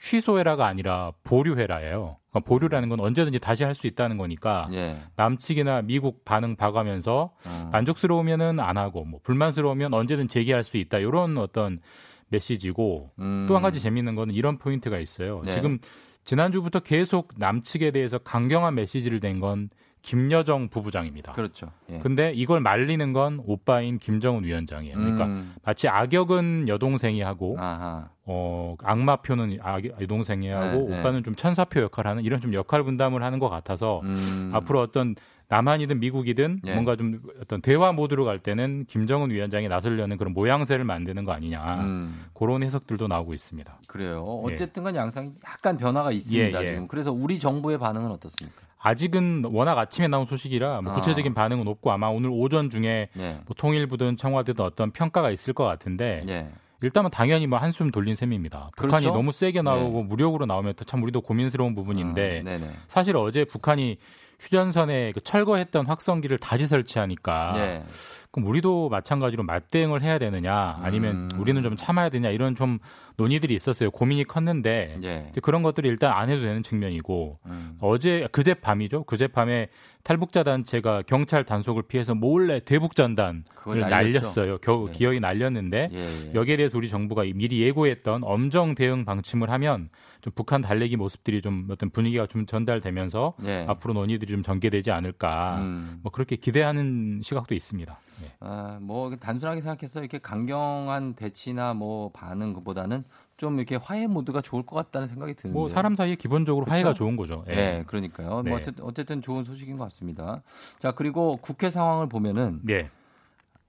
취소해라가 0.00 0.66
아니라 0.66 1.12
보류해라예요. 1.24 2.18
그러니까 2.30 2.48
보류라는 2.48 2.88
건 2.88 3.00
언제든지 3.00 3.38
다시 3.40 3.64
할 3.64 3.74
수 3.74 3.86
있다는 3.86 4.16
거니까 4.16 4.68
예. 4.72 4.96
남측이나 5.16 5.82
미국 5.82 6.24
반응 6.24 6.54
봐가면서 6.56 7.32
어. 7.44 7.68
만족스러우면은 7.72 8.60
안 8.60 8.76
하고 8.76 9.04
뭐 9.04 9.18
불만스러우면 9.24 9.94
언제든 9.94 10.28
제기할 10.28 10.62
수 10.62 10.76
있다 10.76 10.98
이런 10.98 11.36
어떤 11.38 11.80
메시지고 12.28 13.10
음. 13.18 13.46
또한 13.48 13.62
가지 13.62 13.80
재밌는 13.80 14.14
거는 14.14 14.34
이런 14.34 14.58
포인트가 14.58 14.98
있어요. 14.98 15.42
네. 15.44 15.54
지금 15.54 15.78
지난주부터 16.24 16.80
계속 16.80 17.32
남측에 17.36 17.90
대해서 17.90 18.18
강경한 18.18 18.74
메시지를 18.74 19.18
낸 19.20 19.40
건 19.40 19.68
김여정 20.02 20.68
부부장입니다. 20.68 21.32
그렇죠. 21.32 21.70
예. 21.90 21.98
근데 21.98 22.32
이걸 22.34 22.60
말리는 22.60 23.12
건 23.12 23.42
오빠인 23.44 23.98
김정은 23.98 24.44
위원장이에요. 24.44 24.96
그러니까 24.96 25.26
음. 25.26 25.54
마치 25.64 25.88
악역은 25.88 26.68
여동생이 26.68 27.20
하고 27.22 27.56
아하. 27.58 28.08
어 28.24 28.76
악마표는 28.82 29.58
아, 29.62 29.80
여동생이 30.00 30.48
하고 30.48 30.88
네, 30.88 30.96
네. 30.96 31.00
오빠는 31.00 31.24
좀 31.24 31.34
천사표 31.34 31.80
역할을 31.80 32.10
하는 32.10 32.24
이런 32.24 32.40
좀 32.40 32.52
역할 32.54 32.82
분담을 32.82 33.22
하는 33.22 33.38
것 33.38 33.48
같아서 33.48 34.00
음. 34.04 34.50
앞으로 34.54 34.80
어떤 34.80 35.14
남한이든 35.48 35.98
미국이든 36.00 36.60
예. 36.66 36.72
뭔가 36.74 36.94
좀 36.94 37.22
어떤 37.40 37.62
대화 37.62 37.92
모드로 37.92 38.24
갈 38.26 38.38
때는 38.38 38.84
김정은 38.86 39.30
위원장이 39.30 39.68
나서려는 39.68 40.18
그런 40.18 40.34
모양새를 40.34 40.84
만드는 40.84 41.24
거 41.24 41.32
아니냐 41.32 41.80
음. 41.80 42.26
그런 42.34 42.62
해석들도 42.62 43.08
나오고 43.08 43.32
있습니다. 43.32 43.80
그래요. 43.88 44.42
예. 44.48 44.52
어쨌든간 44.52 44.94
양상이 44.94 45.32
약간 45.46 45.78
변화가 45.78 46.12
있습니다. 46.12 46.58
예, 46.58 46.62
예. 46.62 46.66
지금. 46.66 46.86
그래서 46.86 47.12
우리 47.12 47.38
정부의 47.38 47.78
반응은 47.78 48.10
어떻습니까? 48.10 48.67
아직은 48.78 49.44
워낙 49.52 49.78
아침에 49.78 50.08
나온 50.08 50.24
소식이라 50.24 50.82
뭐 50.82 50.92
아. 50.92 50.94
구체적인 50.96 51.34
반응은 51.34 51.66
없고 51.66 51.90
아마 51.90 52.08
오늘 52.08 52.30
오전 52.32 52.70
중에 52.70 53.08
예. 53.18 53.40
뭐 53.46 53.54
통일부든 53.56 54.16
청와대든 54.16 54.64
어떤 54.64 54.90
평가가 54.92 55.30
있을 55.30 55.52
것 55.52 55.64
같은데 55.64 56.24
예. 56.28 56.48
일단은 56.80 57.10
당연히 57.10 57.48
뭐 57.48 57.58
한숨 57.58 57.90
돌린 57.90 58.14
셈입니다. 58.14 58.70
북한이 58.76 59.02
그렇죠? 59.02 59.16
너무 59.16 59.32
세게 59.32 59.62
나오고 59.62 60.02
네. 60.02 60.04
무력으로 60.04 60.46
나오면 60.46 60.74
또 60.74 60.84
참 60.84 61.02
우리도 61.02 61.22
고민스러운 61.22 61.74
부분인데 61.74 62.40
어, 62.40 62.42
네네. 62.44 62.70
사실 62.86 63.16
어제 63.16 63.44
북한이 63.44 63.98
휴전선에 64.40 65.10
그 65.12 65.20
철거했던 65.20 65.86
확성기를 65.86 66.38
다시 66.38 66.68
설치하니까 66.68 67.54
예. 67.56 67.82
그럼 68.30 68.48
우리도 68.48 68.88
마찬가지로 68.88 69.42
맞대응을 69.42 70.02
해야 70.02 70.18
되느냐 70.18 70.78
아니면 70.80 71.28
음. 71.32 71.40
우리는 71.40 71.60
좀 71.62 71.74
참아야 71.74 72.08
되냐 72.10 72.30
이런 72.30 72.54
좀 72.54 72.78
논의들이 73.18 73.52
있었어요. 73.54 73.90
고민이 73.90 74.24
컸는데 74.24 74.98
예. 75.02 75.32
그런 75.42 75.62
것들이 75.62 75.88
일단 75.88 76.12
안 76.12 76.30
해도 76.30 76.40
되는 76.40 76.62
측면이고 76.62 77.38
음. 77.46 77.76
어제 77.80 78.28
그제 78.30 78.54
밤이죠. 78.54 79.04
그제 79.04 79.26
밤에 79.26 79.68
탈북자 80.08 80.42
단체가 80.42 81.02
경찰 81.02 81.44
단속을 81.44 81.82
피해서 81.82 82.14
몰래 82.14 82.60
대북 82.60 82.96
전단을 82.96 83.42
그걸 83.54 83.80
날렸죠. 83.80 83.90
날렸어요. 83.90 84.58
겨우 84.62 84.86
네. 84.86 84.94
기어이 84.94 85.20
날렸는데 85.20 85.90
예, 85.92 85.98
예. 85.98 86.32
여기에 86.32 86.56
대해서 86.56 86.78
우리 86.78 86.88
정부가 86.88 87.24
미리 87.34 87.60
예고했던 87.60 88.24
엄정 88.24 88.74
대응 88.74 89.04
방침을 89.04 89.50
하면 89.50 89.90
좀 90.22 90.32
북한 90.34 90.62
달래기 90.62 90.96
모습들이 90.96 91.42
좀 91.42 91.68
어떤 91.70 91.90
분위기가 91.90 92.26
좀 92.26 92.46
전달되면서 92.46 93.34
예. 93.44 93.66
앞으로 93.68 93.92
논의들이 93.92 94.32
좀 94.32 94.42
전개되지 94.42 94.90
않을까 94.92 95.58
음. 95.58 96.00
뭐 96.02 96.10
그렇게 96.10 96.36
기대하는 96.36 97.20
시각도 97.22 97.54
있습니다. 97.54 97.98
네. 98.22 98.32
아, 98.40 98.78
뭐 98.80 99.14
단순하게 99.14 99.60
생각해서 99.60 100.00
이렇게 100.00 100.16
강경한 100.16 101.16
대치나 101.16 101.74
뭐 101.74 102.12
반응 102.12 102.54
것보다는 102.54 103.04
좀 103.38 103.56
이렇게 103.56 103.76
화해 103.76 104.06
모드가 104.06 104.42
좋을 104.42 104.64
것 104.64 104.76
같다는 104.76 105.08
생각이 105.08 105.34
드는데. 105.34 105.58
뭐 105.58 105.68
사람 105.70 105.94
사이에 105.94 106.16
기본적으로 106.16 106.64
그쵸? 106.66 106.72
화해가 106.72 106.92
좋은 106.92 107.16
거죠. 107.16 107.44
예. 107.48 107.54
네, 107.54 107.84
그러니까요. 107.86 108.42
네. 108.42 108.50
뭐 108.50 108.58
어쨌든, 108.58 108.84
어쨌든 108.84 109.22
좋은 109.22 109.44
소식인 109.44 109.78
것 109.78 109.84
같습니다. 109.84 110.42
자, 110.78 110.90
그리고 110.90 111.38
국회 111.40 111.70
상황을 111.70 112.08
보면은 112.08 112.60
네. 112.64 112.90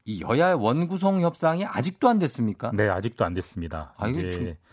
이 0.06 0.22
여야 0.22 0.56
원구성 0.56 1.22
협상이 1.22 1.66
아직도 1.66 2.10
안 2.10 2.18
됐습니까? 2.18 2.72
네, 2.74 2.90
아직도 2.90 3.26
안 3.26 3.36
됐습니다. 3.36 3.94
아, 3.96 4.08
좀 4.08 4.16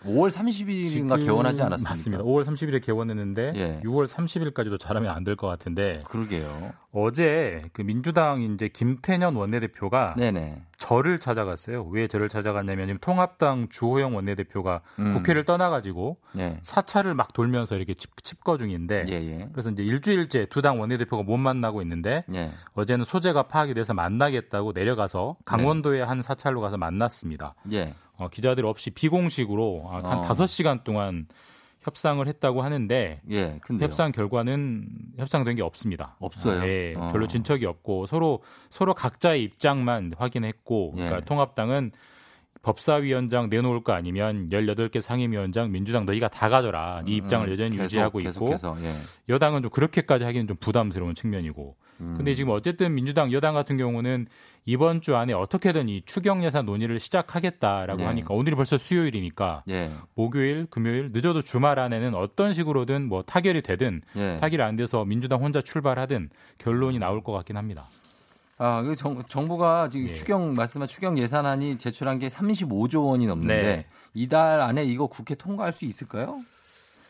5월 0.07 0.31
30일인가 0.31 0.89
지금 0.89 1.19
개원하지 1.19 1.61
않았습니까? 1.61 1.91
맞습니다. 1.91 2.25
5월 2.25 2.45
30일에 2.47 2.83
개원했는데 2.83 3.53
예. 3.55 3.81
6월 3.85 4.07
30일까지도 4.09 4.81
잘하면 4.81 5.11
안 5.11 5.25
될 5.25 5.37
것 5.37 5.47
같은데 5.47 6.03
그러게요. 6.07 6.73
어제 6.99 7.61
그 7.75 7.83
민주당 7.83 8.41
이제 8.41 8.69
김태년 8.69 9.37
원내대표가 9.37 10.15
네네. 10.17 10.63
저를 10.79 11.21
찾아갔어요. 11.21 11.85
왜 11.91 12.07
저를 12.09 12.31
찾아갔냐면 12.31 12.87
지금 12.87 12.99
통합당 13.01 13.69
주호영 13.71 14.15
원내대표가 14.17 14.81
음. 14.99 15.13
국회를 15.13 15.45
떠나가지고 15.45 16.17
예. 16.39 16.59
사찰을 16.63 17.13
막 17.15 17.35
돌면서 17.35 17.77
이렇게 17.77 17.93
집, 17.93 18.23
집거 18.25 18.57
중인데 18.57 19.05
예, 19.09 19.13
예. 19.13 19.49
그래서 19.53 19.71
이제 19.71 19.83
일주일째 19.83 20.47
두 20.47 20.63
당 20.63 20.81
원내대표가 20.81 21.23
못 21.23 21.37
만나고 21.37 21.83
있는데 21.83 22.25
예. 22.35 22.51
어제는 22.73 23.05
소재가 23.05 23.45
파악이 23.45 23.75
돼서 23.75 23.93
만나겠다고 23.93 24.73
내려가서 24.73 25.37
강원도의 25.45 26.05
한 26.05 26.23
사찰로 26.23 26.63
가서 26.63 26.79
만났습니다. 26.79 27.55
예. 27.73 27.93
어, 28.17 28.29
기자들 28.29 28.65
없이 28.65 28.89
비공식으로 28.91 29.89
한 29.91 30.05
어. 30.05 30.23
다섯 30.23 30.47
시간 30.47 30.81
동안 30.83 31.27
협상을 31.87 32.27
했다고 32.27 32.63
하는데 32.63 33.21
예. 33.31 33.61
협상 33.81 34.11
결과는 34.11 34.89
협상된 35.19 35.55
게 35.55 35.63
없습니다. 35.63 36.17
없어요? 36.19 36.69
예, 36.69 36.95
어. 36.97 37.13
별로 37.13 37.29
진척이 37.29 37.65
없고 37.65 38.07
서로 38.07 38.43
서로 38.71 38.93
각자의 38.93 39.43
입장만 39.45 40.13
확인했고 40.19 40.95
예. 40.97 41.05
그러니까 41.05 41.25
통합당은 41.25 41.93
법사위원장 42.63 43.49
내놓을 43.49 43.85
거 43.85 43.93
아니면 43.93 44.49
18개 44.51 45.01
상임위원장 45.01 45.71
민주당 45.71 46.05
너희가 46.05 46.27
다 46.27 46.49
가져라. 46.49 47.03
이 47.07 47.15
입장을 47.15 47.47
음, 47.47 47.53
여전히 47.53 47.77
계속, 47.77 47.85
유지하고 47.85 48.21
있고 48.21 48.51
예. 48.83 48.93
여당은 49.29 49.63
좀 49.63 49.71
그렇게까지 49.71 50.25
하기는 50.25 50.49
좀 50.49 50.57
부담스러운 50.57 51.15
측면이고. 51.15 51.77
음. 52.01 52.15
근데 52.17 52.35
지금 52.35 52.53
어쨌든 52.53 52.95
민주당 52.95 53.33
여당 53.33 53.55
같은 53.55 53.77
경우는 53.77 54.27
이번 54.65 55.01
주 55.01 55.17
안에 55.17 55.33
어떻게든 55.33 55.89
이 55.89 56.03
추경 56.05 56.45
예산 56.45 56.67
논의를 56.67 56.99
시작하겠다라고 56.99 58.03
예. 58.03 58.07
하니까 58.07 58.35
오늘이 58.35 58.57
벌써 58.57 58.77
수요일이니까 58.77 59.63
예. 59.71 59.93
목요일, 60.15 60.67
금요일 60.69 61.11
늦어도 61.13 61.43
주말 61.43 61.79
안에는 61.79 62.15
어떤 62.15 62.53
식으로든 62.53 63.09
뭐 63.09 63.23
타결이 63.23 63.63
되든 63.63 64.03
예. 64.17 64.37
타결이 64.41 64.63
안 64.63 64.77
돼서 64.77 65.05
민주당 65.05 65.43
혼자 65.43 65.63
출발하든 65.63 66.31
결론이 66.59 66.99
나올 66.99 67.23
것 67.23 67.33
같긴 67.33 67.57
합니다. 67.57 67.87
아, 68.59 68.83
그 68.83 68.97
정, 68.97 69.23
정부가 69.29 69.89
지금 69.89 70.09
예. 70.09 70.13
추경 70.13 70.55
말씀한 70.55 70.89
추경 70.89 71.19
예산안이 71.19 71.79
제출한 71.79 72.19
게 72.19 72.29
35조 72.29 73.07
원이 73.07 73.27
넘는데 73.27 73.63
네. 73.63 73.87
이달 74.15 74.61
안에 74.61 74.85
이거 74.85 75.07
국회 75.07 75.35
통과할 75.35 75.73
수 75.73 75.85
있을까요? 75.85 76.41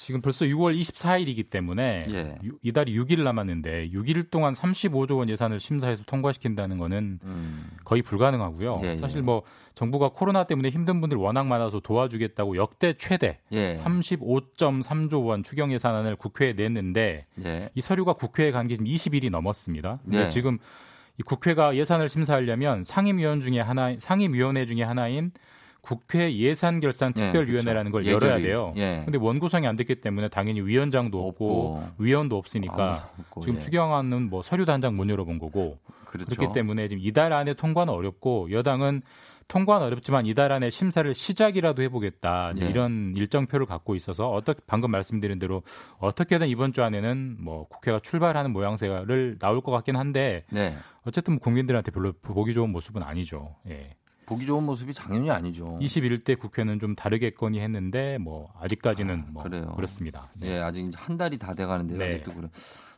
지금 0.06 0.20
벌써 0.20 0.44
6월 0.44 0.78
24일이기 0.80 1.50
때문에 1.50 2.06
예. 2.10 2.38
유- 2.44 2.56
이달이 2.62 2.96
6일 2.96 3.24
남았는데 3.24 3.90
6일 3.90 4.30
동안 4.30 4.54
35조 4.54 5.18
원 5.18 5.28
예산을 5.28 5.58
심사해서 5.58 6.04
통과시킨다는 6.06 6.78
거는 6.78 7.18
음. 7.24 7.70
거의 7.84 8.02
불가능하고요. 8.02 8.82
예, 8.84 8.92
예. 8.92 8.96
사실 8.98 9.20
뭐 9.22 9.42
정부가 9.74 10.10
코로나 10.10 10.44
때문에 10.44 10.68
힘든 10.68 11.00
분들 11.00 11.18
워낙 11.18 11.48
많아서 11.48 11.80
도와주겠다고 11.80 12.56
역대 12.56 12.92
최대 12.96 13.38
예. 13.50 13.72
35.3조 13.72 15.24
원 15.26 15.42
추경 15.42 15.72
예산안을 15.72 16.14
국회에 16.14 16.52
냈는데 16.52 17.26
예. 17.44 17.70
이 17.74 17.80
서류가 17.80 18.12
국회에 18.12 18.52
간게 18.52 18.76
지금 18.76 18.86
20일이 18.86 19.28
넘었습니다. 19.28 19.98
근데 20.04 20.24
네. 20.26 20.30
지금 20.30 20.58
이 21.18 21.24
국회가 21.24 21.74
예산을 21.74 22.08
심사하려면 22.08 22.84
상임위원 22.84 23.40
중에 23.40 23.58
하나 23.58 23.92
상임위원회 23.98 24.66
중에 24.66 24.84
하나인 24.84 25.32
국회 25.86 26.34
예산결산특별위원회라는 26.36 27.92
걸 27.92 28.06
예, 28.06 28.12
열어야 28.12 28.30
예결위. 28.32 28.42
돼요. 28.46 28.72
예. 28.76 29.02
근데 29.04 29.18
원구성이 29.18 29.66
안 29.66 29.76
됐기 29.76 29.96
때문에 30.00 30.28
당연히 30.28 30.60
위원장도 30.60 31.28
없고, 31.28 31.76
없고. 31.76 32.02
위원도 32.02 32.36
없으니까 32.36 33.10
없고, 33.18 33.40
지금 33.42 33.54
예. 33.56 33.58
추경안은 33.60 34.28
뭐 34.30 34.42
서류도 34.42 34.72
한 34.72 34.80
장 34.80 34.96
못 34.96 35.08
열어본 35.08 35.38
거고 35.38 35.78
그렇죠. 36.04 36.34
그렇기 36.36 36.54
때문에 36.54 36.88
지금 36.88 37.02
이달 37.04 37.32
안에 37.32 37.54
통과는 37.54 37.92
어렵고 37.92 38.50
여당은 38.50 39.02
통과는 39.48 39.86
어렵지만 39.86 40.26
이달 40.26 40.50
안에 40.50 40.70
심사를 40.70 41.14
시작이라도 41.14 41.82
해보겠다 41.82 42.52
예. 42.60 42.66
이런 42.66 43.14
일정표를 43.16 43.64
갖고 43.66 43.94
있어서 43.94 44.28
어떻게 44.28 44.60
방금 44.66 44.90
말씀드린 44.90 45.38
대로 45.38 45.62
어떻게든 45.98 46.48
이번 46.48 46.72
주 46.72 46.82
안에는 46.82 47.36
뭐 47.40 47.68
국회가 47.68 48.00
출발하는 48.00 48.52
모양새를 48.52 49.38
나올 49.38 49.60
것 49.60 49.70
같긴 49.70 49.94
한데 49.94 50.44
네. 50.50 50.74
어쨌든 51.06 51.34
뭐 51.34 51.40
국민들한테 51.40 51.92
별로 51.92 52.12
보기 52.22 52.54
좋은 52.54 52.70
모습은 52.70 53.02
아니죠. 53.04 53.54
예. 53.68 53.94
보기 54.26 54.44
좋은 54.46 54.64
모습이 54.64 54.92
당연히 54.92 55.30
아니죠. 55.30 55.78
21대 55.80 56.38
국회는 56.38 56.80
좀 56.80 56.94
다르겠거니 56.94 57.60
했는데 57.60 58.18
뭐 58.18 58.52
아직까지는 58.60 59.26
뭐 59.32 59.42
그래요. 59.44 59.72
그렇습니다. 59.76 60.28
예, 60.42 60.58
아직 60.60 60.90
한 60.94 61.16
달이 61.16 61.38
다 61.38 61.54
돼 61.54 61.64
가는데요. 61.64 61.98
네. 61.98 62.10
아직도 62.10 62.34
그래. 62.34 62.48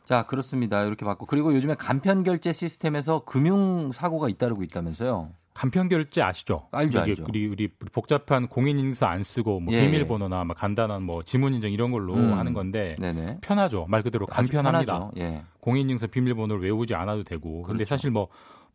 자, 0.05 0.23
그렇습니다. 0.23 0.83
이렇게 0.83 1.05
받고 1.05 1.27
그리고 1.27 1.53
요즘에 1.55 1.75
간편 1.75 2.23
결제 2.23 2.51
시스템에서 2.51 3.23
금융 3.25 3.91
사고가 3.91 4.27
잇따르고 4.27 4.63
있다면서요. 4.63 5.29
간편 5.53 5.87
결제 5.89 6.21
아시죠? 6.21 6.67
알죠, 6.71 7.01
알죠. 7.01 7.25
우리 7.27 7.45
우리 7.45 7.67
복잡한 7.91 8.47
공인 8.47 8.79
인증서 8.79 9.05
안 9.07 9.23
쓰고 9.23 9.59
뭐 9.59 9.73
예, 9.73 9.81
비밀번호나 9.85 10.45
막 10.45 10.57
간단한 10.57 11.03
뭐 11.03 11.21
지문 11.23 11.53
인증 11.53 11.71
이런 11.71 11.91
걸로 11.91 12.15
음. 12.15 12.33
하는 12.37 12.53
건데 12.53 12.95
네네. 12.99 13.39
편하죠. 13.41 13.85
말 13.89 14.01
그대로 14.01 14.25
간편합니다. 14.25 15.11
예. 15.17 15.43
공인 15.59 15.81
인증서 15.83 16.07
비밀번호를 16.07 16.63
외우지 16.63 16.95
않아도 16.95 17.23
되고. 17.23 17.63
근데 17.63 17.79
그렇죠. 17.79 17.89
사실 17.89 18.09
뭐 18.09 18.29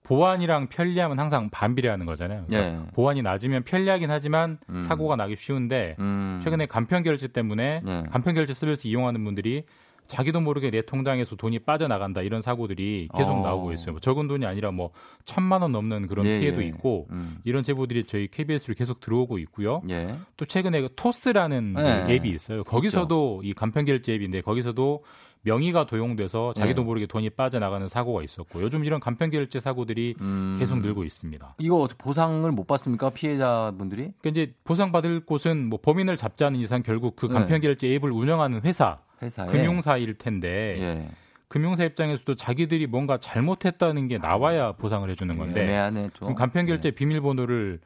보안이랑 0.04 0.68
편리함은 0.68 1.18
항상 1.18 1.48
반비례하는 1.50 2.06
거잖아요. 2.06 2.44
그러니까 2.46 2.86
예. 2.86 2.90
보안이 2.92 3.22
낮으면 3.22 3.64
편리하긴 3.64 4.10
하지만 4.10 4.58
음. 4.68 4.82
사고가 4.82 5.16
나기 5.16 5.34
쉬운데 5.34 5.96
음. 5.98 6.38
최근에 6.42 6.66
간편 6.66 7.02
결제 7.02 7.26
때문에 7.26 7.82
예. 7.84 8.02
간편 8.10 8.34
결제 8.34 8.54
서비스 8.54 8.86
이용하는 8.86 9.24
분들이 9.24 9.64
자기도 10.06 10.42
모르게 10.42 10.70
내 10.70 10.82
통장에서 10.82 11.36
돈이 11.36 11.60
빠져나간다 11.60 12.20
이런 12.20 12.42
사고들이 12.42 13.08
계속 13.16 13.30
어. 13.30 13.40
나오고 13.40 13.72
있어요. 13.72 13.92
뭐 13.92 14.00
적은 14.00 14.28
돈이 14.28 14.44
아니라 14.44 14.70
뭐 14.70 14.90
천만 15.24 15.62
원 15.62 15.72
넘는 15.72 16.06
그런 16.08 16.26
예, 16.26 16.38
피해도 16.38 16.62
예. 16.62 16.66
있고 16.66 17.06
음. 17.10 17.38
이런 17.44 17.62
제보들이 17.62 18.04
저희 18.04 18.28
KBS로 18.28 18.74
계속 18.74 19.00
들어오고 19.00 19.38
있고요. 19.38 19.80
예. 19.88 20.14
또 20.36 20.44
최근에 20.44 20.82
그 20.82 20.88
토스라는 20.94 21.72
네. 21.72 22.04
그 22.06 22.12
앱이 22.12 22.28
있어요. 22.28 22.62
거기서도 22.64 23.40
이 23.42 23.54
간편 23.54 23.86
결제 23.86 24.12
앱인데 24.12 24.42
거기서도 24.42 25.02
명의가 25.44 25.86
도용돼서 25.86 26.54
자기도 26.54 26.82
네. 26.82 26.86
모르게 26.86 27.06
돈이 27.06 27.30
빠져나가는 27.30 27.86
사고가 27.86 28.22
있었고 28.22 28.62
요즘 28.62 28.84
이런 28.84 28.98
간편 28.98 29.30
결제 29.30 29.60
사고들이 29.60 30.16
음. 30.20 30.56
계속 30.58 30.80
늘고 30.80 31.04
있습니다. 31.04 31.56
이거 31.58 31.88
보상을 31.98 32.50
못 32.50 32.66
받습니까? 32.66 33.10
피해자분들이? 33.10 34.12
그러니까 34.20 34.30
이제 34.30 34.54
보상받을 34.64 35.20
곳은 35.20 35.68
뭐 35.68 35.78
범인을 35.80 36.16
잡자는 36.16 36.58
이상 36.60 36.82
결국 36.82 37.14
그 37.16 37.26
네. 37.26 37.34
간편 37.34 37.60
결제 37.60 37.94
앱을 37.94 38.10
운영하는 38.10 38.62
회사, 38.64 38.98
회사에 39.22 39.48
금융사일 39.48 40.14
텐데 40.14 40.76
예. 40.80 41.08
금융사 41.48 41.84
입장에서도 41.84 42.34
자기들이 42.34 42.86
뭔가 42.86 43.18
잘못했다는 43.18 44.08
게 44.08 44.18
나와야 44.18 44.72
보상을 44.72 45.08
해주는 45.08 45.36
건데 45.38 46.10
또. 46.14 46.26
그럼 46.26 46.34
간편 46.34 46.66
결제 46.66 46.90
비밀번호를 46.90 47.80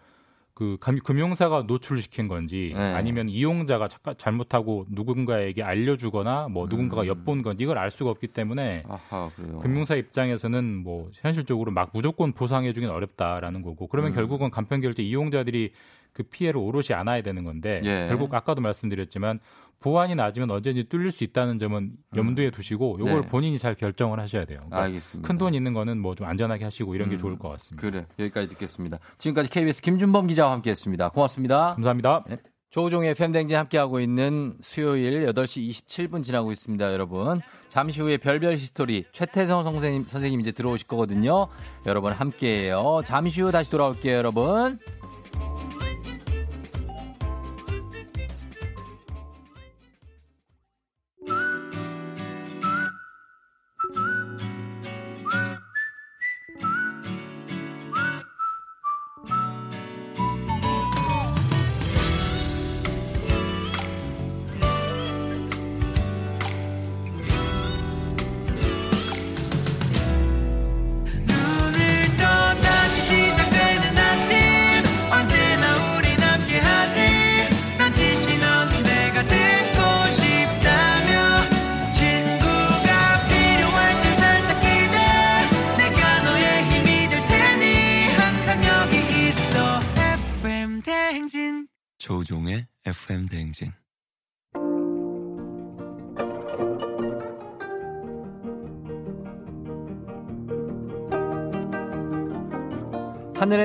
그 0.59 0.77
감- 0.81 0.99
금융사가 0.99 1.63
노출시킨 1.69 2.27
건지 2.27 2.73
네. 2.75 2.81
아니면 2.93 3.29
이용자가 3.29 3.87
잠깐 3.87 4.17
잘못하고 4.19 4.87
누군가에게 4.91 5.63
알려주거나 5.63 6.49
뭐 6.49 6.67
누군가가 6.69 7.03
음. 7.03 7.07
엿본 7.07 7.43
건지 7.43 7.63
이걸 7.63 7.79
알 7.79 7.93
수가 7.93 8.11
없기 8.11 8.27
때문에 8.27 8.83
아하. 8.89 9.31
금융사 9.63 9.95
입장에서는 9.95 10.65
뭐 10.83 11.11
현실적으로 11.15 11.71
막 11.71 11.91
무조건 11.95 12.33
보상해 12.33 12.73
주긴 12.73 12.91
어렵다라는 12.91 13.63
거고 13.63 13.87
그러면 13.87 14.11
음. 14.11 14.15
결국은 14.17 14.51
간편 14.51 14.81
결제 14.81 15.01
이용자들이 15.05 15.71
그 16.13 16.25
피해를 16.25 16.59
오롯이 16.59 16.87
안아야 16.93 17.23
되는 17.23 17.45
건데 17.45 17.81
예. 17.85 18.07
결국 18.09 18.35
아까도 18.35 18.61
말씀드렸지만 18.61 19.39
보안이 19.81 20.15
낮으면 20.17 20.51
언제든지 20.51 20.89
뚫릴 20.89 21.11
수 21.13 21.23
있다는 21.25 21.59
점은 21.59 21.93
염두에 22.17 22.51
두시고 22.51 22.99
이걸 23.01 23.21
네. 23.23 23.29
본인이 23.29 23.59
잘 23.59 23.75
결정을 23.75 24.19
하셔야 24.19 24.45
돼요. 24.45 24.59
그러니까 24.67 24.83
알겠습니다. 24.83 25.27
큰 25.27 25.39
돈 25.39 25.55
있는 25.55 25.73
거는 25.73 25.99
뭐 26.01 26.15
좀 26.17 26.27
안전하게 26.27 26.65
하시고 26.65 26.95
이런 26.97 27.09
게 27.11 27.17
음. 27.17 27.19
좋을 27.19 27.39
것 27.39 27.49
같습니다. 27.51 27.81
그래. 27.89 28.07
여기까지 28.19 28.49
듣겠습니다. 28.49 28.99
지금까지 29.19 29.51
KBS 29.51 29.83
김준범 29.83 30.27
기자와 30.27 30.53
함께 30.53 30.71
했습니다. 30.71 31.11
고맙습니다. 31.11 31.75
감사합니다. 31.75 32.25
네. 32.29 32.39
조우종의 32.71 33.15
팬댕진 33.15 33.57
함께하고 33.57 33.99
있는 33.99 34.55
수요일 34.61 35.25
8시 35.33 35.71
27분 35.71 36.23
지나고 36.23 36.53
있습니다, 36.53 36.93
여러분. 36.93 37.41
잠시 37.71 38.01
후에 38.03 38.19
별별 38.19 38.55
히스토리 38.55 39.05
최태성 39.13 39.63
선생님, 39.63 40.05
선생님 40.05 40.41
이제 40.41 40.53
들어오실 40.53 40.87
거거든요. 40.87 41.47
여러분 41.87 42.13
함께해요. 42.13 43.01
잠시 43.05 43.41
후 43.41 43.51
다시 43.53 43.71
돌아올게요, 43.71 44.17
여러분. 44.19 44.79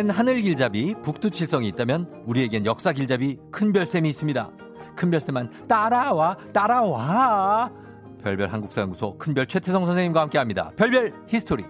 하늘엔 0.03 0.09
하늘 0.09 0.41
길잡이, 0.41 0.95
북두칠성이 1.01 1.67
있다면 1.69 2.23
우리에겐 2.25 2.65
역사 2.65 2.91
길잡이 2.91 3.37
큰별쌤이 3.51 4.09
있습니다. 4.09 4.49
큰별쌤만 4.95 5.67
따라와, 5.67 6.37
따라와. 6.51 7.71
별별 8.21 8.49
한국사연구소 8.49 9.17
큰별 9.17 9.45
최태성 9.47 9.85
선생님과 9.85 10.21
함께합니다. 10.21 10.71
별별 10.75 11.13
히스토리. 11.27 11.63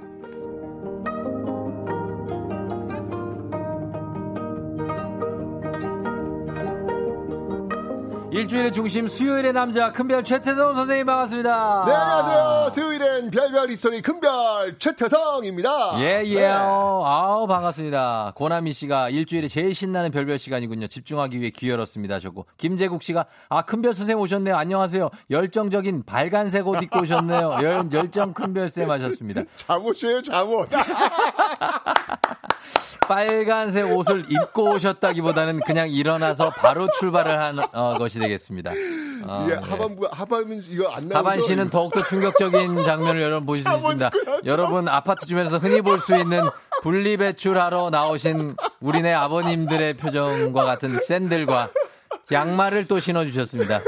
일주일의 8.33 8.71
중심 8.71 9.07
수요일의 9.07 9.53
남자 9.53 9.91
큰별 9.91 10.23
최태성 10.23 10.73
선생님 10.73 11.05
반갑습니다. 11.05 11.83
네, 11.85 11.91
안녕하세요. 11.93 12.69
수요일엔 12.71 13.29
별별 13.29 13.69
히스토리 13.69 14.01
큰별 14.01 14.79
최태성입니다. 14.79 15.99
예, 15.99 16.23
예. 16.25 16.39
네. 16.39 16.47
아우, 16.47 17.45
반갑습니다. 17.45 18.33
고나미 18.35 18.73
씨가 18.73 19.09
일주일에 19.09 19.47
제일 19.47 19.75
신나는 19.75 20.09
별별 20.09 20.39
시간이군요. 20.39 20.87
집중하기 20.87 21.39
위해 21.39 21.51
귀 21.51 21.69
열었습니다. 21.69 22.17
저거. 22.19 22.45
김재국 22.57 23.03
씨가, 23.03 23.27
아, 23.49 23.61
큰별 23.61 23.93
선생님 23.93 24.19
오셨네요. 24.23 24.55
안녕하세요. 24.55 25.11
열정적인 25.29 26.01
빨간색 26.07 26.67
옷 26.67 26.81
입고 26.81 27.01
오셨네요. 27.01 27.59
열, 27.61 27.87
열정 27.93 28.33
큰별 28.33 28.67
쌤 28.67 28.89
하셨습니다. 28.89 29.43
잠옷이에요, 29.57 30.23
잠옷. 30.23 30.69
빨간색 33.07 33.91
옷을 33.91 34.25
입고 34.29 34.71
오셨다기보다는 34.73 35.59
그냥 35.61 35.89
일어나서 35.89 36.49
바로 36.51 36.87
출발을 36.99 37.39
한 37.39 37.59
어, 37.73 37.97
것이 37.97 38.19
되겠습니다. 38.19 38.71
어, 39.25 39.45
네. 39.47 39.55
하반부, 39.55 40.07
하반은 40.11 40.63
이거 40.69 40.89
안 40.89 41.07
나오죠? 41.07 41.17
하반 41.17 41.41
씨는 41.41 41.69
더욱더 41.69 42.01
충격적인 42.03 42.83
장면을 42.83 43.21
여러분 43.21 43.45
보실 43.45 43.65
수 43.67 43.75
있습니다. 43.75 44.11
여러분 44.45 44.87
아파트 44.87 45.25
주변에서 45.25 45.57
흔히 45.57 45.81
볼 45.81 45.99
수 45.99 46.15
있는 46.17 46.41
분리배출하러 46.81 47.89
나오신 47.89 48.55
우리네 48.81 49.13
아버님들의 49.13 49.95
표정과 49.95 50.65
같은 50.65 50.99
샌들과 50.99 51.69
양말을 52.31 52.87
또 52.87 52.99
신어주셨습니다. 52.99 53.81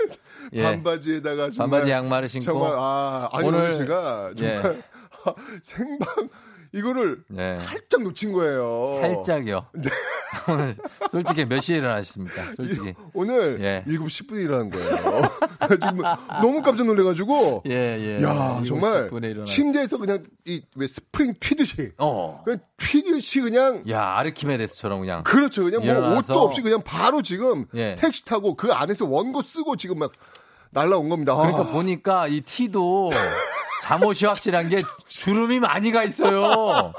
예. 0.54 0.64
반바지에다가 0.64 1.50
반바지 1.58 1.90
양말을 1.90 2.30
신고 2.30 2.46
정말 2.46 2.74
아 2.78 3.28
아니 3.34 3.48
오늘, 3.48 3.60
오늘 3.60 3.72
제가 3.74 4.32
예. 4.40 4.62
정말 4.62 4.84
생방 5.62 6.30
이거를 6.76 7.24
네. 7.30 7.54
살짝 7.54 8.02
놓친 8.04 8.34
거예요. 8.34 8.98
살짝이요. 9.02 9.66
오늘 10.50 10.76
솔직히 11.10 11.46
몇 11.46 11.62
시에 11.62 11.78
일어나셨습니까? 11.78 12.42
솔직히. 12.58 12.94
오늘 13.14 13.58
예. 13.62 13.84
7시 13.90 14.28
10분에 14.28 14.44
일어난 14.44 14.70
거예요. 14.70 15.30
너무 16.42 16.62
깜짝 16.62 16.86
놀래가지고 16.86 17.64
예, 17.68 17.72
예. 18.20 18.24
야 18.24 18.60
7시 18.62 18.68
정말 18.68 19.10
10분에 19.10 19.24
일어나서. 19.32 19.46
침대에서 19.46 19.98
그냥 19.98 20.24
이 20.46 20.62
왜 20.76 20.88
스프링 20.88 21.36
튀듯이 21.40 21.92
어. 21.98 22.42
그냥 22.44 22.60
튀듯이 22.78 23.40
그냥 23.42 23.84
야, 23.90 24.16
아르키메데스처럼 24.18 25.00
그냥. 25.00 25.24
그렇죠. 25.24 25.64
그냥 25.64 25.80
뭐 25.82 25.90
일어나서. 25.90 26.18
옷도 26.20 26.42
없이 26.42 26.62
그냥 26.62 26.82
바로 26.84 27.22
지금 27.22 27.66
예. 27.74 27.96
택시 27.98 28.26
타고 28.26 28.56
그 28.56 28.74
안에서 28.74 29.06
원고 29.06 29.42
쓰고 29.42 29.78
지금 29.78 30.00
막 30.00 30.12
날라온 30.72 31.08
겁니다. 31.08 31.34
그러니까 31.36 31.62
아, 31.62 31.68
보니까 31.68 32.28
이 32.28 32.42
티도 32.42 33.12
잠옷이 33.86 34.26
확실한 34.26 34.70
게 34.70 34.78
주름이 35.08 35.60
많이 35.60 35.92
가 35.92 36.04
있어요. 36.04 36.92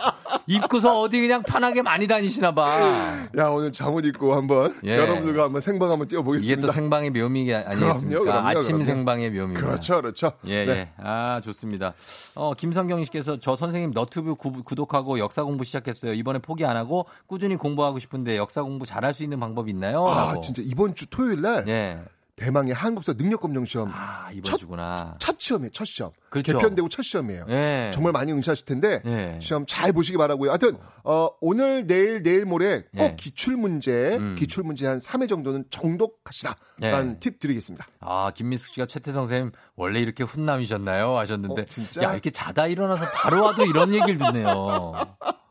입고서 0.47 1.01
어디 1.01 1.21
그냥 1.21 1.43
편하게 1.43 1.83
많이 1.83 2.07
다니시나 2.07 2.55
봐. 2.55 3.27
야 3.37 3.49
오늘 3.49 3.73
잠옷 3.73 4.05
입고 4.05 4.37
한번 4.37 4.73
예. 4.85 4.97
여러분들과 4.97 5.45
한번 5.45 5.61
생방 5.61 5.91
한번 5.91 6.07
뛰어보겠습니다. 6.07 6.53
이게 6.53 6.61
또 6.61 6.71
생방의 6.71 7.11
묘미 7.11 7.53
아니겠습니까? 7.53 7.99
그럼요, 7.99 8.23
그럼요, 8.25 8.49
아침 8.49 8.63
그럼요. 8.77 8.85
생방의 8.85 9.31
묘미입니다. 9.31 9.61
그렇죠, 9.67 9.97
그렇죠. 10.01 10.33
예, 10.47 10.65
네. 10.65 10.73
예. 10.73 10.89
아, 10.99 11.41
좋습니다. 11.43 11.95
어, 12.37 12.55
김성경 12.55 13.03
씨께서 13.03 13.41
저 13.41 13.57
선생님 13.57 13.91
너튜브 13.91 14.37
구, 14.37 14.63
구독하고 14.63 15.19
역사 15.19 15.43
공부 15.43 15.65
시작했어요. 15.65 16.13
이번에 16.13 16.39
포기 16.39 16.65
안 16.65 16.77
하고 16.77 17.07
꾸준히 17.27 17.57
공부하고 17.57 17.99
싶은데 17.99 18.37
역사 18.37 18.63
공부 18.63 18.87
잘할 18.87 19.13
수 19.13 19.25
있는 19.25 19.41
방법이 19.41 19.73
있나요? 19.73 20.07
아 20.07 20.27
라고. 20.27 20.41
진짜 20.41 20.63
이번 20.65 20.95
주 20.95 21.09
토요일 21.11 21.41
날 21.41 21.65
예. 21.67 21.99
대망의 22.37 22.75
한국사 22.75 23.15
능력 23.15 23.41
검정 23.41 23.65
시험 23.65 23.89
아, 23.91 24.29
이번 24.31 24.45
첫- 24.45 24.59
주구나. 24.59 25.17
첫 25.19 25.41
시험이에요, 25.41 25.71
첫 25.71 25.87
시험. 25.87 26.11
그렇죠. 26.29 26.53
개편되고 26.53 26.89
첫 26.91 27.01
시험이에요. 27.03 27.47
예. 27.49 27.91
정말 27.95 28.13
많이 28.13 28.31
응시하실 28.31 28.67
텐데 28.67 29.01
예. 29.07 29.39
시험 29.41 29.65
잘 29.67 29.91
보시기 29.93 30.19
바라고요. 30.19 30.51
하여튼 30.51 30.77
어, 31.03 31.31
오늘 31.41 31.87
내일 31.87 32.23
내일 32.23 32.45
모레 32.45 32.83
꼭 32.95 33.01
예. 33.01 33.17
기출 33.19 33.57
문제 33.57 34.17
음. 34.19 34.37
기출 34.39 34.65
문제 34.65 34.87
한 34.87 34.99
3회 34.99 35.29
정도는 35.31 35.65
정독하시라라는 35.71 37.15
예. 37.15 37.19
팁 37.21 37.39
드리겠습니다. 37.41 37.87
아, 38.01 38.31
김민숙 38.35 38.69
씨가 38.75 38.85
최태성 38.85 39.23
선생님 39.27 39.53
원래 39.75 40.01
이렇게 40.01 40.23
훈남이셨나요? 40.23 41.17
하셨는데. 41.17 41.63
어, 41.63 41.65
진짜? 41.67 42.03
야, 42.03 42.13
이렇게 42.13 42.29
자다 42.29 42.67
일어나서 42.67 43.07
바로 43.15 43.45
와도 43.45 43.65
이런 43.65 43.95
얘기를 43.95 44.19
듣네요. 44.19 44.93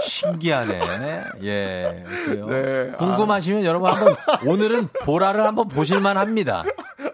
신기하네. 0.00 1.22
예. 1.42 2.04
네. 2.48 2.92
궁금하시면 2.98 3.64
여러분 3.64 3.90
한번 3.90 4.16
오늘은 4.46 4.88
보라를 5.02 5.44
한번 5.44 5.68
보실만 5.68 6.16
합니다. 6.16 6.64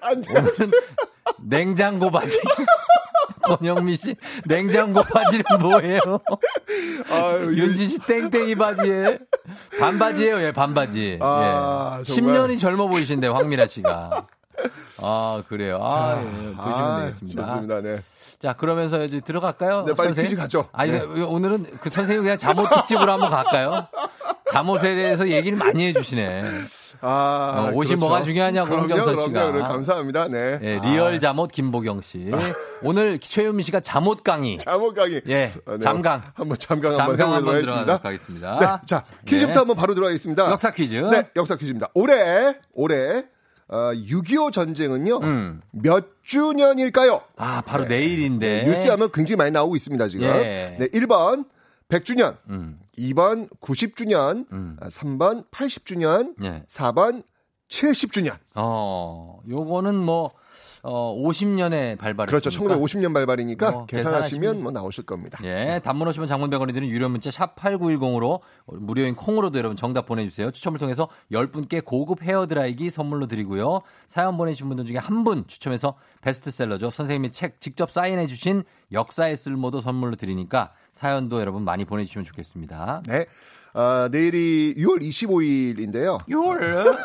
오늘은 0.02 0.70
냉장고 1.42 2.10
바지. 2.10 2.38
권영미 3.42 3.96
씨, 3.96 4.14
냉장고 4.44 5.02
바지는 5.02 5.44
뭐예요? 5.60 6.00
아유, 7.10 7.56
윤진 7.56 7.88
씨 7.88 7.98
땡땡이 7.98 8.54
바지에 8.54 9.18
반바지예요, 9.80 10.42
예, 10.42 10.52
반바지. 10.52 11.18
아, 11.20 11.98
예. 12.00 12.04
정말. 12.04 12.34
10년이 12.34 12.58
젊어 12.60 12.86
보이신데 12.86 13.26
황미라 13.26 13.66
씨가. 13.66 14.26
아, 15.02 15.42
그래요. 15.48 15.80
아, 15.82 16.20
예, 16.20 16.24
보시면 16.24 16.56
아, 16.58 17.00
되겠습니다. 17.00 17.44
좋습니다. 17.44 17.80
네. 17.80 18.00
자, 18.42 18.54
그러면서 18.54 19.04
이제 19.04 19.20
들어갈까요? 19.20 19.84
네, 19.86 19.94
빨리 19.94 20.08
선생님? 20.08 20.30
퀴즈 20.30 20.36
가죠. 20.36 20.68
아니, 20.72 20.90
네. 20.90 21.00
오늘은 21.00 21.64
그 21.80 21.90
선생님 21.90 22.24
그냥 22.24 22.36
잠옷 22.36 22.68
특집으로 22.70 23.12
한번 23.12 23.30
갈까요? 23.30 23.86
잠옷에 24.50 24.96
대해서 24.96 25.28
얘기를 25.28 25.56
많이 25.56 25.86
해주시네. 25.86 26.42
아, 27.02 27.68
어, 27.68 27.70
옷이 27.72 27.90
그렇죠. 27.90 27.96
뭐가 27.98 28.22
중요하냐고 28.22 28.68
그럼요, 28.68 28.96
씨가. 28.96 29.52
그럼요. 29.52 29.62
감사합니다. 29.62 30.26
네. 30.26 30.58
예, 30.60 30.78
아, 30.78 30.82
리얼 30.82 31.20
잠옷 31.20 31.52
김보경 31.52 32.02
씨. 32.02 32.32
오늘 32.82 33.20
최윤미 33.20 33.62
씨가 33.62 33.78
잠옷 33.78 34.24
강의. 34.24 34.58
잠옷 34.58 34.92
강의. 34.92 35.22
예, 35.28 35.48
아, 35.64 35.72
네. 35.74 35.78
잠강. 35.78 36.22
한번 36.34 36.58
잠강 36.58 36.98
한번 36.98 37.20
해보도록 37.20 37.48
하겠습니다. 37.54 38.00
하겠습니다. 38.02 38.58
네, 38.58 38.86
자 38.86 39.04
퀴즈부터 39.24 39.52
네. 39.52 39.58
한번 39.58 39.76
바로 39.76 39.94
들어가겠습니다. 39.94 40.50
역사 40.50 40.72
퀴즈. 40.72 40.96
네, 40.96 41.28
역사 41.36 41.54
퀴즈입니다. 41.54 41.90
올해 41.94 42.56
올해 42.74 43.24
어, 43.72 43.92
6.25 43.94 44.52
전쟁은요 44.52 45.16
음. 45.22 45.62
몇 45.70 46.06
주년일까요? 46.22 47.22
아, 47.38 47.62
바로 47.62 47.86
내일인데. 47.86 48.64
네, 48.64 48.64
뉴스에 48.68 48.90
하면 48.90 49.10
굉장히 49.12 49.36
많이 49.36 49.50
나오고 49.50 49.74
있습니다 49.76 50.08
지금. 50.08 50.26
예. 50.26 50.76
네, 50.78 50.88
1번 50.88 51.46
100주년, 51.88 52.36
음. 52.50 52.78
2번 52.98 53.48
90주년, 53.60 54.44
음. 54.52 54.76
아, 54.78 54.88
3번 54.88 55.48
80주년, 55.50 56.34
예. 56.44 56.62
4번 56.68 57.22
70주년. 57.70 58.36
어, 58.54 59.40
요거는 59.48 59.96
뭐, 59.96 60.32
어, 60.84 61.14
50년에 61.16 61.96
발발했습니다. 61.96 62.26
그렇죠. 62.26 62.50
1950년 62.50 63.14
발발이니까 63.14 63.70
뭐, 63.70 63.86
계산하시면 63.86 64.20
계산하시면 64.20 64.62
뭐 64.62 64.72
나오실 64.72 65.04
겁니다. 65.04 65.38
예, 65.44 65.80
단문 65.84 66.08
오시면 66.08 66.26
장문병원이 66.28 66.72
드는 66.72 66.88
유료 66.88 67.08
문자 67.08 67.30
샵 67.30 67.54
8910으로 67.54 68.40
무료인 68.66 69.14
콩으로도 69.14 69.58
여러분 69.58 69.76
정답 69.76 70.06
보내주세요. 70.06 70.50
추첨을 70.50 70.80
통해서 70.80 71.08
10분께 71.30 71.84
고급 71.84 72.22
헤어드라이기 72.22 72.90
선물로 72.90 73.26
드리고요. 73.28 73.82
사연 74.08 74.36
보내주신 74.36 74.68
분들 74.68 74.84
중에 74.84 74.98
한 74.98 75.22
분 75.22 75.46
추첨해서 75.46 75.94
베스트셀러죠. 76.22 76.90
선생님이 76.90 77.30
책 77.30 77.60
직접 77.60 77.92
사인해 77.92 78.26
주신 78.26 78.64
역사의 78.90 79.36
쓸모도 79.36 79.80
선물로 79.80 80.16
드리니까 80.16 80.72
사연도 80.92 81.40
여러분 81.40 81.62
많이 81.62 81.84
보내주시면 81.84 82.24
좋겠습니다. 82.24 83.02
네. 83.06 83.26
아, 83.74 84.08
내일이 84.12 84.74
6월 84.76 85.00
25일인데요. 85.02 86.24
6월? 86.28 86.98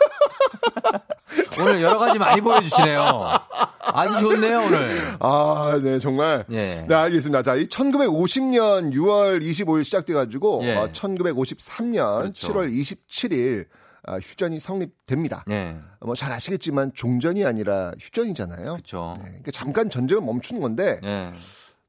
오늘 1.60 1.82
여러 1.82 1.98
가지 1.98 2.20
많이 2.20 2.42
보여주시네요. 2.42 3.24
아주 3.80 4.20
좋네요, 4.20 4.60
오늘. 4.60 5.18
아, 5.20 5.80
네, 5.82 5.98
정말. 6.00 6.46
예. 6.52 6.86
네, 6.88 6.94
알겠습니다. 6.94 7.42
자, 7.44 7.56
이 7.56 7.68
1950년 7.68 8.94
6월 8.94 9.42
25일 9.42 9.86
시작돼가지고, 9.86 10.62
예. 10.64 10.76
어, 10.76 10.90
1953년 10.92 12.20
그렇죠. 12.22 12.54
7월 12.54 12.72
27일, 12.72 13.66
아, 14.04 14.18
휴전이 14.18 14.60
성립됩니다. 14.60 15.46
예. 15.50 15.78
뭐잘 16.02 16.32
아시겠지만 16.32 16.92
종전이 16.94 17.46
아니라 17.46 17.92
휴전이잖아요. 18.00 18.74
그렇죠. 18.74 19.14
네, 19.18 19.24
그러니까 19.24 19.52
잠깐 19.52 19.90
전쟁을 19.90 20.22
멈춘 20.22 20.60
건데, 20.60 21.00
예. 21.04 21.32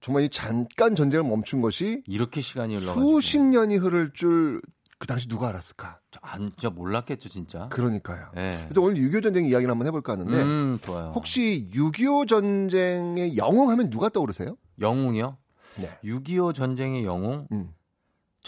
정말 0.00 0.24
이 0.24 0.28
잠깐 0.28 0.94
전쟁을 0.94 1.24
멈춘 1.28 1.60
것이 1.60 2.02
이렇게 2.06 2.40
시간이 2.40 2.74
흘러가지고. 2.76 3.20
수십 3.20 3.40
년이 3.40 3.76
흐를 3.76 4.12
줄 4.12 4.60
그 4.98 5.06
당시 5.06 5.28
누가 5.28 5.48
알았을까? 5.48 6.00
아, 6.22 6.38
진짜 6.38 6.70
몰랐겠죠, 6.70 7.28
진짜. 7.28 7.68
그러니까요. 7.68 8.30
예. 8.36 8.56
그래서 8.62 8.82
오늘 8.82 8.96
6.25 9.00 9.22
전쟁 9.22 9.46
이야기를 9.46 9.70
한번 9.70 9.86
해볼까 9.86 10.14
하는데, 10.14 10.42
음. 10.42 10.78
혹시 11.14 11.68
6.25 11.72 12.26
전쟁의 12.26 13.36
영웅 13.36 13.70
하면 13.70 13.90
누가 13.90 14.08
떠오르세요? 14.08 14.56
영웅이요? 14.80 15.38
네. 15.76 15.98
6.25 16.02 16.52
전쟁의 16.52 17.04
영웅? 17.04 17.46
음. 17.52 17.70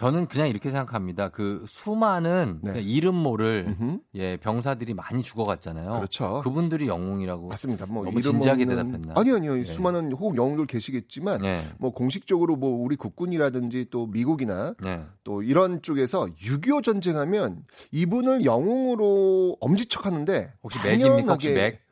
저는 0.01 0.29
그냥 0.29 0.49
이렇게 0.49 0.71
생각합니다. 0.71 1.29
그 1.29 1.63
수많은 1.69 2.61
네. 2.63 2.81
이름 2.81 3.15
모를 3.17 3.77
예 4.15 4.39
병사들이 4.39 4.95
많이 4.95 5.23
죽어갔잖아요. 5.23 5.93
그렇죠. 5.93 6.41
그분들이 6.43 6.89
영웅이라고. 6.89 7.49
맞습니다. 7.49 7.85
뭐 7.85 8.07
너무 8.07 8.23
진지하게 8.23 8.65
없는- 8.65 8.69
대답했나? 8.71 9.13
아니요, 9.15 9.35
아니요. 9.35 9.59
예. 9.59 9.65
수많은 9.67 10.13
혹 10.13 10.39
영웅들 10.39 10.65
계시겠지만 10.69 11.43
네. 11.43 11.61
뭐 11.79 11.93
공식적으로 11.93 12.57
뭐 12.57 12.83
우리 12.83 12.97
국군이라든지 12.97 13.89
또 13.91 14.07
미국이나 14.07 14.73
네. 14.83 15.05
또 15.23 15.43
이런 15.43 15.83
쪽에서 15.83 16.29
6.25 16.29 16.83
전쟁하면 16.83 17.65
이분을 17.93 18.47
영웅으로 18.47 19.59
엄지척하는데 19.61 20.55
혹시 20.63 20.79
맥입니까? 20.83 21.33
혹시 21.35 21.51
맥? 21.51 21.83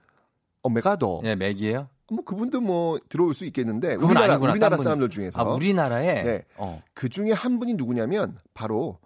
어 0.62 0.70
메가더. 0.70 1.20
예, 1.24 1.34
맥이에요? 1.34 1.90
뭐 2.10 2.24
그분도 2.24 2.60
뭐 2.60 2.98
들어올 3.08 3.34
수 3.34 3.44
있겠는데 3.44 3.94
우리나라 3.96 4.34
아니구나, 4.34 4.52
우리나라. 4.52 4.76
사람들 4.78 5.08
중에서 5.10 5.40
아, 5.40 5.44
우리나라에? 5.54 6.22
네. 6.22 6.44
어. 6.56 6.82
그 6.94 7.08
중에 7.08 7.32
한 7.32 7.58
분이 7.58 7.74
누구냐면 7.74 8.36
바로 8.54 8.98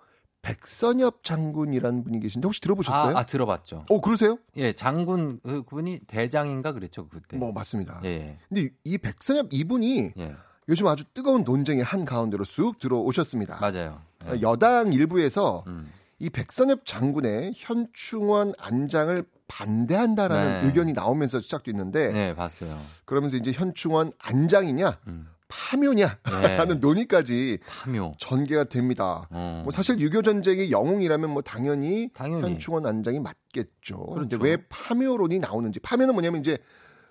백선엽 0.43 1.23
장군이라는 1.23 2.05
분이 2.05 2.21
계신데 2.21 2.47
혹시 2.47 2.61
들어보셨어요? 2.61 3.17
아, 3.17 3.21
아, 3.21 3.27
들어봤죠. 3.27 3.85
어 3.89 4.01
그러세요? 4.01 4.39
예, 4.57 4.73
장군 4.73 5.39
그, 5.43 5.63
그분이 5.63 6.01
대장인가 6.07 6.73
그랬죠 6.73 7.09
그때. 7.09 7.37
뭐 7.37 7.53
맞습니다. 7.53 8.01
예. 8.05 8.39
근데 8.49 8.71
이 8.85 8.99
백선엽 8.99 9.49
이분이 9.53 10.13
예. 10.19 10.35
요즘 10.69 10.87
아주 10.89 11.05
뜨거운 11.15 11.43
논쟁의 11.45 11.85
한 11.85 12.05
가운데로 12.05 12.45
쑥 12.45 12.79
들어오셨습니다. 12.81 13.59
맞아요. 13.61 14.01
예. 14.27 14.41
여당 14.43 14.93
일부에서 14.93 15.65
음. 15.69 15.91
이 16.19 16.29
백선엽 16.31 16.87
장군의 16.87 17.53
현충원 17.57 18.53
안장을 18.59 19.25
반대한다라는 19.57 20.55
네. 20.63 20.67
의견이 20.67 20.93
나오면서 20.93 21.41
시작됐는데 21.41 22.09
네, 22.13 22.35
봤어요. 22.35 22.75
그러면서 23.05 23.37
이제 23.37 23.53
현충원 23.53 24.13
안장이냐 24.19 24.99
파묘냐 25.49 26.19
음. 26.29 26.41
네. 26.43 26.57
하는 26.57 26.81
논의까지 26.81 27.59
파묘. 27.67 28.15
전개가 28.19 28.65
됩니다. 28.65 29.27
어. 29.31 29.61
뭐 29.63 29.71
사실 29.71 29.97
6.25 29.97 30.25
전쟁의 30.25 30.71
영웅이라면 30.71 31.29
뭐 31.31 31.43
당연히, 31.43 32.09
당연히. 32.15 32.43
현충원 32.43 32.87
안장이 32.87 33.21
맞겠죠. 33.21 33.99
그런데 34.15 34.37
그렇죠. 34.39 34.45
왜 34.45 34.57
파묘론이 34.71 35.39
나오는지 35.41 35.79
파묘는 35.81 36.15
뭐냐면 36.15 36.41
이제 36.41 36.57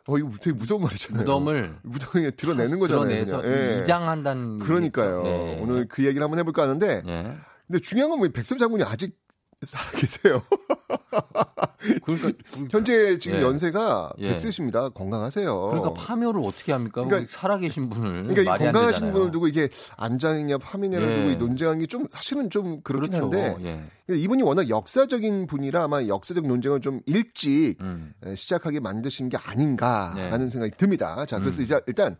어 0.07 0.17
이거 0.17 0.31
되게 0.41 0.57
무서운 0.57 0.81
말이잖아요. 0.81 1.21
무덤을 1.23 1.75
무덤에 1.83 2.31
드러내는 2.31 2.79
거잖아요. 2.79 3.25
드러내서. 3.25 3.43
예. 3.45 3.81
이장한다는 3.81 4.57
그러니까요. 4.59 5.21
네. 5.21 5.59
오늘 5.61 5.87
그 5.87 6.03
얘기를 6.03 6.23
한번 6.23 6.39
해볼까 6.39 6.63
하는데 6.63 7.03
예. 7.05 7.35
근데 7.67 7.79
중요한 7.79 8.09
건 8.09 8.19
왜 8.21 8.29
백설 8.29 8.57
장군이 8.57 8.83
아직 8.83 9.15
살아 9.61 9.91
계세요. 9.91 10.41
그러니까 12.03 12.31
현재 12.69 13.17
지금 13.17 13.37
예. 13.37 13.41
연세가 13.41 14.13
예. 14.19 14.35
100세십니다. 14.35 14.93
건강하세요. 14.93 15.59
그러니까 15.69 15.93
파묘를 15.93 16.41
어떻게 16.43 16.71
합니까? 16.71 17.03
그러니까- 17.03 17.15
그러니까 17.17 17.39
살아계신 17.39 17.89
분을 17.89 18.27
그러니까 18.27 18.55
이 18.55 18.57
건강하신. 18.59 19.11
분을 19.11 19.31
두고 19.31 19.47
이게 19.47 19.69
안장이냐 19.97 20.57
파미냐를 20.59 21.11
예. 21.11 21.15
두고 21.17 21.29
이 21.31 21.35
논쟁한 21.37 21.79
게 21.79 21.85
좀 21.87 22.07
사실은 22.09 22.49
좀 22.49 22.81
그렇긴 22.81 23.09
그렇죠. 23.11 23.23
한데 23.25 23.57
예. 23.67 23.83
근데 24.05 24.19
이분이 24.21 24.43
워낙 24.43 24.69
역사적인 24.69 25.47
분이라 25.47 25.83
아마 25.83 26.05
역사적 26.05 26.45
논쟁을 26.47 26.79
좀 26.81 27.01
일찍 27.05 27.75
음. 27.81 28.13
에, 28.25 28.35
시작하게 28.35 28.79
만드신 28.79 29.29
게 29.29 29.37
아닌가라는 29.37 30.39
네. 30.45 30.49
생각이 30.49 30.73
듭니다. 30.77 31.25
자, 31.25 31.39
그래서 31.39 31.61
음. 31.61 31.63
이제 31.63 31.79
일단 31.87 32.15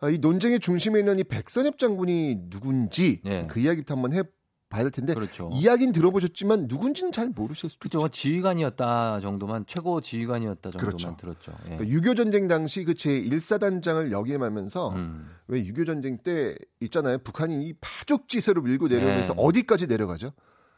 아, 0.00 0.08
이 0.08 0.18
논쟁의 0.18 0.60
중심에 0.60 1.00
있는 1.00 1.18
이 1.18 1.24
백선엽 1.24 1.78
장군이 1.78 2.48
누군지 2.50 3.20
예. 3.26 3.46
그 3.50 3.58
이야기부터 3.60 3.94
한번 3.94 4.12
해 4.12 4.22
봐야 4.68 4.82
될 4.82 4.90
텐데 4.90 5.14
그렇죠. 5.14 5.48
이야기는 5.52 5.92
들어보셨지만 5.92 6.66
누군지는 6.68 7.10
잘 7.10 7.28
모르실 7.30 7.70
수도 7.70 7.80
그죠. 7.80 8.08
지휘관이었다 8.08 9.20
정도만 9.20 9.64
최고 9.66 10.00
지휘관이었다 10.00 10.70
정도만 10.72 10.86
그렇죠. 10.96 11.16
들었죠. 11.18 11.52
예. 11.70 11.76
그러니까 11.78 12.10
6.25 12.10 12.16
전쟁 12.16 12.48
당시 12.48 12.84
그 12.84 12.94
제 12.94 13.10
1사단장을 13.22 14.10
역임하면서 14.10 14.88
음. 14.90 15.30
왜6.25 15.48 15.86
전쟁 15.86 16.18
때 16.18 16.54
있잖아요. 16.80 17.18
북한이 17.18 17.64
이 17.64 17.74
파죽지세로 17.80 18.60
밀고 18.62 18.88
내려오면서 18.88 19.34
네. 19.34 19.42
어디까지 19.42 19.86
내려가죠? 19.86 20.32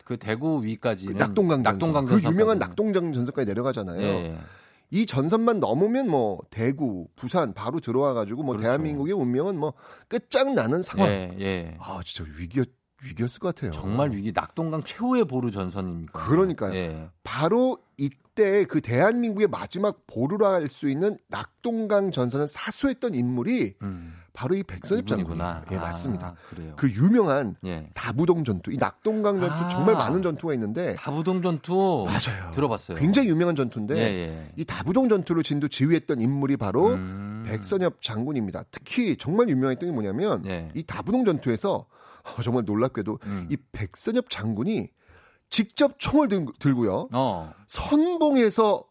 그 0.05 0.17
대구 0.19 0.63
위까지는 0.63 1.15
그 1.15 1.19
낙동강 1.19 1.63
전선. 1.65 1.91
낙동강 1.93 2.05
그 2.05 2.23
유명한. 2.29 2.59
낙동강 2.59 3.13
전선까지 3.13 3.47
내려가잖아요. 3.47 4.01
예. 4.03 4.37
이 4.93 5.07
전선만 5.07 5.61
넘으면 5.61 6.09
뭐 6.11 6.41
대구, 6.51 7.07
부산 7.17 7.55
바로 7.55 7.81
들어와 7.81 8.13
가지고 8.13 8.43
뭐 8.43 8.55
그렇죠. 8.57 8.65
대한민국의 8.69 9.15
운명은 9.15 9.57
뭐 9.59 9.73
끝장나는 10.09 10.83
상황. 10.83 11.09
예, 11.09 11.37
예. 11.41 11.77
아, 11.81 12.01
진짜 12.05 12.29
위기였 12.37 12.69
위기였을 13.05 13.41
것 13.41 13.55
같아요. 13.55 13.71
정말 13.73 14.11
위기 14.13 14.33
낙동강 14.35 14.83
최후의 14.83 15.25
보루 15.25 15.51
전선입니까? 15.51 16.27
그러니까요. 16.27 16.75
예. 16.75 17.09
바로 17.23 17.79
이때 17.97 18.65
그 18.65 18.81
대한민국의 18.81 19.49
마지막 19.49 20.07
보루라 20.07 20.53
할 20.53 20.69
수 20.69 20.89
있는 20.89 21.19
낙동강 21.29 22.11
전선을 22.11 22.49
사수했던 22.49 23.15
인물이 23.15 23.75
음. 23.83 24.15
바로 24.33 24.55
이 24.55 24.63
백선엽 24.63 25.05
이분이구나. 25.05 25.45
장군이에요. 25.55 25.65
예, 25.73 25.77
아, 25.77 25.81
맞습니다. 25.89 26.35
그래요. 26.49 26.73
그 26.77 26.89
유명한 26.91 27.57
예. 27.65 27.91
다부동 27.95 28.45
전투, 28.45 28.71
이 28.73 28.77
낙동강 28.79 29.41
전투 29.41 29.55
아. 29.55 29.69
정말 29.69 29.95
많은 29.97 30.23
전투가 30.23 30.55
있는데 30.55 30.95
다부동 30.95 31.43
전투 31.43 32.07
맞아요. 32.07 32.53
들어봤어요. 32.55 32.97
굉장히 32.99 33.29
유명한 33.29 33.57
전투인데 33.57 33.97
예, 33.97 34.01
예. 34.01 34.53
이 34.57 34.65
다부동 34.65 35.09
전투를 35.09 35.43
진도 35.43 35.67
지휘했던 35.69 36.21
인물이 36.21 36.57
바로 36.57 36.93
음. 36.93 37.45
백선엽 37.49 38.01
장군입니다. 38.01 38.65
특히 38.71 39.17
정말 39.17 39.49
유명했던 39.49 39.89
게 39.89 39.93
뭐냐면 39.93 40.45
예. 40.47 40.71
이 40.75 40.83
다부동 40.85 41.25
전투에서 41.25 41.87
어, 42.39 42.43
정말 42.43 42.65
놀랍게도 42.65 43.19
음. 43.25 43.49
이 43.51 43.57
백선엽 43.73 44.31
장군이 44.31 44.89
직접 45.51 45.99
총을 45.99 46.29
들, 46.29 46.47
들고요. 46.59 47.09
어. 47.13 47.53
선봉에서 47.67 48.85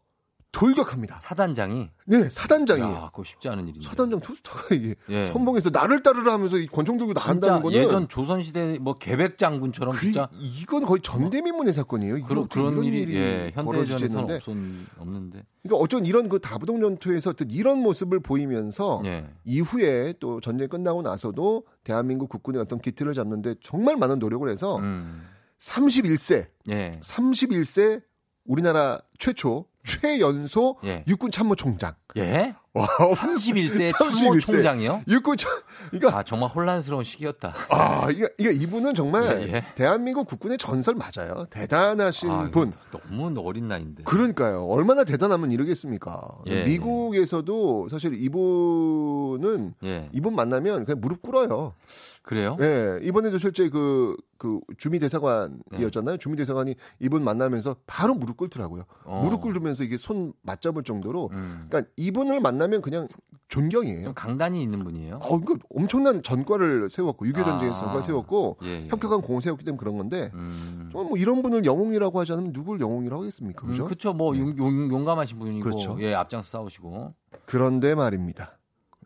돌격합니다. 0.52 1.20
사단장이 1.20 1.89
네, 2.06 2.28
사단장이. 2.30 2.82
야, 2.82 3.10
그거 3.12 3.24
쉽지 3.24 3.50
않은 3.50 3.68
일인데. 3.68 3.88
사단장 3.88 4.20
투스타가 4.20 4.74
이게 4.74 4.95
예. 5.10 5.28
선봉에서 5.28 5.70
나를 5.70 6.02
따르라 6.02 6.34
하면서 6.34 6.58
이 6.58 6.66
권총 6.66 6.97
들고 6.97 7.14
나간다는 7.14 7.62
거는 7.62 7.78
예전 7.78 8.08
조선 8.08 8.41
시대 8.41 8.80
뭐 8.80 8.95
계백 8.95 9.38
장군처럼 9.38 9.95
그, 9.95 10.02
진짜 10.02 10.28
이건 10.34 10.86
거의 10.86 11.02
전대미문의 11.04 11.72
사건이에요. 11.74 12.18
이거 12.18 12.28
그런 12.28 12.47
그런 12.47 12.72
이런 12.74 12.84
일이 12.86 13.16
예, 13.16 13.52
현대전에서는. 13.54 14.36
없었, 14.36 14.56
없는데. 14.97 15.45
그러니까 15.62 15.84
어쩐 15.84 16.06
이런 16.08 16.30
그 16.30 16.39
다부동 16.39 16.82
전투에서 16.82 17.30
어떤 17.30 17.52
이런 17.52 17.80
모습을 17.80 18.20
보이면서 18.20 19.04
예. 19.06 19.30
이후에 19.45 20.16
또 20.20 20.41
전쟁 20.41 20.68
끝나고 20.68 21.04
나서도 21.04 21.64
대한민국 21.84 22.28
국군의 22.30 22.60
어떤 22.62 22.80
기틀을 22.80 23.14
잡는데 23.14 23.56
정말 23.62 23.97
많은 23.97 24.18
노력을 24.18 24.50
해서 24.50 24.78
음. 24.78 25.22
31세, 25.60 26.47
예. 26.70 27.00
31세 27.04 28.02
우리나라 28.45 29.00
최초 29.20 29.66
최연소 29.84 30.78
예. 30.84 31.04
육군 31.08 31.32
참모총장. 31.32 31.94
예? 32.18 32.54
와우. 32.74 33.14
31세 33.16 33.92
31세. 33.92 34.16
참모총장이요? 34.16 35.04
육군 35.08 35.38
참, 35.38 35.52
그러니까 35.90 36.20
아, 36.20 36.24
정말 36.24 36.50
혼란스러운 36.50 37.04
시기였다. 37.04 37.54
아, 37.72 38.08
이게, 38.12 38.28
이게 38.38 38.52
이분은 38.52 38.94
정말 38.94 39.42
예, 39.42 39.54
예. 39.54 39.66
대한민국 39.76 40.28
국군의 40.28 40.58
전설 40.58 40.96
맞아요. 40.96 41.46
대단하신 41.50 42.30
아, 42.30 42.50
분. 42.52 42.74
너무 42.92 43.34
어린 43.42 43.68
나이인데. 43.68 44.04
그러니까요. 44.04 44.66
얼마나 44.66 45.04
대단하면 45.04 45.52
이러겠습니까? 45.52 46.28
예, 46.48 46.64
미국에서도 46.66 47.88
사실 47.90 48.14
이분은 48.22 49.74
예. 49.84 50.10
이분 50.14 50.36
만나면 50.36 50.86
그냥 50.86 51.00
무릎 51.02 51.22
꿇어요. 51.22 51.74
그래요? 52.22 52.57
예, 52.61 52.99
이번에도 53.01 53.38
실제 53.38 53.70
그, 53.70 54.15
그, 54.38 54.59
주미 54.78 54.99
대사관이었잖아요. 54.99 56.17
주미 56.17 56.36
대사관이 56.36 56.76
이분 56.99 57.24
만나면서 57.24 57.78
바로 57.88 58.13
무릎 58.13 58.38
꿇더라고요. 58.38 58.84
어. 59.05 59.22
무릎 59.24 59.41
꿇으면서 59.41 59.84
이게 59.84 59.97
손 59.97 60.34
맞잡을 60.43 60.84
정도로. 60.84 61.30
음. 61.32 61.65
그러니까 61.70 61.91
이분을 61.97 62.39
만나면 62.39 62.82
그냥 62.82 63.07
존경이에요. 63.47 64.03
좀 64.03 64.13
강단이 64.13 64.61
있는 64.61 64.84
분이에요. 64.84 65.20
어, 65.24 65.39
그 65.39 65.57
엄청난 65.74 66.22
전과를 66.22 66.89
세웠고, 66.89 67.26
6.25 67.26 67.41
아. 67.41 67.45
전쟁에서 67.45 67.80
전과를 67.80 68.03
세웠고, 68.03 68.57
예, 68.63 68.67
예. 68.84 68.88
혁혁한 68.89 69.22
공을 69.22 69.41
세웠기 69.41 69.65
때문에 69.65 69.80
그런 69.80 69.97
건데, 69.97 70.30
음. 70.36 70.89
뭐 70.93 71.17
이런 71.17 71.41
분을 71.41 71.65
영웅이라고 71.65 72.20
하지 72.20 72.34
않으면 72.34 72.53
누굴 72.53 72.80
영웅이라고 72.80 73.24
하겠습니까? 73.24 73.65
음, 73.65 73.70
그죠? 73.70 73.86
그쵸. 73.86 74.13
뭐, 74.13 74.38
용, 74.38 74.55
용, 74.57 74.91
용감하신 74.91 75.39
분이고. 75.39 75.63
그렇죠. 75.63 75.97
예, 75.99 76.13
앞장서 76.13 76.47
싸우시고. 76.47 77.13
그런데 77.45 77.95
말입니다. 77.95 78.59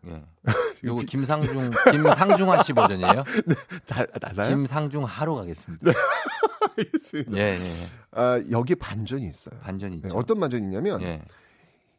예. 0.08 0.24
요거 0.84 1.04
김상중, 1.04 1.72
김상중하 1.92 2.64
씨 2.64 2.74
버전이에요? 2.74 3.24
달, 3.88 4.08
달라요? 4.08 4.50
김상중하로 4.50 5.36
가겠습니다. 5.36 5.92
예, 7.36 7.40
예. 7.40 7.60
아, 8.12 8.42
여기에 8.52 8.76
반전이 8.76 9.26
있어요. 9.28 9.60
반전이 9.62 9.98
있죠. 9.98 10.08
네, 10.08 10.14
어떤 10.14 10.40
반전이 10.40 10.64
있냐면, 10.66 11.02
예. 11.02 11.22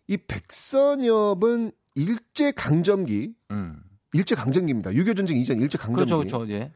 이 0.07 0.17
백선엽은 0.17 1.73
일제 1.95 2.53
강점기, 2.53 3.35
음. 3.53 3.83
일제 4.13 4.35
강점기입니다. 4.35 4.91
6.25 4.91 5.17
전쟁 5.17 5.37
이전 5.39 5.59
일제 5.61 5.79
강점기. 5.79 6.11
그렇죠, 6.11 6.19
그렇죠. 6.19 6.53
예. 6.53 6.73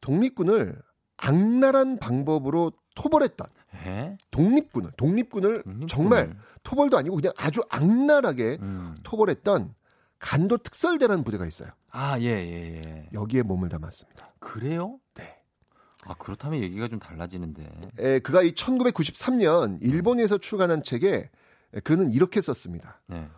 독립군을 0.00 0.80
악랄한 1.16 1.98
방법으로 1.98 2.72
토벌했던 2.94 3.46
예? 3.86 4.18
독립군을 4.30 4.92
독립군을 4.96 5.62
독립군을. 5.64 5.86
정말 5.88 6.36
토벌도 6.62 6.98
아니고 6.98 7.16
그냥 7.16 7.32
아주 7.38 7.62
악랄하게 7.70 8.58
음. 8.60 8.96
토벌했던 9.02 9.74
간도 10.22 10.56
특설대라는 10.56 11.24
부대가 11.24 11.44
있어요. 11.46 11.68
아, 11.90 12.18
예, 12.20 12.26
예, 12.26 12.82
예. 12.84 13.08
여기에 13.12 13.42
몸을 13.42 13.68
담았습니다. 13.68 14.34
그래요? 14.38 15.00
네. 15.14 15.36
아, 16.04 16.14
그렇다면 16.14 16.62
얘기가 16.62 16.88
좀 16.88 17.00
달라지는데. 17.00 17.68
에, 17.98 18.18
그가 18.20 18.42
이 18.42 18.52
1993년 18.52 19.78
일본에서 19.82 20.38
출간한 20.38 20.84
책에 20.84 21.28
에, 21.74 21.80
그는 21.80 22.12
이렇게 22.12 22.40
썼습니다. 22.40 23.02
네. 23.08 23.28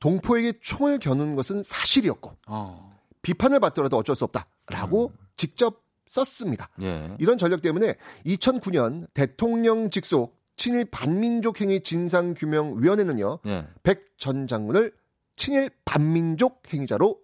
동포에게 0.00 0.54
총을 0.60 0.98
겨눈 0.98 1.36
것은 1.36 1.62
사실이었고 1.62 2.36
어. 2.48 3.00
비판을 3.22 3.60
받더라도 3.60 3.96
어쩔 3.96 4.16
수 4.16 4.24
없다라고 4.24 5.12
음. 5.14 5.26
직접 5.36 5.82
썼습니다. 6.08 6.68
예. 6.82 7.16
이런 7.18 7.38
전력 7.38 7.62
때문에 7.62 7.94
2009년 8.26 9.06
대통령 9.14 9.88
직속 9.88 10.36
친일 10.56 10.84
반민족 10.90 11.60
행위 11.60 11.80
진상 11.82 12.34
규명 12.34 12.82
위원회는요. 12.82 13.38
예. 13.46 13.66
백전 13.82 14.46
장군을 14.46 14.92
친일 15.36 15.70
반민족 15.84 16.62
행위자로 16.72 17.20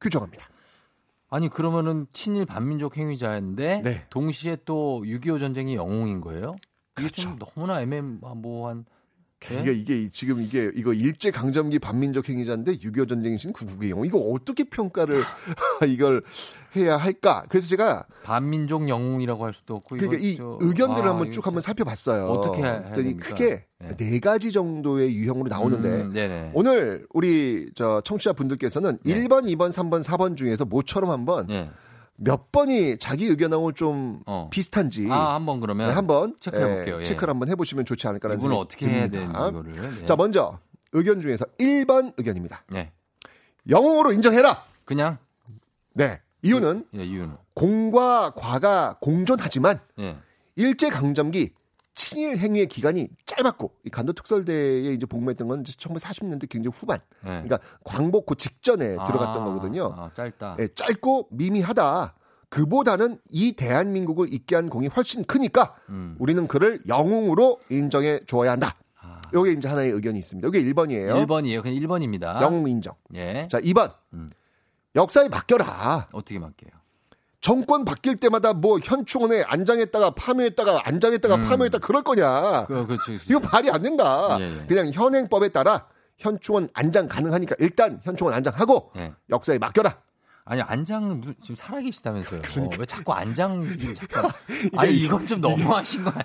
규정합니다. 0.00 0.48
아니 1.28 1.48
그러면은 1.48 2.06
친일 2.12 2.44
반민족 2.44 2.96
행위자인데 2.96 3.82
네. 3.82 4.06
동시에 4.10 4.58
또 4.64 5.02
6.25 5.04 5.38
전쟁이 5.38 5.76
영웅인 5.76 6.20
거예요? 6.20 6.56
이게 6.98 7.08
그렇죠. 7.08 7.36
너무나 7.38 7.80
애매모호 7.80 8.84
한 9.46 9.66
예? 9.66 9.72
이게 9.72 9.72
이게 9.72 10.10
지금 10.12 10.42
이게 10.42 10.70
이거 10.74 10.92
일제 10.92 11.30
강점기 11.30 11.78
반민족 11.78 12.28
행위자인데 12.28 12.76
6.25 12.76 13.08
전쟁이신 13.08 13.52
구국의 13.52 13.90
영웅 13.90 14.04
이거 14.04 14.18
어떻게 14.18 14.64
평가를 14.64 15.22
이걸 15.88 16.22
해야 16.76 16.96
할까? 16.98 17.44
그래서 17.48 17.66
제가 17.68 18.04
반민족 18.22 18.88
영웅이라고 18.88 19.44
할 19.44 19.54
수도 19.54 19.76
없고 19.76 19.96
그러니까 19.96 20.22
이 20.22 20.36
저- 20.36 20.58
의견들을 20.60 21.08
아, 21.08 21.12
한번 21.12 21.32
쭉 21.32 21.46
한번 21.46 21.62
살펴봤어요. 21.62 22.26
어떻게 22.26 22.62
해야 22.62 22.80
그랬더니? 22.82 23.16
크게 23.16 23.64
네. 23.78 23.96
네 23.96 24.20
가지 24.20 24.52
정도의 24.52 25.14
유형으로 25.16 25.48
나오는데 25.48 25.88
음. 25.88 26.50
오늘 26.52 27.06
우리 27.14 27.70
저 27.74 28.02
청취자 28.04 28.34
분들께서는 28.34 28.98
네. 29.04 29.14
1번, 29.26 29.44
2번, 29.46 29.70
3번, 29.72 30.04
4번 30.04 30.36
중에서 30.36 30.66
모처럼 30.66 31.10
한번 31.10 31.48
예. 31.50 31.70
몇 32.22 32.52
번이 32.52 32.98
자기 32.98 33.24
의견하고 33.26 33.72
좀 33.72 34.22
어. 34.26 34.48
비슷한지 34.52 35.08
아 35.10 35.34
한번 35.34 35.58
그러면 35.60 35.88
네, 35.88 35.94
한번 35.94 36.36
체크해 36.38 36.62
예, 36.62 36.74
볼게요. 36.74 37.00
예. 37.00 37.04
체크를 37.04 37.30
한번 37.32 37.48
해보시면 37.48 37.86
좋지 37.86 38.06
않을까라는 38.08 38.38
이분은 38.38 38.54
생각이 38.54 38.60
어떻게 38.66 38.86
해야 38.90 39.08
듭니다. 39.08 39.50
되는지 39.50 39.70
이거를. 39.80 39.98
네. 40.00 40.04
자 40.06 40.16
먼저 40.16 40.58
의견 40.92 41.22
중에서 41.22 41.46
1번 41.58 42.12
의견입니다. 42.18 42.64
네. 42.68 42.92
영웅으로 43.70 44.12
인정해라. 44.12 44.62
그냥 44.84 45.16
네 45.94 46.20
이유는 46.42 46.84
예, 46.96 47.04
이유는 47.04 47.36
공과 47.54 48.34
과가 48.34 48.98
공존하지만 49.00 49.80
예. 49.98 50.16
일제 50.56 50.90
강점기 50.90 51.52
친일 51.94 52.38
행위의 52.38 52.66
기간이 52.66 53.08
짧았고 53.26 53.72
이 53.84 53.90
간도 53.90 54.12
특설대에 54.12 54.92
이제 54.92 55.06
복무했던 55.06 55.48
건 55.48 55.62
1940년대 55.64 56.48
굉장히 56.48 56.74
후반. 56.76 56.98
예. 57.24 57.42
그러니까 57.42 57.58
광복 57.84 58.26
그 58.26 58.36
직전에 58.36 58.96
아, 58.98 59.04
들어갔던 59.04 59.44
거거든요. 59.44 59.94
아, 59.96 60.10
짧다. 60.14 60.56
예, 60.60 60.68
짧고 60.74 61.28
미미하다. 61.30 62.14
그보다는 62.48 63.18
이 63.30 63.52
대한민국을 63.52 64.32
잇게 64.32 64.56
한 64.56 64.68
공이 64.68 64.88
훨씬 64.88 65.24
크니까 65.24 65.76
음. 65.88 66.16
우리는 66.18 66.46
그를 66.48 66.80
영웅으로 66.88 67.60
인정해 67.70 68.20
줘야 68.26 68.52
한다. 68.52 68.76
요게 69.32 69.52
이제 69.52 69.68
하나의 69.68 69.92
의견이 69.92 70.18
있습니다. 70.18 70.46
요게 70.46 70.62
1번이에요. 70.64 71.26
1번이에요. 71.26 71.62
그냥 71.62 71.78
1번입니다. 71.80 72.40
영웅 72.42 72.68
인정. 72.68 72.94
예. 73.14 73.48
자, 73.50 73.60
2번. 73.60 73.94
음. 74.12 74.28
역사에 74.96 75.28
맡겨라. 75.28 76.08
어떻게 76.12 76.38
맡겨요? 76.38 76.79
정권 77.40 77.84
바뀔 77.84 78.16
때마다 78.16 78.52
뭐 78.52 78.78
현충원에 78.82 79.42
안장했다가 79.42 80.10
파묘했다가 80.10 80.82
안장했다가 80.84 81.34
음. 81.36 81.44
파묘했다 81.44 81.78
그럴 81.78 82.02
거냐. 82.02 82.66
그, 82.66 82.86
그렇지. 82.86 83.18
이거 83.30 83.40
말이 83.40 83.70
안 83.70 83.82
된다. 83.82 84.36
예, 84.40 84.60
예. 84.60 84.66
그냥 84.66 84.90
현행법에 84.90 85.48
따라 85.48 85.86
현충원 86.18 86.68
안장 86.74 87.08
가능하니까 87.08 87.56
일단 87.58 88.00
현충원 88.04 88.34
안장하고 88.34 88.90
예. 88.96 89.14
역사에 89.30 89.58
맡겨라. 89.58 89.96
아니 90.50 90.62
안장 90.62 91.22
지금 91.40 91.54
살아계시다면서요? 91.54 92.42
그러니까. 92.42 92.74
어, 92.74 92.78
왜 92.80 92.84
자꾸 92.84 93.12
안장 93.12 93.64
자꾸? 93.94 94.28
아니 94.76 94.96
이건 94.96 95.24
좀 95.28 95.40
너무하신 95.40 96.02
거예요. 96.02 96.18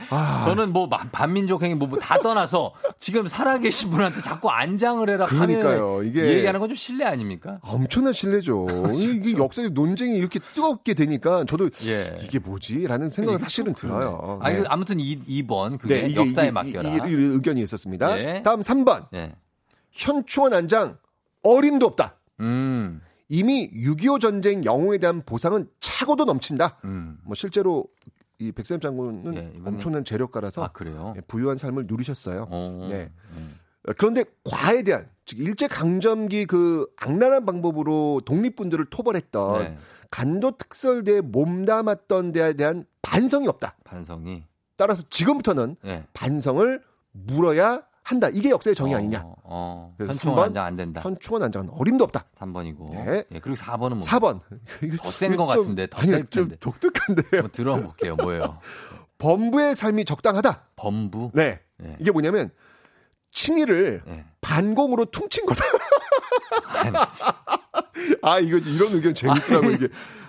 저는 0.45 0.73
뭐 0.73 0.87
마- 0.87 0.97
반민족 1.11 1.61
행위 1.61 1.75
뭐 1.75 1.87
다 1.99 2.17
떠나서 2.17 2.73
지금 2.97 3.27
살아계신 3.27 3.91
분한테 3.91 4.23
자꾸 4.23 4.49
안장을 4.49 5.07
해라 5.07 5.27
그러니까요. 5.27 6.01
이게- 6.01 6.25
얘기하는 6.37 6.59
건좀 6.59 6.75
실례 6.75 7.05
아닙니까? 7.05 7.59
엄청난 7.61 8.13
신뢰죠. 8.13 8.65
이게 8.97 9.37
역사적 9.37 9.73
논쟁이 9.73 10.17
이렇게 10.17 10.39
뜨겁게 10.39 10.95
되니까 10.95 11.43
저도 11.43 11.69
예. 11.85 12.17
이게 12.23 12.39
뭐지라는 12.39 13.11
생각이 13.11 13.37
사실은 13.37 13.75
들어요. 13.75 14.39
아, 14.41 14.49
네. 14.49 14.57
이거 14.57 14.65
아무튼 14.69 14.99
2, 14.99 15.21
2번 15.43 15.77
그게 15.77 16.01
네, 16.01 16.07
이게- 16.07 16.15
역사에 16.19 16.45
이게- 16.45 16.51
맡겨라. 16.51 16.89
이, 16.89 16.93
이, 16.93 17.11
이 17.11 17.13
의견이 17.13 17.61
있었습니다. 17.61 18.17
예. 18.19 18.41
다음 18.41 18.61
3번. 18.61 19.05
네. 19.11 19.35
현충원 19.91 20.53
안장 20.55 20.97
어림도 21.43 21.85
없다. 21.85 22.15
음. 22.39 23.01
이미 23.29 23.69
6.25 23.71 24.19
전쟁 24.19 24.63
영웅에 24.65 24.97
대한 24.97 25.23
보상은 25.25 25.67
차고도 25.79 26.25
넘친다. 26.25 26.77
음. 26.85 27.17
뭐 27.23 27.33
실제로 27.35 27.85
이 28.37 28.51
백선 28.51 28.79
장군은 28.81 29.35
예, 29.35 29.51
이분은- 29.57 29.67
엄청난 29.67 30.03
재력가라서 30.05 30.63
아? 30.63 31.13
예, 31.15 31.21
부유한 31.21 31.57
삶을 31.57 31.85
누리셨어요. 31.87 32.47
어. 32.49 32.87
네. 32.89 33.09
음. 33.35 33.59
어, 33.87 33.93
그런데 33.97 34.25
과에 34.43 34.83
대한 34.83 35.09
즉 35.25 35.39
일제 35.39 35.67
강점기 35.67 36.45
그 36.45 36.85
악랄한 36.97 37.45
방법으로 37.45 38.21
독립군들을 38.25 38.85
토벌했던 38.85 39.63
네. 39.63 39.77
간도 40.11 40.51
특설대에 40.57 41.21
몸담았던 41.21 42.31
데에 42.31 42.53
대한 42.53 42.85
반성이 43.01 43.47
없다. 43.47 43.75
반성이. 43.85 44.43
따라서 44.75 45.03
지금부터는 45.09 45.77
예. 45.85 46.05
반성을 46.13 46.81
물어야 47.11 47.81
한다. 48.07 48.29
이게 48.31 48.51
역사의 48.51 48.75
정의 48.75 48.93
어, 48.93 48.97
아니냐. 48.99 49.23
어. 49.43 49.91
그래서 49.97 50.13
현충원 50.13 50.39
3번, 50.39 50.45
안장 50.49 50.65
안 50.65 50.75
된다. 50.75 51.01
현충원 51.03 51.41
안장은 51.41 51.69
어림도 51.71 52.03
없다. 52.03 52.25
3번이고. 52.37 52.91
네. 52.91 53.23
예, 53.31 53.39
그리고 53.39 53.55
4번은 53.55 53.95
뭐? 53.95 53.99
4번. 54.05 54.41
더센것 55.01 55.47
같은데, 55.47 55.87
더 55.87 55.97
아니, 55.97 56.09
셀 56.09 56.25
좀. 56.27 56.55
독특한데요. 56.59 57.25
한번 57.31 57.51
들어볼게요. 57.51 58.15
뭐예요? 58.17 58.59
범부의 59.17 59.73
삶이 59.73 60.05
적당하다. 60.05 60.67
범부. 60.75 61.31
네. 61.33 61.61
예. 61.83 61.97
이게 61.99 62.11
뭐냐면 62.11 62.51
친일을 63.31 64.03
예. 64.07 64.25
반공으로 64.41 65.05
퉁친 65.05 65.47
거다. 65.47 65.65
아, 68.21 68.39
이거 68.39 68.57
이런 68.57 68.93
의견 68.93 69.15
재밌더라고 69.15 69.71
이게. 69.71 69.87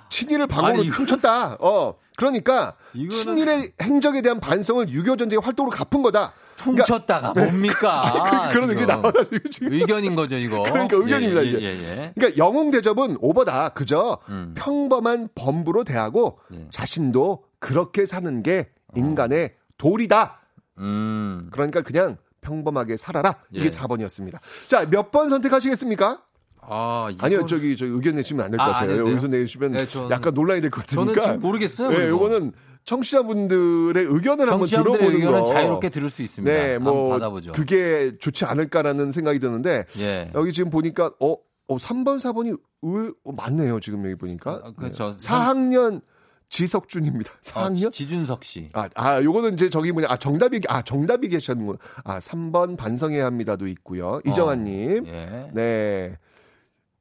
친일을 0.08 0.46
이거- 0.84 0.96
퉁쳤다. 0.96 1.56
어. 1.60 1.94
그러니까 2.16 2.76
이거는- 2.94 3.10
친일의 3.12 3.72
행적에 3.82 4.22
대한 4.22 4.40
반성을 4.40 4.86
6.25 4.86 5.18
전쟁의 5.18 5.42
활동으로 5.42 5.70
갚은 5.76 6.02
거다. 6.02 6.32
퉁쳤다가 6.56 7.32
뭡니까? 7.32 8.06
아니, 8.06 8.20
그- 8.52 8.52
그런 8.52 8.70
의견이 8.70 8.78
지금. 8.86 8.86
나와가지고 9.02 9.48
지금. 9.50 9.72
의견인 9.72 10.16
거죠, 10.16 10.36
이거. 10.36 10.62
그러니까 10.64 10.96
의견입니다, 10.96 11.42
예, 11.44 11.46
예, 11.46 11.50
이게. 11.50 11.62
예, 11.62 11.68
예. 12.02 12.12
그러니까 12.14 12.38
영웅 12.38 12.70
대접은 12.70 13.18
오버다. 13.20 13.70
그저 13.70 14.18
음. 14.28 14.54
평범한 14.56 15.28
범부로 15.34 15.84
대하고 15.84 16.38
예. 16.54 16.66
자신도 16.70 17.44
그렇게 17.58 18.06
사는 18.06 18.42
게 18.42 18.68
인간의 18.94 19.54
도리다. 19.78 20.40
음. 20.78 21.48
그러니까 21.52 21.82
그냥 21.82 22.16
평범하게 22.40 22.96
살아라. 22.96 23.36
이게 23.50 23.64
예. 23.66 23.68
4번이었습니다. 23.68 24.38
자, 24.66 24.86
몇 24.88 25.10
번 25.10 25.28
선택하시겠습니까? 25.28 26.22
아, 26.68 27.08
이거- 27.12 27.26
아니요, 27.26 27.46
저기, 27.46 27.76
저 27.76 27.86
의견 27.86 28.16
내시면 28.16 28.44
안 28.46 28.50
될것 28.50 28.68
아, 28.68 28.72
같아요. 28.72 28.98
여기서 29.08 29.28
내시면 29.28 29.72
네, 29.72 29.84
저는- 29.84 30.10
약간 30.10 30.34
논란이 30.34 30.60
될 30.60 30.70
것 30.70 30.80
같으니까. 30.80 31.12
저는 31.14 31.22
지금 31.22 31.40
모르겠어요. 31.40 31.90
네, 31.90 31.96
그리고. 31.96 32.10
요거는 32.10 32.52
청취자분들의 32.86 34.04
의견을 34.04 34.50
한번 34.50 34.66
들어보는 34.68 35.12
의견은 35.12 35.40
거. 35.40 35.44
자유롭게 35.44 35.88
들을 35.90 36.08
수 36.08 36.22
있습니다. 36.22 36.52
네, 36.52 36.78
뭐 36.78 37.10
받아보죠. 37.10 37.52
그게 37.52 38.16
좋지 38.18 38.44
않을까라는 38.44 39.12
생각이 39.12 39.38
드는데 39.38 39.84
예. 39.98 40.30
여기 40.34 40.52
지금 40.52 40.70
보니까 40.70 41.10
어, 41.20 41.36
어 41.68 41.76
3번 41.76 42.18
4번이 42.20 42.48
의 42.50 43.12
어, 43.24 43.32
맞네요. 43.32 43.80
지금 43.80 44.04
여기 44.04 44.14
보니까. 44.14 44.62
아, 44.64 44.72
그렇죠. 44.76 45.10
네. 45.12 45.18
4학년 45.18 46.00
지석준입니다. 46.48 47.32
어, 47.32 47.36
4학년? 47.42 47.90
지- 47.90 48.06
지준석 48.06 48.44
씨. 48.44 48.70
아, 48.72 48.88
아, 48.94 49.20
요거는 49.20 49.54
이제 49.54 49.68
저기 49.68 49.90
뭐냐, 49.90 50.06
아, 50.08 50.16
정답이, 50.16 50.60
아, 50.68 50.80
정답이 50.82 51.28
계셨는구나. 51.28 51.78
아, 52.04 52.20
3번 52.20 52.76
반성해야 52.76 53.26
합니다도 53.26 53.66
있고요. 53.66 54.20
이정환님. 54.26 55.06
예. 55.08 55.50
네. 55.52 56.18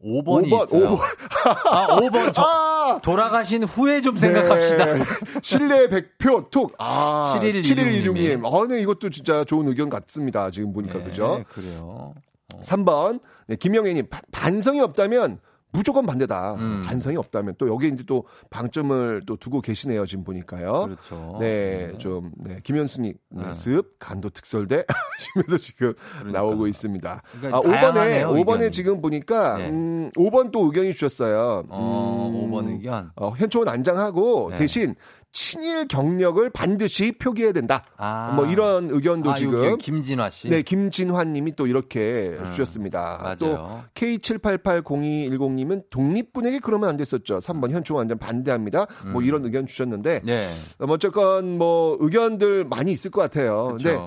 5번이 0.05 0.49
5번, 0.49 0.65
있어요. 0.67 0.97
5번. 0.97 0.99
아, 1.71 1.87
5번. 1.99 2.33
저, 2.33 2.41
아! 2.43 2.99
돌아가신 3.01 3.63
후에 3.63 4.01
좀 4.01 4.15
생각합시다. 4.17 4.85
네. 4.85 5.03
신뢰 5.41 5.87
100표 5.87 6.51
톡. 6.51 6.73
아, 6.77 7.33
7116 7.41 8.13
7116님. 8.15 8.45
아, 8.45 8.67
네, 8.67 8.81
이것도 8.81 9.09
진짜 9.09 9.43
좋은 9.43 9.67
의견 9.67 9.89
같습니다. 9.89 10.51
지금 10.51 10.73
보니까, 10.73 10.99
네, 10.99 11.05
그죠? 11.05 11.43
그래요. 11.49 12.13
3번. 12.61 13.19
네, 13.47 13.55
김영애님. 13.55 14.07
바- 14.09 14.21
반성이 14.31 14.79
없다면 14.81 15.39
무조건 15.75 16.05
반대다. 16.05 16.55
음. 16.55 16.83
반성이 16.85 17.17
없다면 17.17 17.55
또 17.57 17.67
여기 17.67 17.87
이제 17.89 18.03
또 18.07 18.23
방점을 18.49 19.23
또 19.25 19.35
두고 19.35 19.61
계시네요. 19.61 20.05
지금 20.05 20.23
보니까요. 20.23 20.83
그렇죠. 20.85 21.37
네, 21.39 21.91
네. 21.91 21.97
좀, 21.97 22.31
네, 22.37 22.59
김현수님, 22.63 23.13
네, 23.31 23.43
네. 23.47 23.53
습, 23.53 23.97
간도 23.99 24.29
특설대 24.29 24.85
하시면서 25.17 25.57
지금 25.57 25.93
그러니까. 26.19 26.39
나오고 26.39 26.67
있습니다. 26.67 27.21
그러니까 27.39 27.57
아, 27.57 27.61
5번에, 27.61 27.71
다양하네요, 27.93 28.29
5번에 28.29 28.37
의견이. 28.53 28.71
지금 28.71 29.01
보니까, 29.01 29.57
네. 29.57 29.69
음, 29.69 30.09
5번 30.15 30.51
또 30.51 30.65
의견이 30.65 30.93
주셨어요. 30.93 31.63
어, 31.69 32.31
음, 32.33 32.51
5번 32.51 32.69
의견. 32.69 33.11
어, 33.15 33.31
현충원 33.37 33.67
안장하고 33.69 34.51
네. 34.51 34.57
대신 34.57 34.95
친일 35.35 35.85
경력을 35.89 36.49
반드시 36.49 37.11
표기해야 37.11 37.51
된다. 37.51 37.83
아. 37.97 38.31
뭐 38.35 38.45
이런 38.45 38.89
의견도 38.89 39.31
아, 39.31 39.35
지금. 39.35 39.65
여기 39.65 39.83
김진화 39.83 40.29
씨. 40.29 40.47
네, 40.47 40.61
김진환 40.61 41.33
님이 41.33 41.51
또 41.57 41.67
이렇게 41.67 42.37
음, 42.39 42.47
주셨습니다. 42.47 43.35
또 43.37 43.47
맞아요. 43.53 43.83
K78800210님은 43.95 45.89
독립군에게 45.89 46.59
그러면 46.59 46.89
안 46.89 46.95
됐었죠. 46.95 47.39
3번 47.39 47.71
현충원 47.71 48.03
안장 48.03 48.17
반대합니다. 48.17 48.87
뭐 49.11 49.21
음. 49.21 49.25
이런 49.25 49.43
의견 49.43 49.67
주셨는데 49.67 50.21
네. 50.23 50.47
어, 50.79 50.85
어쨌건 50.87 51.57
뭐 51.57 51.97
의견들 51.99 52.63
많이 52.63 52.93
있을 52.93 53.11
것 53.11 53.19
같아요. 53.21 53.75
근데. 53.77 53.99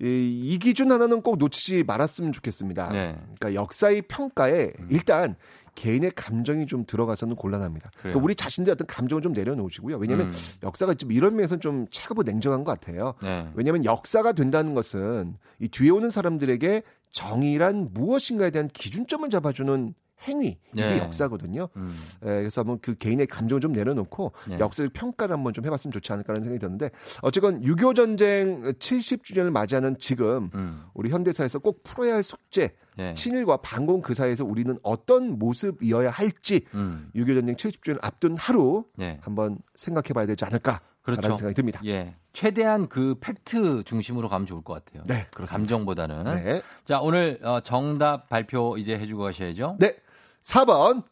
이, 0.00 0.40
이 0.44 0.58
기준 0.60 0.92
하나는 0.92 1.22
꼭 1.22 1.38
놓치지 1.38 1.82
말았으면 1.82 2.32
좋겠습니다. 2.32 2.90
네. 2.92 3.18
그러니까 3.38 3.60
역사의 3.60 4.02
평가에 4.02 4.70
일단 4.90 5.34
개인의 5.78 6.10
감정이 6.16 6.66
좀 6.66 6.84
들어가서는 6.84 7.36
곤란합니다. 7.36 7.92
그러니까 7.98 8.20
우리 8.20 8.34
자신들의 8.34 8.72
어떤 8.72 8.86
감정을 8.88 9.22
좀 9.22 9.32
내려놓으시고요. 9.32 9.96
왜냐하면 9.98 10.26
음. 10.26 10.34
역사가 10.64 10.94
좀 10.94 11.12
이런 11.12 11.36
면에서는 11.36 11.60
좀 11.60 11.86
차가고 11.92 12.24
냉정한 12.24 12.64
것 12.64 12.72
같아요. 12.72 13.14
네. 13.22 13.48
왜냐하면 13.54 13.84
역사가 13.84 14.32
된다는 14.32 14.74
것은 14.74 15.36
이 15.60 15.68
뒤에 15.68 15.90
오는 15.90 16.10
사람들에게 16.10 16.82
정의란 17.12 17.90
무엇인가에 17.92 18.50
대한 18.50 18.66
기준점을 18.66 19.30
잡아주는 19.30 19.94
행위 20.22 20.58
이게 20.72 20.86
네. 20.86 20.98
역사거든요. 20.98 21.68
음. 21.76 21.94
예, 22.22 22.26
그래서 22.26 22.62
한번 22.62 22.78
그 22.80 22.94
개인의 22.94 23.26
감정을 23.26 23.60
좀 23.60 23.72
내려놓고 23.72 24.32
네. 24.48 24.58
역사적 24.58 24.92
평가를 24.92 25.34
한번 25.34 25.52
좀 25.52 25.64
해봤으면 25.64 25.92
좋지 25.92 26.12
않을까라는 26.12 26.42
생각이 26.42 26.60
드는데 26.60 26.90
어쨌건 27.22 27.62
6.25 27.62 27.96
전쟁 27.96 28.62
70주년을 28.62 29.50
맞이하는 29.50 29.96
지금 29.98 30.50
음. 30.54 30.84
우리 30.94 31.10
현대사에서 31.10 31.58
꼭 31.58 31.82
풀어야 31.84 32.14
할 32.14 32.22
숙제 32.22 32.74
예. 32.98 33.14
친일과 33.14 33.58
반공 33.58 34.02
그 34.02 34.12
사이에서 34.14 34.44
우리는 34.44 34.76
어떤 34.82 35.38
모습이어야 35.38 36.10
할지 36.10 36.62
음. 36.74 37.10
6.25 37.14 37.34
전쟁 37.34 37.56
70주년 37.56 37.98
앞둔 38.02 38.36
하루 38.36 38.84
네. 38.96 39.18
한번 39.22 39.58
생각해봐야 39.74 40.26
되지 40.26 40.44
않을까라는 40.44 40.80
그렇죠. 41.02 41.36
생각이 41.36 41.54
듭니다. 41.54 41.80
예. 41.84 42.16
최대한 42.32 42.88
그 42.88 43.16
팩트 43.20 43.82
중심으로 43.84 44.28
가면 44.28 44.46
좋을 44.46 44.62
것 44.62 44.74
같아요. 44.74 45.02
네, 45.06 45.26
그렇습니다. 45.34 45.52
감정보다는. 45.52 46.24
네. 46.24 46.62
자, 46.84 47.00
오늘 47.00 47.40
어, 47.42 47.60
정답 47.60 48.28
발표 48.28 48.76
이제 48.78 48.96
해주고 48.96 49.24
가셔야죠. 49.24 49.76
네. 49.80 49.96
4번 50.42 51.04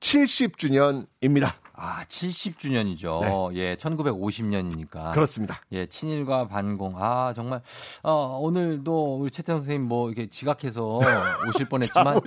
70주년입니다. 0.00 1.52
아, 1.76 2.04
70주년이죠. 2.04 3.52
네. 3.52 3.58
예, 3.60 3.76
1950년이니까. 3.76 5.12
그렇습니다. 5.12 5.60
예, 5.72 5.86
친일과 5.86 6.46
반공. 6.46 6.94
아, 6.98 7.32
정말, 7.34 7.62
어, 8.02 8.38
오늘도 8.40 9.16
우리 9.16 9.30
최태성 9.30 9.60
선생님 9.60 9.88
뭐 9.88 10.08
이렇게 10.08 10.28
지각해서 10.30 11.00
오실 11.48 11.68
뻔했지만 11.68 12.20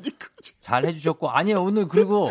잘 0.60 0.86
해주셨고. 0.86 1.30
아니요, 1.30 1.64
오늘 1.64 1.88
그리고 1.88 2.30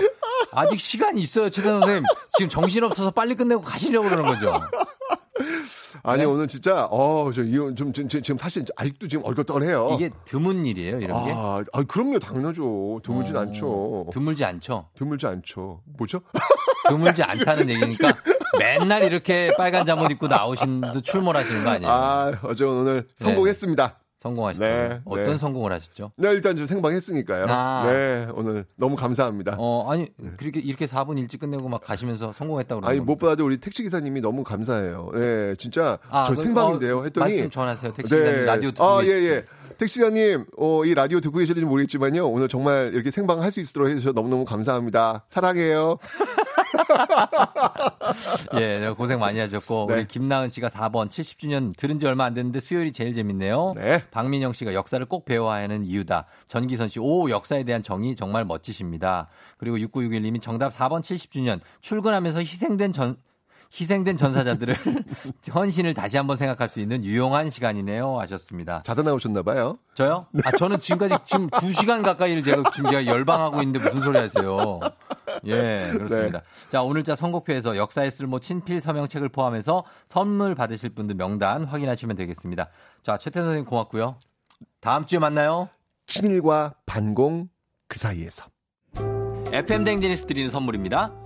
아직 0.52 0.78
시간이 0.78 1.20
있어요, 1.22 1.48
최태성 1.48 1.80
선생님. 1.80 2.05
지금 2.36 2.48
정신 2.51 2.84
없어서 2.84 3.10
빨리 3.10 3.34
끝내고 3.34 3.62
가시려고 3.62 4.09
그러는 4.10 4.26
거죠. 4.26 4.52
아니 6.02 6.20
네. 6.20 6.24
오늘 6.24 6.46
진짜 6.48 6.86
어저 6.86 7.42
이혼 7.42 7.74
좀 7.76 7.92
지- 7.92 8.06
지금 8.08 8.38
사실 8.38 8.64
아직도 8.76 9.08
지금 9.08 9.24
얼떨떨해요. 9.24 9.90
이게 9.94 10.10
드문 10.24 10.64
일이에요, 10.66 11.00
이런 11.00 11.24
게? 11.24 11.32
아, 11.34 11.62
아, 11.72 11.82
그럼요 11.84 12.18
당연하죠. 12.18 13.00
드물진 13.02 13.36
어, 13.36 13.40
않죠. 13.40 14.06
드물지 14.12 14.44
않죠. 14.44 14.88
드물지 14.94 15.26
않죠. 15.26 15.82
뭐죠? 15.98 16.20
드물지 16.88 17.22
않다는 17.22 17.68
얘기니까 17.70 18.14
맨날 18.58 19.02
이렇게 19.04 19.50
빨간 19.56 19.84
잠옷 19.84 20.10
입고 20.10 20.28
나오신 20.28 20.82
출몰하시는 21.02 21.64
거 21.64 21.70
아니에요? 21.70 21.90
아 21.92 22.32
어제는 22.42 22.72
오늘 22.72 23.06
성공했습니다. 23.16 23.98
성공하셨죠. 24.18 24.64
네, 24.64 25.01
어떤 25.05 25.24
네. 25.24 25.38
성공을 25.38 25.72
하셨죠? 25.72 26.10
네 26.16 26.30
일단 26.30 26.56
좀 26.56 26.66
생방했으니까요. 26.66 27.47
아. 27.48 27.82
네 27.86 28.26
오늘 28.34 28.64
너무 28.76 28.97
감사합니다. 28.97 29.56
어, 29.59 29.90
아니, 29.90 30.09
그렇게, 30.36 30.60
이렇게 30.60 30.86
4분 30.86 31.18
일찍 31.18 31.40
끝내고 31.40 31.68
막 31.68 31.82
가시면서 31.82 32.32
성공했다고 32.32 32.80
그러는 32.80 32.98
아니. 32.98 33.05
무엇보다도 33.05 33.44
우리 33.44 33.59
택시 33.59 33.82
기사님이 33.82 34.20
너무 34.22 34.43
감사해요. 34.43 35.10
네 35.14 35.55
진짜 35.56 35.98
아, 36.09 36.24
저 36.24 36.34
그, 36.34 36.40
생방인데요. 36.40 37.01
어, 37.01 37.05
했더니 37.05 37.30
말씀 37.30 37.51
전하세요. 37.51 37.93
택시 37.93 38.14
기사님 38.14 38.44
라디오 38.47 38.70
듣고 38.70 38.84
아, 38.84 39.05
예? 39.05 39.09
예. 39.09 39.44
택시기사님, 39.78 40.47
어, 40.57 40.85
이 40.85 40.94
라디오 40.94 41.20
듣고 41.20 41.39
계실지 41.39 41.65
모르겠지만요. 41.65 42.28
오늘 42.28 42.48
정말 42.48 42.93
이렇게 42.94 43.11
생방 43.11 43.43
할 43.43 43.51
수 43.57 43.61
있도록 43.61 43.89
해주셔서 43.89 44.12
너무너무 44.12 44.44
감사합니다. 44.44 45.24
사랑해요. 45.28 45.97
예, 48.61 48.93
고생 48.97 49.19
많이 49.19 49.39
하셨고 49.39 49.86
네. 49.89 49.94
우리 49.94 50.07
김나은 50.07 50.48
씨가 50.48 50.69
4번 50.69 51.09
70주년 51.09 51.77
들은 51.77 51.98
지 51.98 52.07
얼마 52.07 52.24
안 52.24 52.35
됐는데 52.35 52.61
수요일이 52.61 52.93
제일 52.93 53.15
재밌네요. 53.15 53.73
네. 53.77 54.05
박민영 54.11 54.53
씨가 54.53 54.74
역사를 54.74 55.05
꼭 55.07 55.24
배워야 55.24 55.62
하는 55.62 55.85
이유다. 55.85 56.27
전기선 56.48 56.89
씨, 56.89 57.01
오 57.01 57.31
역사에 57.31 57.65
대한 57.65 57.82
정의 57.82 58.15
정말 58.15 58.44
멋지십니다. 58.44 59.28
그리고 59.59 59.78
6961님이 59.78 60.43
정답 60.43 60.73
4번 60.73 61.01
70주년 61.01 61.61
출근하면서 61.81 62.40
희생된 62.40 62.93
전 62.93 63.16
희생된 63.78 64.16
전사자들을 64.16 64.74
헌신을 65.55 65.93
다시 65.94 66.16
한번 66.16 66.36
생각할 66.36 66.69
수 66.69 66.81
있는 66.81 67.05
유용한 67.05 67.51
시간이네요 67.51 68.19
하셨습니다. 68.20 68.82
자다 68.85 69.03
나오셨나 69.03 69.43
봐요. 69.43 69.78
저요? 69.94 70.27
아, 70.44 70.53
저는 70.53 70.78
지금까지 70.81 71.23
지금 71.27 71.48
2시간 71.51 72.03
가까이를 72.03 72.43
제가 72.43 72.62
지금 72.74 72.90
제가 72.90 73.07
열방하고 73.07 73.62
있는데 73.62 73.78
무슨 73.78 74.03
소리 74.03 74.19
하세요? 74.19 74.81
예, 75.44 75.90
그렇습니다. 75.93 76.43
자, 76.70 76.82
오늘 76.82 77.05
자 77.05 77.15
선곡표에서 77.15 77.77
역사의 77.76 78.09
쓸모 78.09 78.40
친필 78.40 78.81
서명책을 78.81 79.28
포함해서 79.28 79.85
선물 80.07 80.55
받으실 80.55 80.90
분들 80.90 81.16
명단 81.16 81.65
확인하시면 81.65 82.16
되겠습니다. 82.16 82.69
자, 83.03 83.19
최태 83.19 83.40
선생님 83.40 83.66
고맙고요. 83.66 84.16
다음 84.81 85.05
주에 85.05 85.19
만나요. 85.19 85.69
친일과 86.07 86.74
반공 86.86 87.48
그 87.89 87.98
사이에서. 87.98 88.47
FM 89.53 89.85
대행진에서 89.84 90.26
드리는 90.27 90.48
선물입니다. 90.48 91.26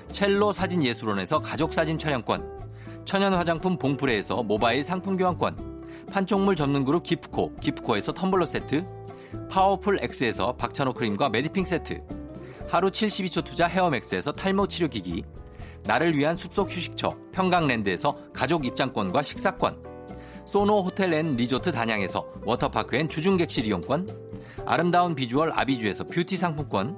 첼로 0.11 0.51
사진 0.51 0.83
예술원에서 0.83 1.39
가족 1.39 1.73
사진 1.73 1.97
촬영권, 1.97 2.61
천연 3.05 3.33
화장품 3.33 3.77
봉프레에서 3.77 4.43
모바일 4.43 4.83
상품 4.83 5.17
교환권, 5.17 5.81
판촉물 6.11 6.55
전문 6.55 6.83
그룹 6.83 7.03
기프코, 7.03 7.55
기프코에서 7.55 8.13
텀블러 8.13 8.45
세트, 8.45 8.85
파워풀 9.49 9.99
X에서 10.01 10.53
박찬호 10.57 10.93
크림과 10.93 11.29
메디핑 11.29 11.65
세트, 11.65 12.03
하루 12.67 12.89
72초 12.89 13.43
투자 13.43 13.67
헤어맥스에서 13.67 14.31
탈모 14.31 14.67
치료 14.67 14.87
기기, 14.87 15.23
나를 15.83 16.15
위한 16.15 16.37
숲속 16.37 16.69
휴식처 16.69 17.17
평강랜드에서 17.31 18.15
가족 18.33 18.65
입장권과 18.65 19.21
식사권, 19.21 19.91
소노 20.45 20.81
호텔 20.81 21.13
앤 21.13 21.35
리조트 21.37 21.71
단양에서 21.71 22.25
워터파크 22.45 22.97
and 22.97 23.07
주중객실 23.07 23.65
이용권, 23.65 24.07
아름다운 24.65 25.15
비주얼 25.15 25.51
아비주에서 25.53 26.05
뷰티 26.05 26.37
상품권, 26.37 26.97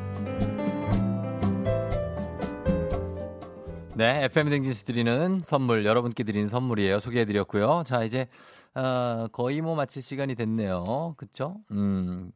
네, 3.95 4.23
FM 4.25 4.49
대행진에서 4.49 4.83
드리는 4.85 5.41
선물 5.43 5.85
여러분께 5.85 6.23
드리는 6.23 6.47
선물이에요. 6.47 6.99
소개해드렸고요. 6.99 7.83
자 7.85 8.03
이제 8.03 8.27
어, 8.73 9.27
거의 9.31 9.61
뭐 9.61 9.75
마칠 9.75 10.01
시간이 10.01 10.35
됐네요. 10.35 11.15
그쵸? 11.17 11.57
음. 11.71 12.31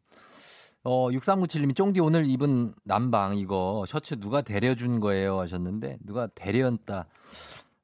어, 0.84 1.10
6397님이 1.10 1.76
쫑디 1.76 2.00
오늘 2.02 2.26
입은 2.28 2.76
남방 2.84 3.38
이거 3.38 3.86
셔츠 3.88 4.20
누가 4.20 4.42
데려준 4.42 5.00
거예요 5.00 5.40
하셨는데 5.40 5.98
누가 6.02 6.28
데려다 6.36 7.08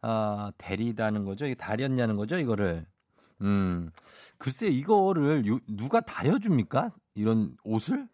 아, 0.02 0.52
데리다는 0.58 1.24
거죠? 1.26 1.46
이게 1.46 1.56
다렸냐는 1.56 2.16
거죠? 2.18 2.38
이거를. 2.38 2.86
음. 3.42 3.90
글쎄 4.38 4.68
이거를 4.68 5.48
요- 5.48 5.60
누가 5.68 6.02
다려줍니까? 6.02 6.92
이런 7.16 7.56
옷을? 7.64 8.08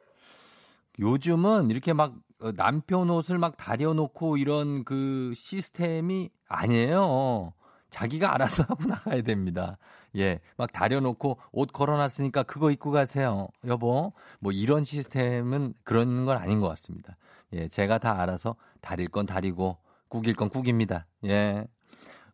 요즘은 1.00 1.70
이렇게 1.72 1.94
막 1.94 2.14
어, 2.14 2.18
남편 2.56 3.10
옷을 3.10 3.38
막 3.38 3.58
다려놓고 3.58 4.38
이런 4.38 4.84
그 4.84 5.34
시스템이 5.36 6.30
아니에요. 6.48 7.54
자기가 7.90 8.34
알아서 8.34 8.64
하고 8.68 8.86
나가야 8.86 9.22
됩니다. 9.22 9.78
예, 10.16 10.40
막 10.56 10.72
다려놓고 10.72 11.38
옷 11.52 11.72
걸어놨으니까 11.72 12.44
그거 12.44 12.72
입고 12.72 12.92
가세요. 12.92 13.48
여보, 13.66 14.14
뭐 14.40 14.52
이런 14.52 14.84
시스템은 14.84 15.74
그런 15.84 16.26
건 16.26 16.38
아닌 16.38 16.60
것 16.60 16.68
같습니다. 16.70 17.18
예, 17.54 17.68
제가 17.68 17.98
다 17.98 18.20
알아서 18.22 18.56
다릴 18.82 19.08
건 19.08 19.26
다리고 19.26 19.78
구길 20.10 20.36
건 20.36 20.50
구깁니다. 20.50 21.06
예. 21.26 21.68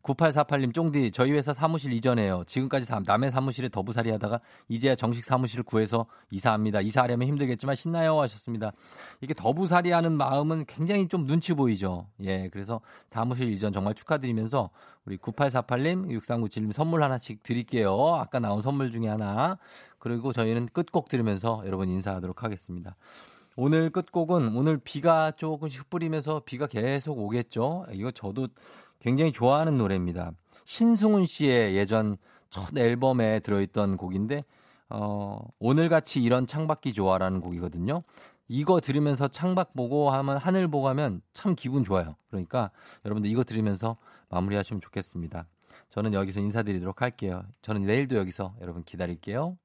9848님 0.04 0.74
쫑디 0.74 1.12
저희 1.12 1.32
회사 1.32 1.54
사무실 1.54 1.94
이전해요. 1.94 2.44
지금까지 2.46 2.86
사- 2.86 3.00
남의 3.06 3.32
사무실에 3.32 3.70
더부살이 3.70 4.12
하다가 4.12 4.42
이제야 4.68 4.96
정식 4.96 5.24
사무실을 5.24 5.64
구해서 5.64 6.06
이사합니다. 6.30 6.82
이사하려면 6.82 7.28
힘들겠지만 7.30 7.76
신나요 7.76 8.20
하셨습니다. 8.22 8.74
이게 9.22 9.34
더부살이 9.34 9.92
하는 9.92 10.12
마음은 10.12 10.66
굉장히 10.68 11.08
좀 11.08 11.26
눈치 11.26 11.54
보이죠. 11.54 12.08
예. 12.22 12.50
그래서 12.50 12.82
사무실 13.08 13.50
이전 13.54 13.72
정말 13.72 13.94
축하드리면서 13.94 14.70
우리 15.06 15.18
9848님, 15.18 16.10
6397님 16.20 16.74
선물 16.74 17.02
하나씩 17.02 17.42
드릴게요. 17.42 17.96
아까 18.16 18.40
나온 18.40 18.62
선물 18.62 18.92
중에 18.92 19.08
하나. 19.08 19.58
그리고 20.00 20.34
저희는 20.34 20.68
끝곡 20.74 21.08
들으면서 21.08 21.64
여러분 21.66 21.88
인사하도록 21.88 22.44
하겠습니다. 22.44 22.96
오늘 23.56 23.92
끝곡은 23.92 24.56
오늘 24.56 24.80
비가 24.80 25.30
조금씩 25.32 25.90
뿌리면서 25.90 26.42
비가 26.44 26.66
계속 26.66 27.20
오겠죠. 27.20 27.86
이거 27.92 28.10
저도 28.12 28.48
굉장히 29.04 29.34
좋아하는 29.34 29.78
노래입니다. 29.78 30.32
신승훈 30.66 31.26
씨의 31.26 31.76
예전 31.76 32.18
첫 32.50 32.76
앨범에 32.76 33.42
들어있던 33.42 33.98
곡인데 33.98 34.46
어, 34.90 35.40
오늘같이 35.60 36.22
이런 36.22 36.48
창밖이 36.48 36.94
좋아라는 36.94 37.42
곡이거든요. 37.42 38.04
이거 38.48 38.80
들으면서 38.80 39.28
창밖 39.28 39.74
보고 39.74 40.10
하면 40.12 40.38
하늘 40.38 40.68
보고 40.70 40.88
하면 40.90 41.22
참 41.34 41.56
기분 41.56 41.84
좋아요. 41.84 42.16
그러니까 42.30 42.72
여러분들 43.06 43.30
이거 43.30 43.44
들으면서 43.44 43.98
마무리하시면 44.30 44.80
좋겠습니다. 44.80 45.48
저는 45.90 46.14
여기서 46.14 46.40
인사드리도록 46.40 47.02
할게요. 47.02 47.44
저는 47.62 47.84
내일도 47.84 48.16
여기서 48.16 48.56
여러분 48.62 48.84
기다릴게요. 48.84 49.58